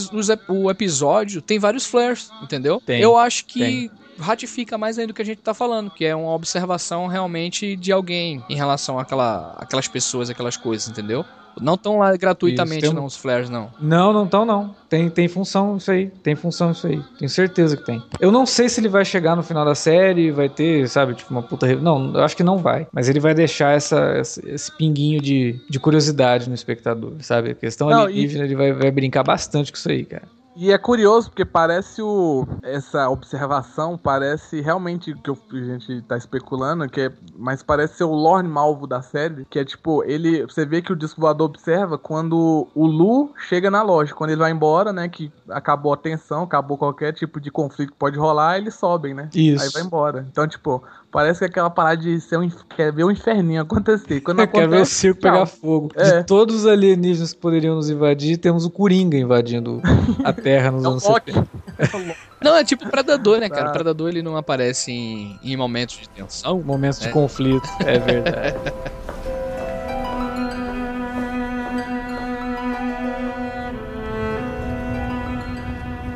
o 0.49 0.71
episódio 0.71 1.43
tem 1.43 1.59
vários 1.59 1.85
flares, 1.87 2.31
entendeu? 2.43 2.81
Tem, 2.85 3.01
eu 3.01 3.17
acho 3.17 3.45
que. 3.45 3.59
tem. 3.61 3.91
Ratifica 4.21 4.77
mais 4.79 4.99
ainda 4.99 5.13
o 5.13 5.15
que 5.15 5.23
a 5.23 5.25
gente 5.25 5.39
tá 5.39 5.55
falando, 5.55 5.91
que 5.91 6.05
é 6.05 6.15
uma 6.15 6.33
observação 6.35 7.07
realmente 7.07 7.77
de 7.77 7.91
alguém 7.93 8.43
em 8.49 8.55
relação 8.57 8.99
àquela, 8.99 9.55
àquelas 9.59 9.89
pessoas, 9.89 10.31
aquelas 10.31 10.57
coisas, 10.57 10.89
entendeu? 10.89 11.25
Não 11.61 11.77
tão 11.77 11.99
lá 11.99 12.17
gratuitamente, 12.17 12.87
um- 12.89 12.93
não, 12.93 13.05
os 13.07 13.17
flares, 13.17 13.51
não. 13.51 13.71
Não, 13.81 14.13
não 14.13 14.27
tão 14.27 14.45
não. 14.45 14.75
Tem, 14.89 15.11
tem 15.11 15.27
função 15.27 15.77
isso 15.77 15.91
aí. 15.91 16.07
Tem 16.23 16.37
função 16.37 16.71
isso 16.71 16.87
aí. 16.87 17.03
Tenho 17.19 17.29
certeza 17.29 17.77
que 17.77 17.85
tem. 17.85 18.01
Eu 18.21 18.31
não 18.31 18.47
sei 18.47 18.69
se 18.69 18.81
ele 18.81 18.89
vai 18.89 19.05
chegar 19.05 19.35
no 19.35 19.43
final 19.43 19.65
da 19.65 19.75
série, 19.75 20.31
vai 20.31 20.49
ter, 20.49 20.89
sabe, 20.89 21.15
tipo 21.15 21.31
uma 21.33 21.43
puta. 21.43 21.67
Não, 21.77 22.15
eu 22.15 22.23
acho 22.23 22.37
que 22.37 22.45
não 22.45 22.59
vai. 22.59 22.87
Mas 22.93 23.09
ele 23.09 23.19
vai 23.19 23.35
deixar 23.35 23.75
essa, 23.75 23.99
essa- 24.17 24.41
esse 24.49 24.71
pinguinho 24.77 25.21
de, 25.21 25.61
de 25.69 25.81
curiosidade 25.81 26.49
no 26.49 26.55
espectador, 26.55 27.15
sabe? 27.21 27.51
A 27.51 27.55
questão 27.55 27.89
Não, 27.91 28.05
alienígena, 28.05 28.45
ele 28.45 28.55
vai, 28.55 28.73
vai 28.73 28.91
brincar 28.93 29.25
bastante 29.25 29.73
com 29.73 29.77
isso 29.77 29.91
aí, 29.91 30.05
cara. 30.05 30.29
E 30.57 30.73
é 30.73 30.79
curioso 30.79 31.31
porque 31.31 31.45
parece 31.45 32.03
o 32.03 32.47
essa 32.63 33.09
observação 33.09 33.97
parece 33.97 34.61
realmente 34.61 35.15
que 35.15 35.31
a 35.31 35.65
gente 35.65 36.03
tá 36.03 36.17
especulando, 36.17 36.89
que 36.89 37.03
é, 37.03 37.13
mas 37.37 37.63
parece 37.63 37.99
ser 37.99 38.05
o 38.05 38.13
Lorne 38.13 38.49
Malvo 38.49 38.87
da 38.87 39.01
série, 39.01 39.45
que 39.49 39.59
é 39.59 39.65
tipo, 39.65 40.03
ele, 40.05 40.43
você 40.43 40.67
vê 40.67 40.83
que 40.83 40.93
o 40.93 40.97
disco 40.97 41.21
voador 41.21 41.49
observa 41.49 41.97
quando 41.97 42.69
o 42.75 42.87
Lu 42.87 43.33
chega 43.49 43.71
na 43.71 43.83
loja, 43.83 44.15
quando 44.15 44.31
ele 44.31 44.41
vai 44.41 44.51
embora, 44.51 44.93
né, 44.93 45.09
que 45.09 45.33
acabou 45.49 45.93
a 45.93 45.97
tensão, 45.97 46.43
acabou 46.43 46.77
qualquer 46.77 47.13
tipo 47.13 47.41
de 47.41 47.51
conflito 47.51 47.93
que 47.93 47.99
pode 47.99 48.19
rolar, 48.19 48.59
eles 48.59 48.75
sobem, 48.75 49.15
né? 49.15 49.29
Isso. 49.35 49.63
Aí 49.63 49.71
vai 49.71 49.83
embora. 49.83 50.27
Então, 50.31 50.47
tipo, 50.47 50.83
parece 51.11 51.39
que 51.41 51.45
é 51.45 51.49
aquela 51.49 51.71
parada 51.71 51.97
de 51.99 52.21
ser 52.21 52.39
um, 52.39 52.49
quer 52.77 52.93
ver 52.93 53.05
o 53.05 53.11
inferninho 53.11 53.63
acontecer. 53.63 54.21
Quando 54.21 54.41
Eu 54.43 54.49
quero 54.49 54.69
ver 54.71 54.77
o 54.77 54.79
acontece, 54.79 54.95
circo 54.95 55.21
tchau. 55.21 55.33
pegar 55.33 55.47
fogo. 55.47 55.91
É. 55.97 56.19
De 56.19 56.25
todos 56.27 56.55
os 56.57 56.67
alienígenas 56.67 57.33
que 57.33 57.41
poderiam 57.41 57.75
nos 57.75 57.91
invadir, 57.91 58.37
temos 58.39 58.65
o 58.65 58.71
Coringa 58.71 59.17
invadindo 59.17 59.81
a 60.25 60.33
Terra 60.33 60.71
nos 60.71 60.85
É 60.85 60.89
o 60.89 60.91
anos 60.91 61.05
Loki. 61.05 61.33
70. 61.81 62.17
Não, 62.43 62.57
é 62.57 62.65
tipo 62.65 62.89
Predador, 62.89 63.39
né, 63.39 63.49
cara? 63.49 63.65
Tá. 63.65 63.71
O 63.71 63.73
Predador 63.73 64.09
ele 64.09 64.23
não 64.23 64.37
aparece 64.37 64.91
em, 64.93 65.39
em 65.43 65.57
momentos 65.57 65.97
de 65.99 66.09
tensão. 66.09 66.61
Momentos 66.63 67.01
de 67.01 67.09
É. 67.09 67.11
conflito. 67.11 67.69
É 67.81 67.99
verdade. 67.99 68.57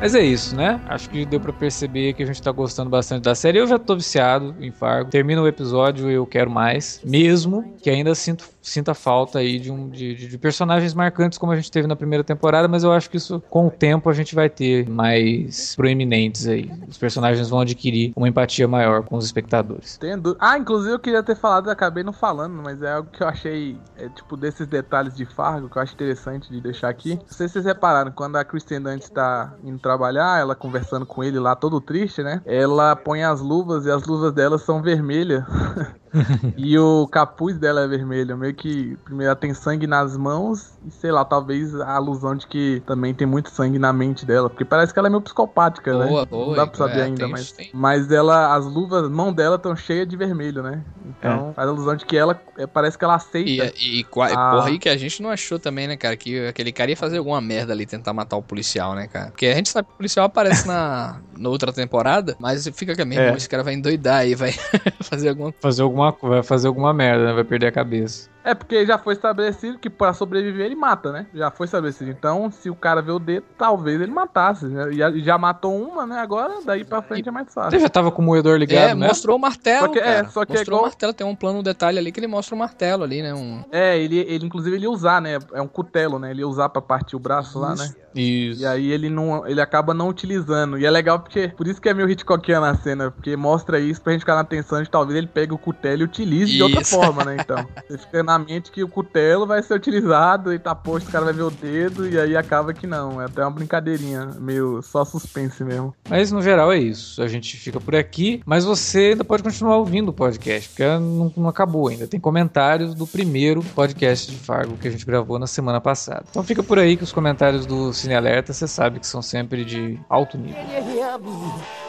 Mas 0.05 0.13
é 0.13 0.21
isso, 0.21 0.55
né? 0.55 0.79
Acho 0.87 1.09
que 1.09 1.25
deu 1.25 1.39
pra 1.39 1.51
perceber 1.51 2.13
que 2.13 2.21
a 2.21 2.25
gente 2.27 2.39
tá 2.39 2.51
gostando 2.51 2.91
bastante 2.91 3.23
da 3.23 3.33
série. 3.33 3.57
Eu 3.57 3.65
já 3.65 3.79
tô 3.79 3.95
viciado 3.95 4.53
em 4.59 4.71
Fargo. 4.71 5.09
Termina 5.09 5.41
o 5.41 5.47
episódio 5.47 6.11
eu 6.11 6.27
quero 6.27 6.51
mais. 6.51 7.01
Mesmo 7.03 7.73
que 7.81 7.89
ainda 7.89 8.13
sinto, 8.13 8.45
sinta 8.61 8.93
falta 8.93 9.39
aí 9.39 9.57
de, 9.57 9.71
um, 9.71 9.89
de, 9.89 10.13
de- 10.13 10.37
personagens 10.37 10.93
marcantes 10.93 11.39
como 11.39 11.51
a 11.53 11.55
gente 11.55 11.71
teve 11.71 11.87
na 11.87 11.95
primeira 11.95 12.23
temporada. 12.23 12.67
Mas 12.67 12.83
eu 12.83 12.91
acho 12.91 13.09
que 13.09 13.17
isso, 13.17 13.41
com 13.49 13.65
o 13.65 13.71
tempo, 13.71 14.07
a 14.07 14.13
gente 14.13 14.35
vai 14.35 14.47
ter 14.47 14.87
mais 14.87 15.75
proeminentes 15.75 16.45
aí. 16.45 16.71
Os 16.87 16.99
personagens 16.99 17.49
vão 17.49 17.61
adquirir 17.61 18.13
uma 18.15 18.29
empatia 18.29 18.67
maior 18.67 19.01
com 19.01 19.17
os 19.17 19.25
espectadores. 19.25 19.97
Dúvida. 19.99 20.35
Ah, 20.39 20.55
inclusive 20.55 20.93
eu 20.93 20.99
queria 20.99 21.23
ter 21.23 21.35
falado, 21.35 21.67
acabei 21.67 22.03
não 22.03 22.13
falando, 22.13 22.53
mas 22.63 22.79
é 22.83 22.91
algo 22.91 23.09
que 23.09 23.23
eu 23.23 23.27
achei, 23.27 23.75
é, 23.97 24.07
tipo, 24.09 24.37
desses 24.37 24.67
detalhes 24.67 25.15
de 25.15 25.25
Fargo, 25.25 25.67
que 25.67 25.79
eu 25.79 25.81
acho 25.81 25.95
interessante 25.95 26.51
de 26.51 26.61
deixar 26.61 26.89
aqui. 26.89 27.15
Não 27.15 27.35
sei 27.35 27.47
se 27.47 27.53
vocês 27.53 27.65
repararam, 27.65 28.11
quando 28.11 28.35
a 28.35 28.45
Kristen 28.45 28.79
Dunst 28.79 29.09
tá 29.09 29.55
trabalhar, 29.81 29.94
ela 30.39 30.55
conversando 30.55 31.05
com 31.05 31.23
ele 31.23 31.39
lá, 31.39 31.55
todo 31.55 31.81
triste, 31.81 32.23
né? 32.23 32.41
Ela 32.45 32.95
põe 32.95 33.23
as 33.23 33.41
luvas 33.41 33.85
e 33.85 33.91
as 33.91 34.05
luvas 34.05 34.31
dela 34.33 34.57
são 34.57 34.81
vermelhas. 34.81 35.43
e 36.57 36.77
o 36.77 37.07
capuz 37.07 37.57
dela 37.57 37.81
é 37.81 37.87
vermelho. 37.87 38.37
Meio 38.37 38.53
que, 38.53 38.97
primeiro, 39.03 39.29
ela 39.29 39.35
tem 39.35 39.53
sangue 39.53 39.87
nas 39.87 40.15
mãos 40.17 40.73
e, 40.85 40.91
sei 40.91 41.11
lá, 41.11 41.23
talvez 41.25 41.73
a 41.79 41.95
alusão 41.95 42.35
de 42.35 42.47
que 42.47 42.81
também 42.85 43.13
tem 43.13 43.27
muito 43.27 43.49
sangue 43.49 43.77
na 43.79 43.91
mente 43.93 44.25
dela. 44.25 44.49
Porque 44.49 44.65
parece 44.65 44.93
que 44.93 44.99
ela 44.99 45.07
é 45.07 45.11
meio 45.11 45.21
psicopática, 45.21 45.97
né? 45.97 46.07
Boa, 46.07 46.21
Não 46.21 46.27
boa, 46.27 46.55
dá 46.55 46.67
pra 46.67 46.77
saber 46.77 46.99
é, 46.99 47.03
ainda, 47.03 47.17
tem 47.23 47.31
mas... 47.31 47.51
tem. 47.51 47.69
Mas 47.73 48.11
ela, 48.11 48.55
as 48.55 48.65
luvas, 48.65 49.09
mão 49.09 49.33
dela 49.33 49.55
estão 49.55 49.75
cheias 49.75 50.07
de 50.07 50.15
vermelho, 50.15 50.61
né? 50.63 50.83
Então, 51.19 51.53
faz 51.53 51.67
a 51.69 51.71
ilusão 51.71 51.95
de 51.95 52.05
que 52.05 52.17
ela, 52.17 52.39
é, 52.57 52.65
parece 52.67 52.97
que 52.97 53.03
ela 53.05 53.15
aceita. 53.15 53.71
E, 53.77 53.99
e, 53.99 54.03
qua- 54.03 54.29
Ah. 54.35 54.51
porra 54.51 54.67
aí 54.69 54.79
que 54.79 54.89
a 54.89 54.97
gente 54.97 55.21
não 55.21 55.29
achou 55.29 55.59
também, 55.59 55.87
né, 55.87 55.95
cara? 55.97 56.15
Que 56.17 56.47
aquele 56.47 56.71
cara 56.71 56.89
ia 56.91 56.97
fazer 56.97 57.17
alguma 57.17 57.39
merda 57.41 57.73
ali, 57.73 57.85
tentar 57.85 58.13
matar 58.13 58.37
o 58.37 58.41
policial, 58.41 58.95
né, 58.95 59.07
cara? 59.07 59.27
Porque 59.31 59.45
a 59.45 59.55
gente 59.55 59.69
sabe 59.69 59.87
que 59.87 59.93
o 59.93 59.97
policial 59.97 60.25
aparece 60.25 60.67
na, 60.67 61.19
na 61.37 61.49
outra 61.49 61.71
temporada, 61.71 62.35
mas 62.39 62.67
fica 62.73 62.95
que 62.95 63.01
é 63.01 63.05
mesmo, 63.05 63.23
É. 63.23 63.35
esse 63.37 63.47
cara 63.49 63.63
vai 63.63 63.73
endoidar 63.73 64.17
aí, 64.19 64.35
vai 64.35 64.51
fazer 65.01 65.29
alguma 65.29 65.53
Fazer 65.61 65.81
alguma, 65.83 66.04
vai 66.11 66.43
fazer 66.43 66.67
alguma 66.67 66.93
merda, 66.93 67.25
né? 67.25 67.33
Vai 67.33 67.43
perder 67.43 67.67
a 67.67 67.71
cabeça. 67.71 68.29
É 68.45 68.53
porque 68.53 68.85
já 68.85 68.97
foi 68.97 69.13
estabelecido 69.13 69.79
que 69.79 69.89
pra 69.89 70.13
sobreviver 70.13 70.67
ele 70.67 70.75
mata, 70.75 71.11
né? 71.11 71.25
Já 71.33 71.49
foi 71.49 71.65
estabelecido. 71.65 72.11
Então, 72.11 72.51
se 72.51 72.69
o 72.69 72.75
cara 72.75 73.01
vê 73.01 73.11
o 73.11 73.17
dedo, 73.17 73.43
talvez 73.57 73.99
ele 73.99 74.11
matasse. 74.11 74.65
né? 74.67 74.91
E 74.91 74.97
já, 74.97 75.11
já 75.11 75.37
matou 75.37 75.75
uma, 75.75 76.05
né? 76.05 76.19
Agora, 76.19 76.53
daí 76.63 76.83
pra 76.85 77.01
frente 77.01 77.27
é 77.27 77.31
mais 77.31 77.47
Você 77.47 77.53
fácil. 77.53 77.79
já 77.79 77.89
tava 77.89 78.11
com 78.11 78.21
o 78.21 78.25
moedor 78.25 78.57
ligado, 78.59 78.89
É, 78.91 78.93
né? 78.95 79.07
mostrou 79.07 79.35
o 79.35 79.39
martelo, 79.39 79.87
Só 79.87 79.91
que- 79.91 79.99
é, 79.99 80.03
cara. 80.03 80.29
só 80.29 80.45
que 80.45 80.51
é 80.51 80.55
mostrou 80.57 80.75
igual- 80.77 80.81
o 80.83 80.85
martelo, 80.85 81.13
tem 81.13 81.25
um 81.25 81.35
plano, 81.35 81.59
um 81.59 81.63
detalhe 81.63 81.97
ali 81.97 82.11
que 82.11 82.19
ele 82.19 82.27
mostra 82.27 82.53
o 82.55 82.57
martelo 82.59 83.03
ali, 83.03 83.23
né? 83.23 83.33
Um... 83.33 83.63
É, 83.71 83.97
ele, 83.97 84.19
ele 84.19 84.45
inclusive 84.45 84.75
ele 84.75 84.85
ia 84.85 84.91
usar, 84.91 85.19
né? 85.19 85.39
É 85.53 85.61
um 85.61 85.67
cutelo, 85.67 86.19
né? 86.19 86.29
Ele 86.29 86.41
ia 86.41 86.47
usar 86.47 86.69
pra 86.69 86.81
partir 86.81 87.15
o 87.15 87.19
braço 87.19 87.57
lá, 87.59 87.73
né? 87.75 87.89
Isso. 88.13 88.61
E 88.61 88.65
aí 88.65 88.91
ele 88.91 89.09
não, 89.09 89.45
ele 89.45 89.59
acaba 89.59 89.93
não 89.93 90.07
utilizando. 90.07 90.77
E 90.77 90.85
é 90.85 90.89
legal 90.91 91.19
porque, 91.19 91.49
por 91.49 91.67
isso 91.67 91.81
que 91.81 91.89
é 91.89 91.93
meio 91.93 92.09
Hitchcockiana 92.09 92.69
a 92.69 92.75
cena, 92.75 93.11
porque 93.11 93.35
mostra 93.35 93.77
isso 93.79 94.01
pra 94.01 94.13
gente 94.13 94.21
ficar 94.21 94.35
na 94.35 94.41
atenção 94.41 94.81
de 94.81 94.89
talvez 94.89 95.17
ele 95.17 95.27
pegue 95.27 95.53
o 95.53 95.57
cutelo 95.57 96.01
e 96.01 96.05
utilize 96.05 96.51
de 96.51 96.63
outra 96.63 96.81
Isso. 96.81 96.95
forma, 96.95 97.25
né? 97.25 97.35
Então, 97.39 97.57
você 97.89 97.97
fica 97.97 98.23
na 98.23 98.34
mente 98.39 98.71
que 98.71 98.83
o 98.83 98.87
cutelo 98.87 99.45
vai 99.45 99.61
ser 99.61 99.73
utilizado 99.73 100.53
e 100.53 100.59
tá 100.59 100.73
posto, 100.75 101.09
o 101.09 101.11
cara 101.11 101.25
vai 101.25 101.33
ver 101.33 101.43
o 101.43 101.51
dedo 101.51 102.07
e 102.07 102.19
aí 102.19 102.35
acaba 102.35 102.73
que 102.73 102.87
não. 102.87 103.21
É 103.21 103.25
até 103.25 103.41
uma 103.41 103.51
brincadeirinha, 103.51 104.31
meio 104.39 104.81
só 104.81 105.03
suspense 105.05 105.63
mesmo. 105.63 105.93
Mas 106.09 106.31
no 106.31 106.41
geral 106.41 106.71
é 106.71 106.77
isso. 106.77 107.21
A 107.21 107.27
gente 107.27 107.57
fica 107.57 107.79
por 107.79 107.95
aqui, 107.95 108.41
mas 108.45 108.65
você 108.65 109.11
ainda 109.11 109.23
pode 109.23 109.43
continuar 109.43 109.77
ouvindo 109.77 110.09
o 110.09 110.13
podcast, 110.13 110.69
porque 110.69 110.83
não, 110.83 111.31
não 111.35 111.49
acabou 111.49 111.87
ainda. 111.87 112.07
Tem 112.07 112.19
comentários 112.19 112.93
do 112.93 113.07
primeiro 113.07 113.63
podcast 113.63 114.31
de 114.31 114.37
Fargo 114.37 114.77
que 114.77 114.87
a 114.87 114.91
gente 114.91 115.05
gravou 115.05 115.39
na 115.39 115.47
semana 115.47 115.79
passada. 115.81 116.25
Então 116.29 116.43
fica 116.43 116.63
por 116.63 116.79
aí 116.79 116.97
que 116.97 117.03
os 117.03 117.11
comentários 117.11 117.65
do 117.65 117.93
Cine 117.93 118.15
Alerta, 118.15 118.53
você 118.53 118.67
sabe 118.67 118.99
que 118.99 119.07
são 119.07 119.21
sempre 119.21 119.65
de 119.65 119.99
alto 120.09 120.37
nível. 120.37 120.55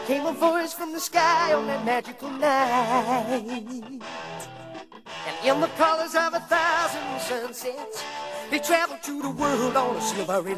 Came 0.06 0.28
a 0.28 0.32
voice 0.32 0.72
from 0.72 0.92
the 0.92 0.98
sky 0.98 1.52
on 1.52 1.66
that 1.66 1.85
magical 1.85 2.30
night. 2.30 3.26
And 5.27 5.49
in 5.49 5.61
the 5.61 5.69
colors 5.77 6.14
of 6.14 6.35
a 6.35 6.40
thousand 6.40 7.21
sunsets, 7.21 8.05
traveled 8.66 9.03
to 9.03 9.23
the 9.23 9.29
world 9.29 9.77
on 9.77 9.97
a 9.97 10.01
silvery. 10.01 10.57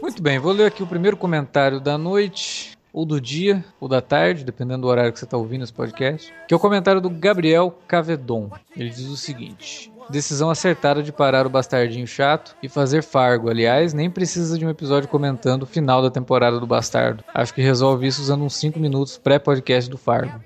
Muito 0.00 0.22
bem, 0.22 0.38
vou 0.38 0.52
ler 0.52 0.66
aqui 0.66 0.82
o 0.82 0.86
primeiro 0.86 1.16
comentário 1.16 1.80
da 1.80 1.96
noite, 1.96 2.76
ou 2.92 3.04
do 3.04 3.20
dia, 3.20 3.64
ou 3.80 3.88
da 3.88 4.00
tarde, 4.00 4.44
dependendo 4.44 4.82
do 4.82 4.88
horário 4.88 5.12
que 5.12 5.18
você 5.18 5.24
está 5.24 5.36
ouvindo 5.36 5.64
esse 5.64 5.72
podcast, 5.72 6.32
que 6.46 6.54
é 6.54 6.56
o 6.56 6.60
comentário 6.60 7.00
do 7.00 7.10
Gabriel 7.10 7.76
Cavedon. 7.88 8.50
Ele 8.76 8.90
diz 8.90 9.08
o 9.08 9.16
seguinte. 9.16 9.92
Decisão 10.10 10.50
acertada 10.50 11.02
de 11.02 11.10
parar 11.10 11.46
o 11.46 11.50
bastardinho 11.50 12.06
chato 12.06 12.54
e 12.62 12.68
fazer 12.68 13.02
Fargo. 13.02 13.48
Aliás, 13.48 13.94
nem 13.94 14.10
precisa 14.10 14.58
de 14.58 14.64
um 14.64 14.70
episódio 14.70 15.08
comentando 15.08 15.62
o 15.62 15.66
final 15.66 16.02
da 16.02 16.10
temporada 16.10 16.60
do 16.60 16.66
Bastardo. 16.66 17.24
Acho 17.32 17.54
que 17.54 17.62
resolve 17.62 18.06
isso 18.06 18.20
usando 18.20 18.44
uns 18.44 18.54
5 18.56 18.78
minutos 18.78 19.16
pré-podcast 19.16 19.90
do 19.90 19.96
Fargo. 19.96 20.40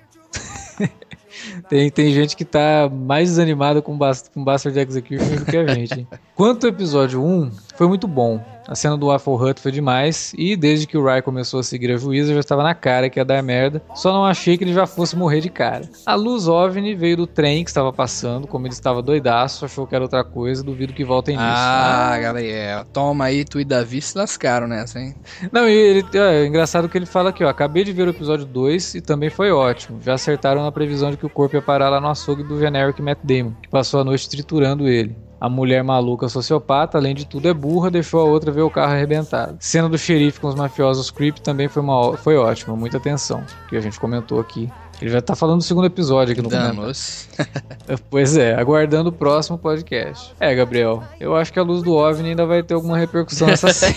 Tem, 1.69 1.91
tem 1.91 2.13
gente 2.13 2.37
que 2.37 2.45
tá 2.45 2.91
mais 2.91 3.31
desanimada 3.31 3.83
com, 3.83 3.97
Bast 3.97 4.31
com 4.31 4.43
Bastard 4.43 4.79
Execution 4.79 5.37
do 5.37 5.45
que 5.45 5.57
a 5.57 5.67
gente. 5.75 6.07
Quanto 6.35 6.65
ao 6.65 6.71
episódio 6.71 7.23
1, 7.23 7.51
foi 7.79 7.87
muito 7.87 8.09
bom. 8.09 8.43
A 8.67 8.75
cena 8.75 8.97
do 8.97 9.07
Waffle 9.07 9.35
Hut 9.35 9.61
foi 9.61 9.71
demais. 9.71 10.35
E 10.37 10.57
desde 10.57 10.85
que 10.85 10.99
o 10.99 11.05
Rai 11.05 11.23
começou 11.23 11.61
a 11.61 11.63
seguir 11.63 11.93
a 11.93 11.97
juíza, 11.97 12.35
já 12.35 12.41
estava 12.41 12.65
na 12.65 12.75
cara 12.75 13.09
que 13.09 13.21
ia 13.21 13.25
dar 13.25 13.41
merda. 13.41 13.81
Só 13.95 14.13
não 14.13 14.25
achei 14.25 14.59
que 14.59 14.65
ele 14.65 14.75
já 14.75 14.85
fosse 14.85 15.17
morrer 15.17 15.41
de 15.41 15.49
cara. 15.49 15.89
A 16.05 16.17
luz 16.17 16.49
OVNI 16.49 16.97
veio 16.97 17.17
do 17.17 17.27
trem 17.27 17.63
que 17.63 17.71
estava 17.71 17.93
passando. 17.93 18.49
Como 18.49 18.67
ele 18.67 18.75
estava 18.75 19.01
doidaço, 19.01 19.65
achou 19.65 19.87
que 19.87 19.95
era 19.95 20.05
outra 20.05 20.25
coisa. 20.25 20.65
Duvido 20.65 20.93
que 20.93 21.05
voltem 21.05 21.37
nisso. 21.37 21.49
Ah, 21.49 22.19
Gabriel. 22.21 22.85
Toma 22.93 23.27
aí, 23.27 23.45
tu 23.45 23.61
e 23.61 23.65
Davi 23.65 24.03
se 24.03 24.19
lascaram 24.19 24.67
nessa, 24.67 24.99
hein? 24.99 25.15
Não, 25.53 25.69
e 25.69 25.73
ele, 25.73 26.05
é, 26.13 26.43
é 26.43 26.47
engraçado 26.47 26.89
que 26.89 26.99
ele 26.99 27.07
fala 27.07 27.31
aqui, 27.31 27.45
ó. 27.45 27.49
Acabei 27.49 27.85
de 27.85 27.93
ver 27.93 28.09
o 28.09 28.11
episódio 28.11 28.45
2 28.45 28.97
e 28.97 29.01
também 29.01 29.31
foi 29.31 29.53
ótimo. 29.53 30.01
Já 30.03 30.15
acertaram 30.15 30.65
na 30.65 30.73
previsão 30.73 31.13
de 31.13 31.17
que 31.17 31.25
o 31.25 31.31
corpo 31.31 31.55
ia 31.55 31.63
parar 31.63 31.91
lá 31.91 32.01
no 32.01 32.09
açougue 32.09 32.43
do 32.43 32.59
generic 32.59 33.01
Matt 33.01 33.21
Damon, 33.23 33.53
que 33.63 33.69
passou 33.69 34.01
a 34.01 34.05
noite 34.05 34.29
triturando 34.29 34.89
ele. 34.89 35.28
A 35.41 35.49
mulher 35.49 35.85
maluca 35.85 36.29
sociopata, 36.29 36.99
além 36.99 37.15
de 37.15 37.25
tudo, 37.27 37.49
é 37.49 37.55
burra, 37.55 37.91
deixou 37.91 38.21
a 38.21 38.25
outra 38.25 38.51
ver 38.51 38.63
o 38.63 38.71
carro 38.71 38.93
arrebentado. 38.93 39.57
Cena 39.61 39.89
do 39.89 39.97
xerife 39.97 40.41
com 40.41 40.49
os 40.49 40.55
mafiosos 40.55 41.11
creep 41.11 41.39
também 41.39 41.69
foi, 41.69 41.83
uma, 41.83 42.17
foi 42.17 42.37
ótima, 42.37 42.75
muita 42.75 42.97
atenção, 42.97 43.43
que 43.69 43.77
a 43.77 43.81
gente 43.81 44.01
comentou 44.01 44.41
aqui. 44.41 44.69
Ele 45.01 45.11
já 45.11 45.23
tá 45.23 45.37
falando 45.37 45.59
do 45.59 45.63
segundo 45.65 45.87
episódio 45.87 46.33
aqui 46.33 46.43
no. 46.43 46.49
Danos. 46.49 47.29
Pois 48.11 48.37
é, 48.37 48.55
aguardando 48.55 49.11
o 49.11 49.13
próximo 49.13 49.57
podcast. 49.57 50.35
É, 50.41 50.53
Gabriel, 50.55 51.03
eu 51.21 51.37
acho 51.37 51.53
que 51.53 51.59
a 51.59 51.63
luz 51.63 51.83
do 51.85 51.95
OVNI 51.95 52.31
ainda 52.31 52.45
vai 52.45 52.63
ter 52.65 52.75
alguma 52.75 52.99
repercussão 52.99 53.47
nessa 53.49 53.71
série. 53.73 53.97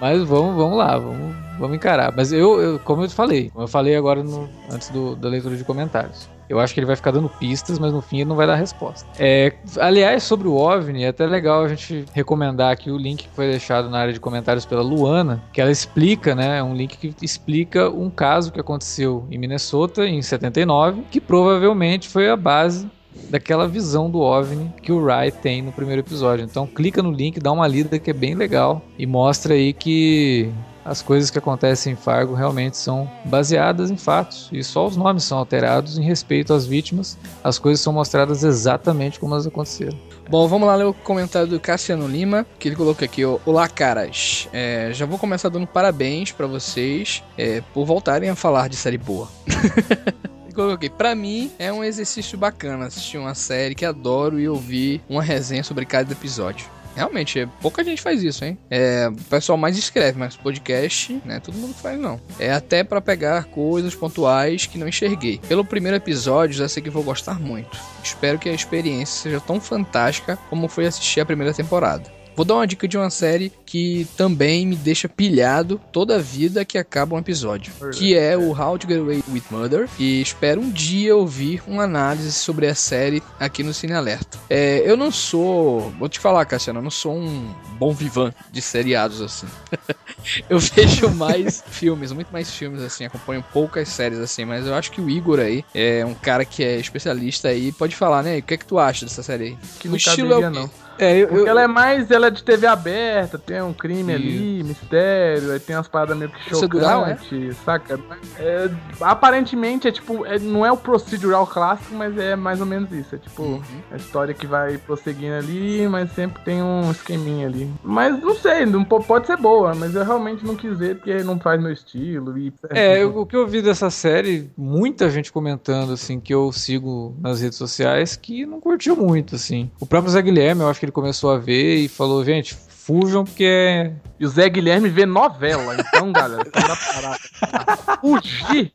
Mas 0.00 0.22
vamos, 0.22 0.56
vamos 0.56 0.78
lá, 0.78 0.98
vamos, 0.98 1.36
vamos 1.58 1.76
encarar. 1.76 2.12
Mas 2.16 2.32
eu, 2.32 2.60
eu- 2.60 2.78
como 2.80 3.02
eu 3.02 3.08
te 3.08 3.14
falei, 3.14 3.50
como 3.50 3.64
eu 3.64 3.68
falei 3.68 3.94
agora 3.96 4.22
no- 4.22 4.48
antes 4.70 4.88
do- 4.88 5.14
da 5.14 5.28
leitura 5.28 5.56
de 5.56 5.62
comentários. 5.64 6.28
Eu 6.48 6.60
acho 6.60 6.74
que 6.74 6.80
ele 6.80 6.86
vai 6.86 6.96
ficar 6.96 7.10
dando 7.10 7.28
pistas, 7.28 7.78
mas 7.78 7.92
no 7.92 8.00
fim 8.00 8.18
ele 8.18 8.28
não 8.28 8.36
vai 8.36 8.46
dar 8.46 8.54
resposta. 8.54 9.08
É, 9.18 9.52
aliás, 9.78 10.22
sobre 10.22 10.48
o 10.48 10.54
OVNI, 10.54 11.04
é 11.04 11.08
até 11.08 11.26
legal 11.26 11.64
a 11.64 11.68
gente 11.68 12.04
recomendar 12.12 12.72
aqui 12.72 12.90
o 12.90 12.96
link 12.96 13.24
que 13.24 13.34
foi 13.34 13.48
deixado 13.48 13.88
na 13.88 13.98
área 13.98 14.12
de 14.12 14.20
comentários 14.20 14.66
pela 14.66 14.82
Luana, 14.82 15.42
que 15.52 15.60
ela 15.60 15.70
explica, 15.70 16.34
né? 16.34 16.58
É 16.58 16.62
um 16.62 16.74
link 16.74 16.96
que 16.96 17.14
explica 17.24 17.88
um 17.88 18.10
caso 18.10 18.52
que 18.52 18.60
aconteceu 18.60 19.26
em 19.30 19.38
Minnesota 19.38 20.06
em 20.06 20.20
79, 20.20 21.02
que 21.10 21.20
provavelmente 21.20 22.08
foi 22.08 22.28
a 22.28 22.36
base 22.36 22.88
daquela 23.30 23.66
visão 23.68 24.10
do 24.10 24.20
OVNI 24.20 24.72
que 24.82 24.92
o 24.92 25.04
Rai 25.04 25.30
tem 25.30 25.62
no 25.62 25.72
primeiro 25.72 26.00
episódio. 26.00 26.44
Então 26.44 26.66
clica 26.66 27.02
no 27.02 27.10
link, 27.10 27.38
dá 27.38 27.52
uma 27.52 27.66
lida 27.66 27.98
que 27.98 28.10
é 28.10 28.14
bem 28.14 28.34
legal 28.34 28.82
e 28.98 29.06
mostra 29.06 29.54
aí 29.54 29.72
que 29.72 30.52
as 30.84 31.00
coisas 31.00 31.30
que 31.30 31.38
acontecem 31.38 31.92
em 31.94 31.96
Fargo 31.96 32.34
realmente 32.34 32.76
são 32.76 33.10
baseadas 33.24 33.90
em 33.90 33.96
fatos 33.96 34.48
e 34.52 34.62
só 34.62 34.86
os 34.86 34.96
nomes 34.96 35.24
são 35.24 35.38
alterados 35.38 35.98
em 35.98 36.02
respeito 36.02 36.52
às 36.52 36.66
vítimas. 36.66 37.16
As 37.42 37.58
coisas 37.58 37.80
são 37.80 37.92
mostradas 37.92 38.44
exatamente 38.44 39.18
como 39.18 39.34
elas 39.34 39.46
aconteceram. 39.46 39.98
Bom, 40.28 40.48
vamos 40.48 40.66
lá 40.66 40.74
ler 40.74 40.84
o 40.84 40.94
comentário 40.94 41.48
do 41.48 41.60
Cassiano 41.60 42.06
Lima, 42.06 42.46
que 42.58 42.68
ele 42.68 42.76
colocou 42.76 43.04
aqui, 43.04 43.24
Olá, 43.24 43.68
caras. 43.68 44.48
É, 44.52 44.90
já 44.92 45.04
vou 45.06 45.18
começar 45.18 45.48
dando 45.48 45.66
parabéns 45.66 46.32
pra 46.32 46.46
vocês 46.46 47.22
é, 47.36 47.62
por 47.72 47.84
voltarem 47.84 48.30
a 48.30 48.34
falar 48.34 48.68
de 48.68 48.76
série 48.76 48.98
boa. 48.98 49.28
Aqui, 50.72 50.88
pra 50.88 51.16
mim 51.16 51.50
é 51.58 51.72
um 51.72 51.82
exercício 51.82 52.38
bacana 52.38 52.86
assistir 52.86 53.18
uma 53.18 53.34
série 53.34 53.74
que 53.74 53.84
adoro 53.84 54.38
e 54.38 54.48
ouvir 54.48 55.02
uma 55.08 55.20
resenha 55.20 55.64
sobre 55.64 55.84
cada 55.84 56.12
episódio. 56.12 56.66
Realmente, 56.94 57.40
é, 57.40 57.48
pouca 57.60 57.82
gente 57.82 58.00
faz 58.00 58.22
isso, 58.22 58.44
hein? 58.44 58.58
É, 58.70 59.08
o 59.08 59.24
pessoal 59.24 59.58
mais 59.58 59.76
escreve, 59.76 60.18
mas 60.18 60.36
podcast, 60.36 61.20
né? 61.24 61.40
Todo 61.40 61.56
mundo 61.56 61.74
faz, 61.74 61.98
não. 61.98 62.20
É 62.38 62.52
até 62.52 62.84
pra 62.84 63.00
pegar 63.00 63.44
coisas 63.44 63.94
pontuais 63.94 64.66
que 64.66 64.78
não 64.78 64.88
enxerguei. 64.88 65.38
Pelo 65.48 65.64
primeiro 65.64 65.96
episódio, 65.96 66.56
já 66.56 66.68
sei 66.68 66.82
que 66.82 66.90
vou 66.90 67.02
gostar 67.02 67.40
muito. 67.40 67.76
Espero 68.02 68.38
que 68.38 68.48
a 68.48 68.54
experiência 68.54 69.22
seja 69.22 69.40
tão 69.40 69.60
fantástica 69.60 70.36
como 70.48 70.68
foi 70.68 70.86
assistir 70.86 71.20
a 71.20 71.26
primeira 71.26 71.52
temporada. 71.52 72.13
Vou 72.36 72.44
dar 72.44 72.54
uma 72.54 72.66
dica 72.66 72.88
de 72.88 72.96
uma 72.96 73.10
série 73.10 73.52
que 73.64 74.06
também 74.16 74.66
me 74.66 74.76
deixa 74.76 75.08
pilhado 75.08 75.80
toda 75.92 76.16
a 76.16 76.18
vida 76.18 76.64
que 76.64 76.76
acaba 76.76 77.14
um 77.14 77.18
episódio, 77.18 77.72
que 77.92 78.16
é 78.16 78.36
o 78.36 78.50
How 78.50 78.78
to 78.78 78.88
Get 78.88 78.98
Away 78.98 79.22
with 79.30 79.44
Murder, 79.50 79.88
e 79.98 80.20
espero 80.20 80.60
um 80.60 80.70
dia 80.70 81.14
ouvir 81.16 81.62
uma 81.66 81.84
análise 81.84 82.32
sobre 82.32 82.66
a 82.66 82.74
série 82.74 83.22
aqui 83.38 83.62
no 83.62 83.72
Cine 83.72 83.92
Alerta. 83.92 84.38
É, 84.50 84.82
eu 84.84 84.96
não 84.96 85.10
sou, 85.10 85.90
vou 85.98 86.08
te 86.08 86.18
falar, 86.18 86.44
Cassiano, 86.44 86.80
eu 86.80 86.82
não 86.82 86.90
sou 86.90 87.14
um 87.16 87.54
bom 87.78 87.92
vivan 87.92 88.32
de 88.50 88.60
seriados 88.60 89.20
assim. 89.20 89.46
eu 90.50 90.58
vejo 90.58 91.10
mais 91.10 91.62
filmes, 91.70 92.10
muito 92.12 92.32
mais 92.32 92.50
filmes 92.50 92.82
assim, 92.82 93.04
acompanho 93.04 93.44
poucas 93.52 93.88
séries 93.88 94.18
assim, 94.18 94.44
mas 94.44 94.66
eu 94.66 94.74
acho 94.74 94.90
que 94.90 95.00
o 95.00 95.08
Igor 95.08 95.38
aí 95.38 95.64
é 95.74 96.04
um 96.04 96.14
cara 96.14 96.44
que 96.44 96.64
é 96.64 96.78
especialista 96.78 97.48
aí, 97.48 97.70
pode 97.72 97.94
falar, 97.94 98.22
né? 98.22 98.38
O 98.38 98.42
que 98.42 98.54
é 98.54 98.56
que 98.56 98.66
tu 98.66 98.78
acha 98.78 99.04
dessa 99.06 99.22
série 99.22 99.44
aí? 99.44 99.58
Que 99.78 99.88
o 99.88 99.90
não 99.92 99.96
estilo 99.96 100.32
é 100.32 100.36
o 100.36 100.40
quê? 100.40 100.48
não. 100.48 100.83
É, 100.98 101.16
eu, 101.18 101.28
Porque 101.28 101.48
ela 101.48 101.62
é 101.62 101.66
mais, 101.66 102.10
ela 102.10 102.26
é 102.28 102.30
de 102.30 102.42
TV 102.42 102.66
aberta, 102.66 103.38
tem 103.38 103.60
um 103.62 103.72
crime 103.72 104.12
ali, 104.14 104.62
mistério, 104.62 105.52
aí 105.52 105.60
tem 105.60 105.74
umas 105.76 105.88
paradas 105.88 106.16
meio 106.16 106.30
que 106.30 106.48
Procedural, 106.48 107.04
é? 107.06 107.16
chocantes, 107.16 107.56
saca? 107.64 108.00
É, 108.38 108.70
aparentemente 109.00 109.88
é 109.88 109.92
tipo, 109.92 110.24
é- 110.26 110.38
não 110.38 110.64
é 110.64 110.72
o 110.72 110.76
procedural 110.76 111.46
clássico, 111.46 111.94
mas 111.94 112.16
é 112.18 112.36
mais 112.36 112.60
ou 112.60 112.66
menos 112.66 112.90
isso. 112.92 113.14
É 113.14 113.18
tipo, 113.18 113.42
Uhum. 113.42 113.62
a 113.90 113.96
história 113.96 114.34
que 114.34 114.46
vai 114.46 114.78
prosseguindo 114.78 115.34
ali, 115.34 115.86
mas 115.88 116.10
sempre 116.12 116.42
tem 116.42 116.62
um 116.62 116.90
esqueminha 116.90 117.46
ali. 117.46 117.70
Mas 117.82 118.20
não 118.20 118.34
sei, 118.34 118.66
não, 118.66 118.84
po- 118.84 119.02
pode 119.02 119.26
ser 119.26 119.36
boa, 119.36 119.74
mas 119.74 119.94
eu 119.94 120.04
realmente 120.04 120.44
não 120.44 120.54
quis 120.56 120.78
ver 120.78 120.96
porque 120.96 121.22
não 121.22 121.38
faz 121.38 121.60
meu 121.60 121.72
estilo. 121.72 122.36
E, 122.38 122.52
É, 122.70 123.02
eu- 123.02 123.16
o 123.18 123.26
que 123.26 123.36
eu 123.36 123.46
vi 123.46 123.60
dessa 123.62 123.90
série, 123.90 124.50
muita 124.56 125.08
gente 125.10 125.30
comentando, 125.32 125.92
assim, 125.92 126.18
que 126.20 126.32
eu 126.34 126.50
sigo 126.52 127.14
nas 127.20 127.40
redes 127.40 127.58
sociais, 127.58 128.16
que 128.16 128.44
não 128.46 128.60
curtiu 128.60 128.96
muito, 128.96 129.34
assim. 129.36 129.70
O 129.80 129.86
próprio 129.86 130.10
Zé 130.12 130.22
Guilherme, 130.22 130.62
eu 130.62 130.68
acho 130.68 130.80
que 130.80 130.83
ele 130.84 130.92
começou 130.92 131.30
a 131.30 131.38
ver 131.38 131.76
e 131.76 131.88
falou, 131.88 132.24
gente, 132.24 132.56
fujam 132.84 133.24
porque 133.24 133.92
o 134.20 134.26
Zé 134.26 134.48
Guilherme 134.48 134.88
vê 134.88 135.06
novela, 135.06 135.74
então, 135.78 136.12
galera, 136.12 136.44
tá 136.50 136.60
na 136.60 136.76
parada. 136.76 137.98
Fugir! 138.00 138.72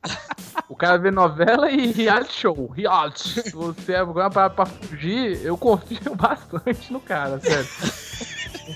O 0.67 0.75
cara 0.75 0.97
vê 0.97 1.09
novela 1.11 1.69
e 1.71 1.91
reality 1.91 2.33
show. 2.33 2.67
Reality. 2.75 3.41
Se 3.41 3.51
você 3.55 3.93
é 3.93 3.97
agora 3.99 4.29
pra, 4.29 4.49
pra 4.49 4.65
fugir, 4.65 5.39
eu 5.43 5.57
confio 5.57 6.13
bastante 6.15 6.91
no 6.93 6.99
cara, 6.99 7.39
sério. 7.39 7.67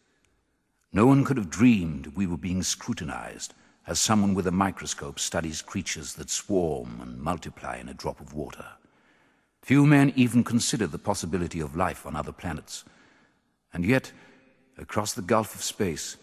No 0.93 1.07
one 1.07 1.25
could 1.25 1.39
have 1.39 1.49
dreamed 1.49 2.09
we 2.09 2.27
were 2.27 2.37
being 2.37 2.63
scrutinized 2.63 3.55
as 3.87 3.99
someone 3.99 4.35
with 4.35 4.47
a 4.47 4.53
microscope 4.53 5.19
studies 5.19 5.63
creatures 5.63 6.15
that 6.15 6.29
swarm 6.29 7.01
and 7.01 7.19
multiply 7.19 7.79
in 7.79 7.89
a 7.89 7.95
drop 7.95 8.21
of 8.21 8.35
water. 8.35 8.67
Few 9.63 9.87
men 9.87 10.13
even 10.17 10.45
consider 10.45 10.87
the 10.87 10.99
possibility 10.99 11.61
of 11.61 11.77
life 11.77 12.05
on 12.05 12.15
other 12.15 12.33
planets. 12.33 12.85
And 13.73 13.85
yet, 13.85 14.13
across 14.77 15.15
the 15.15 15.23
gulf 15.23 15.55
of 15.55 15.63
space, 15.63 16.17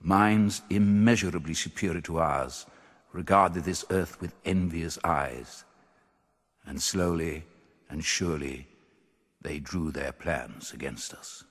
minds 0.00 0.62
immeasurably 0.70 1.54
superior 1.54 2.00
to 2.02 2.18
ours 2.18 2.66
regarded 3.12 3.64
this 3.64 3.84
earth 3.90 4.20
with 4.20 4.34
envious 4.44 4.98
eyes. 5.04 5.64
And 6.66 6.80
slowly 6.80 7.44
and 7.90 8.02
surely, 8.04 8.68
they 9.42 9.58
drew 9.58 9.90
their 9.90 10.12
plans 10.12 10.72
against 10.72 11.12
us. 11.12 11.44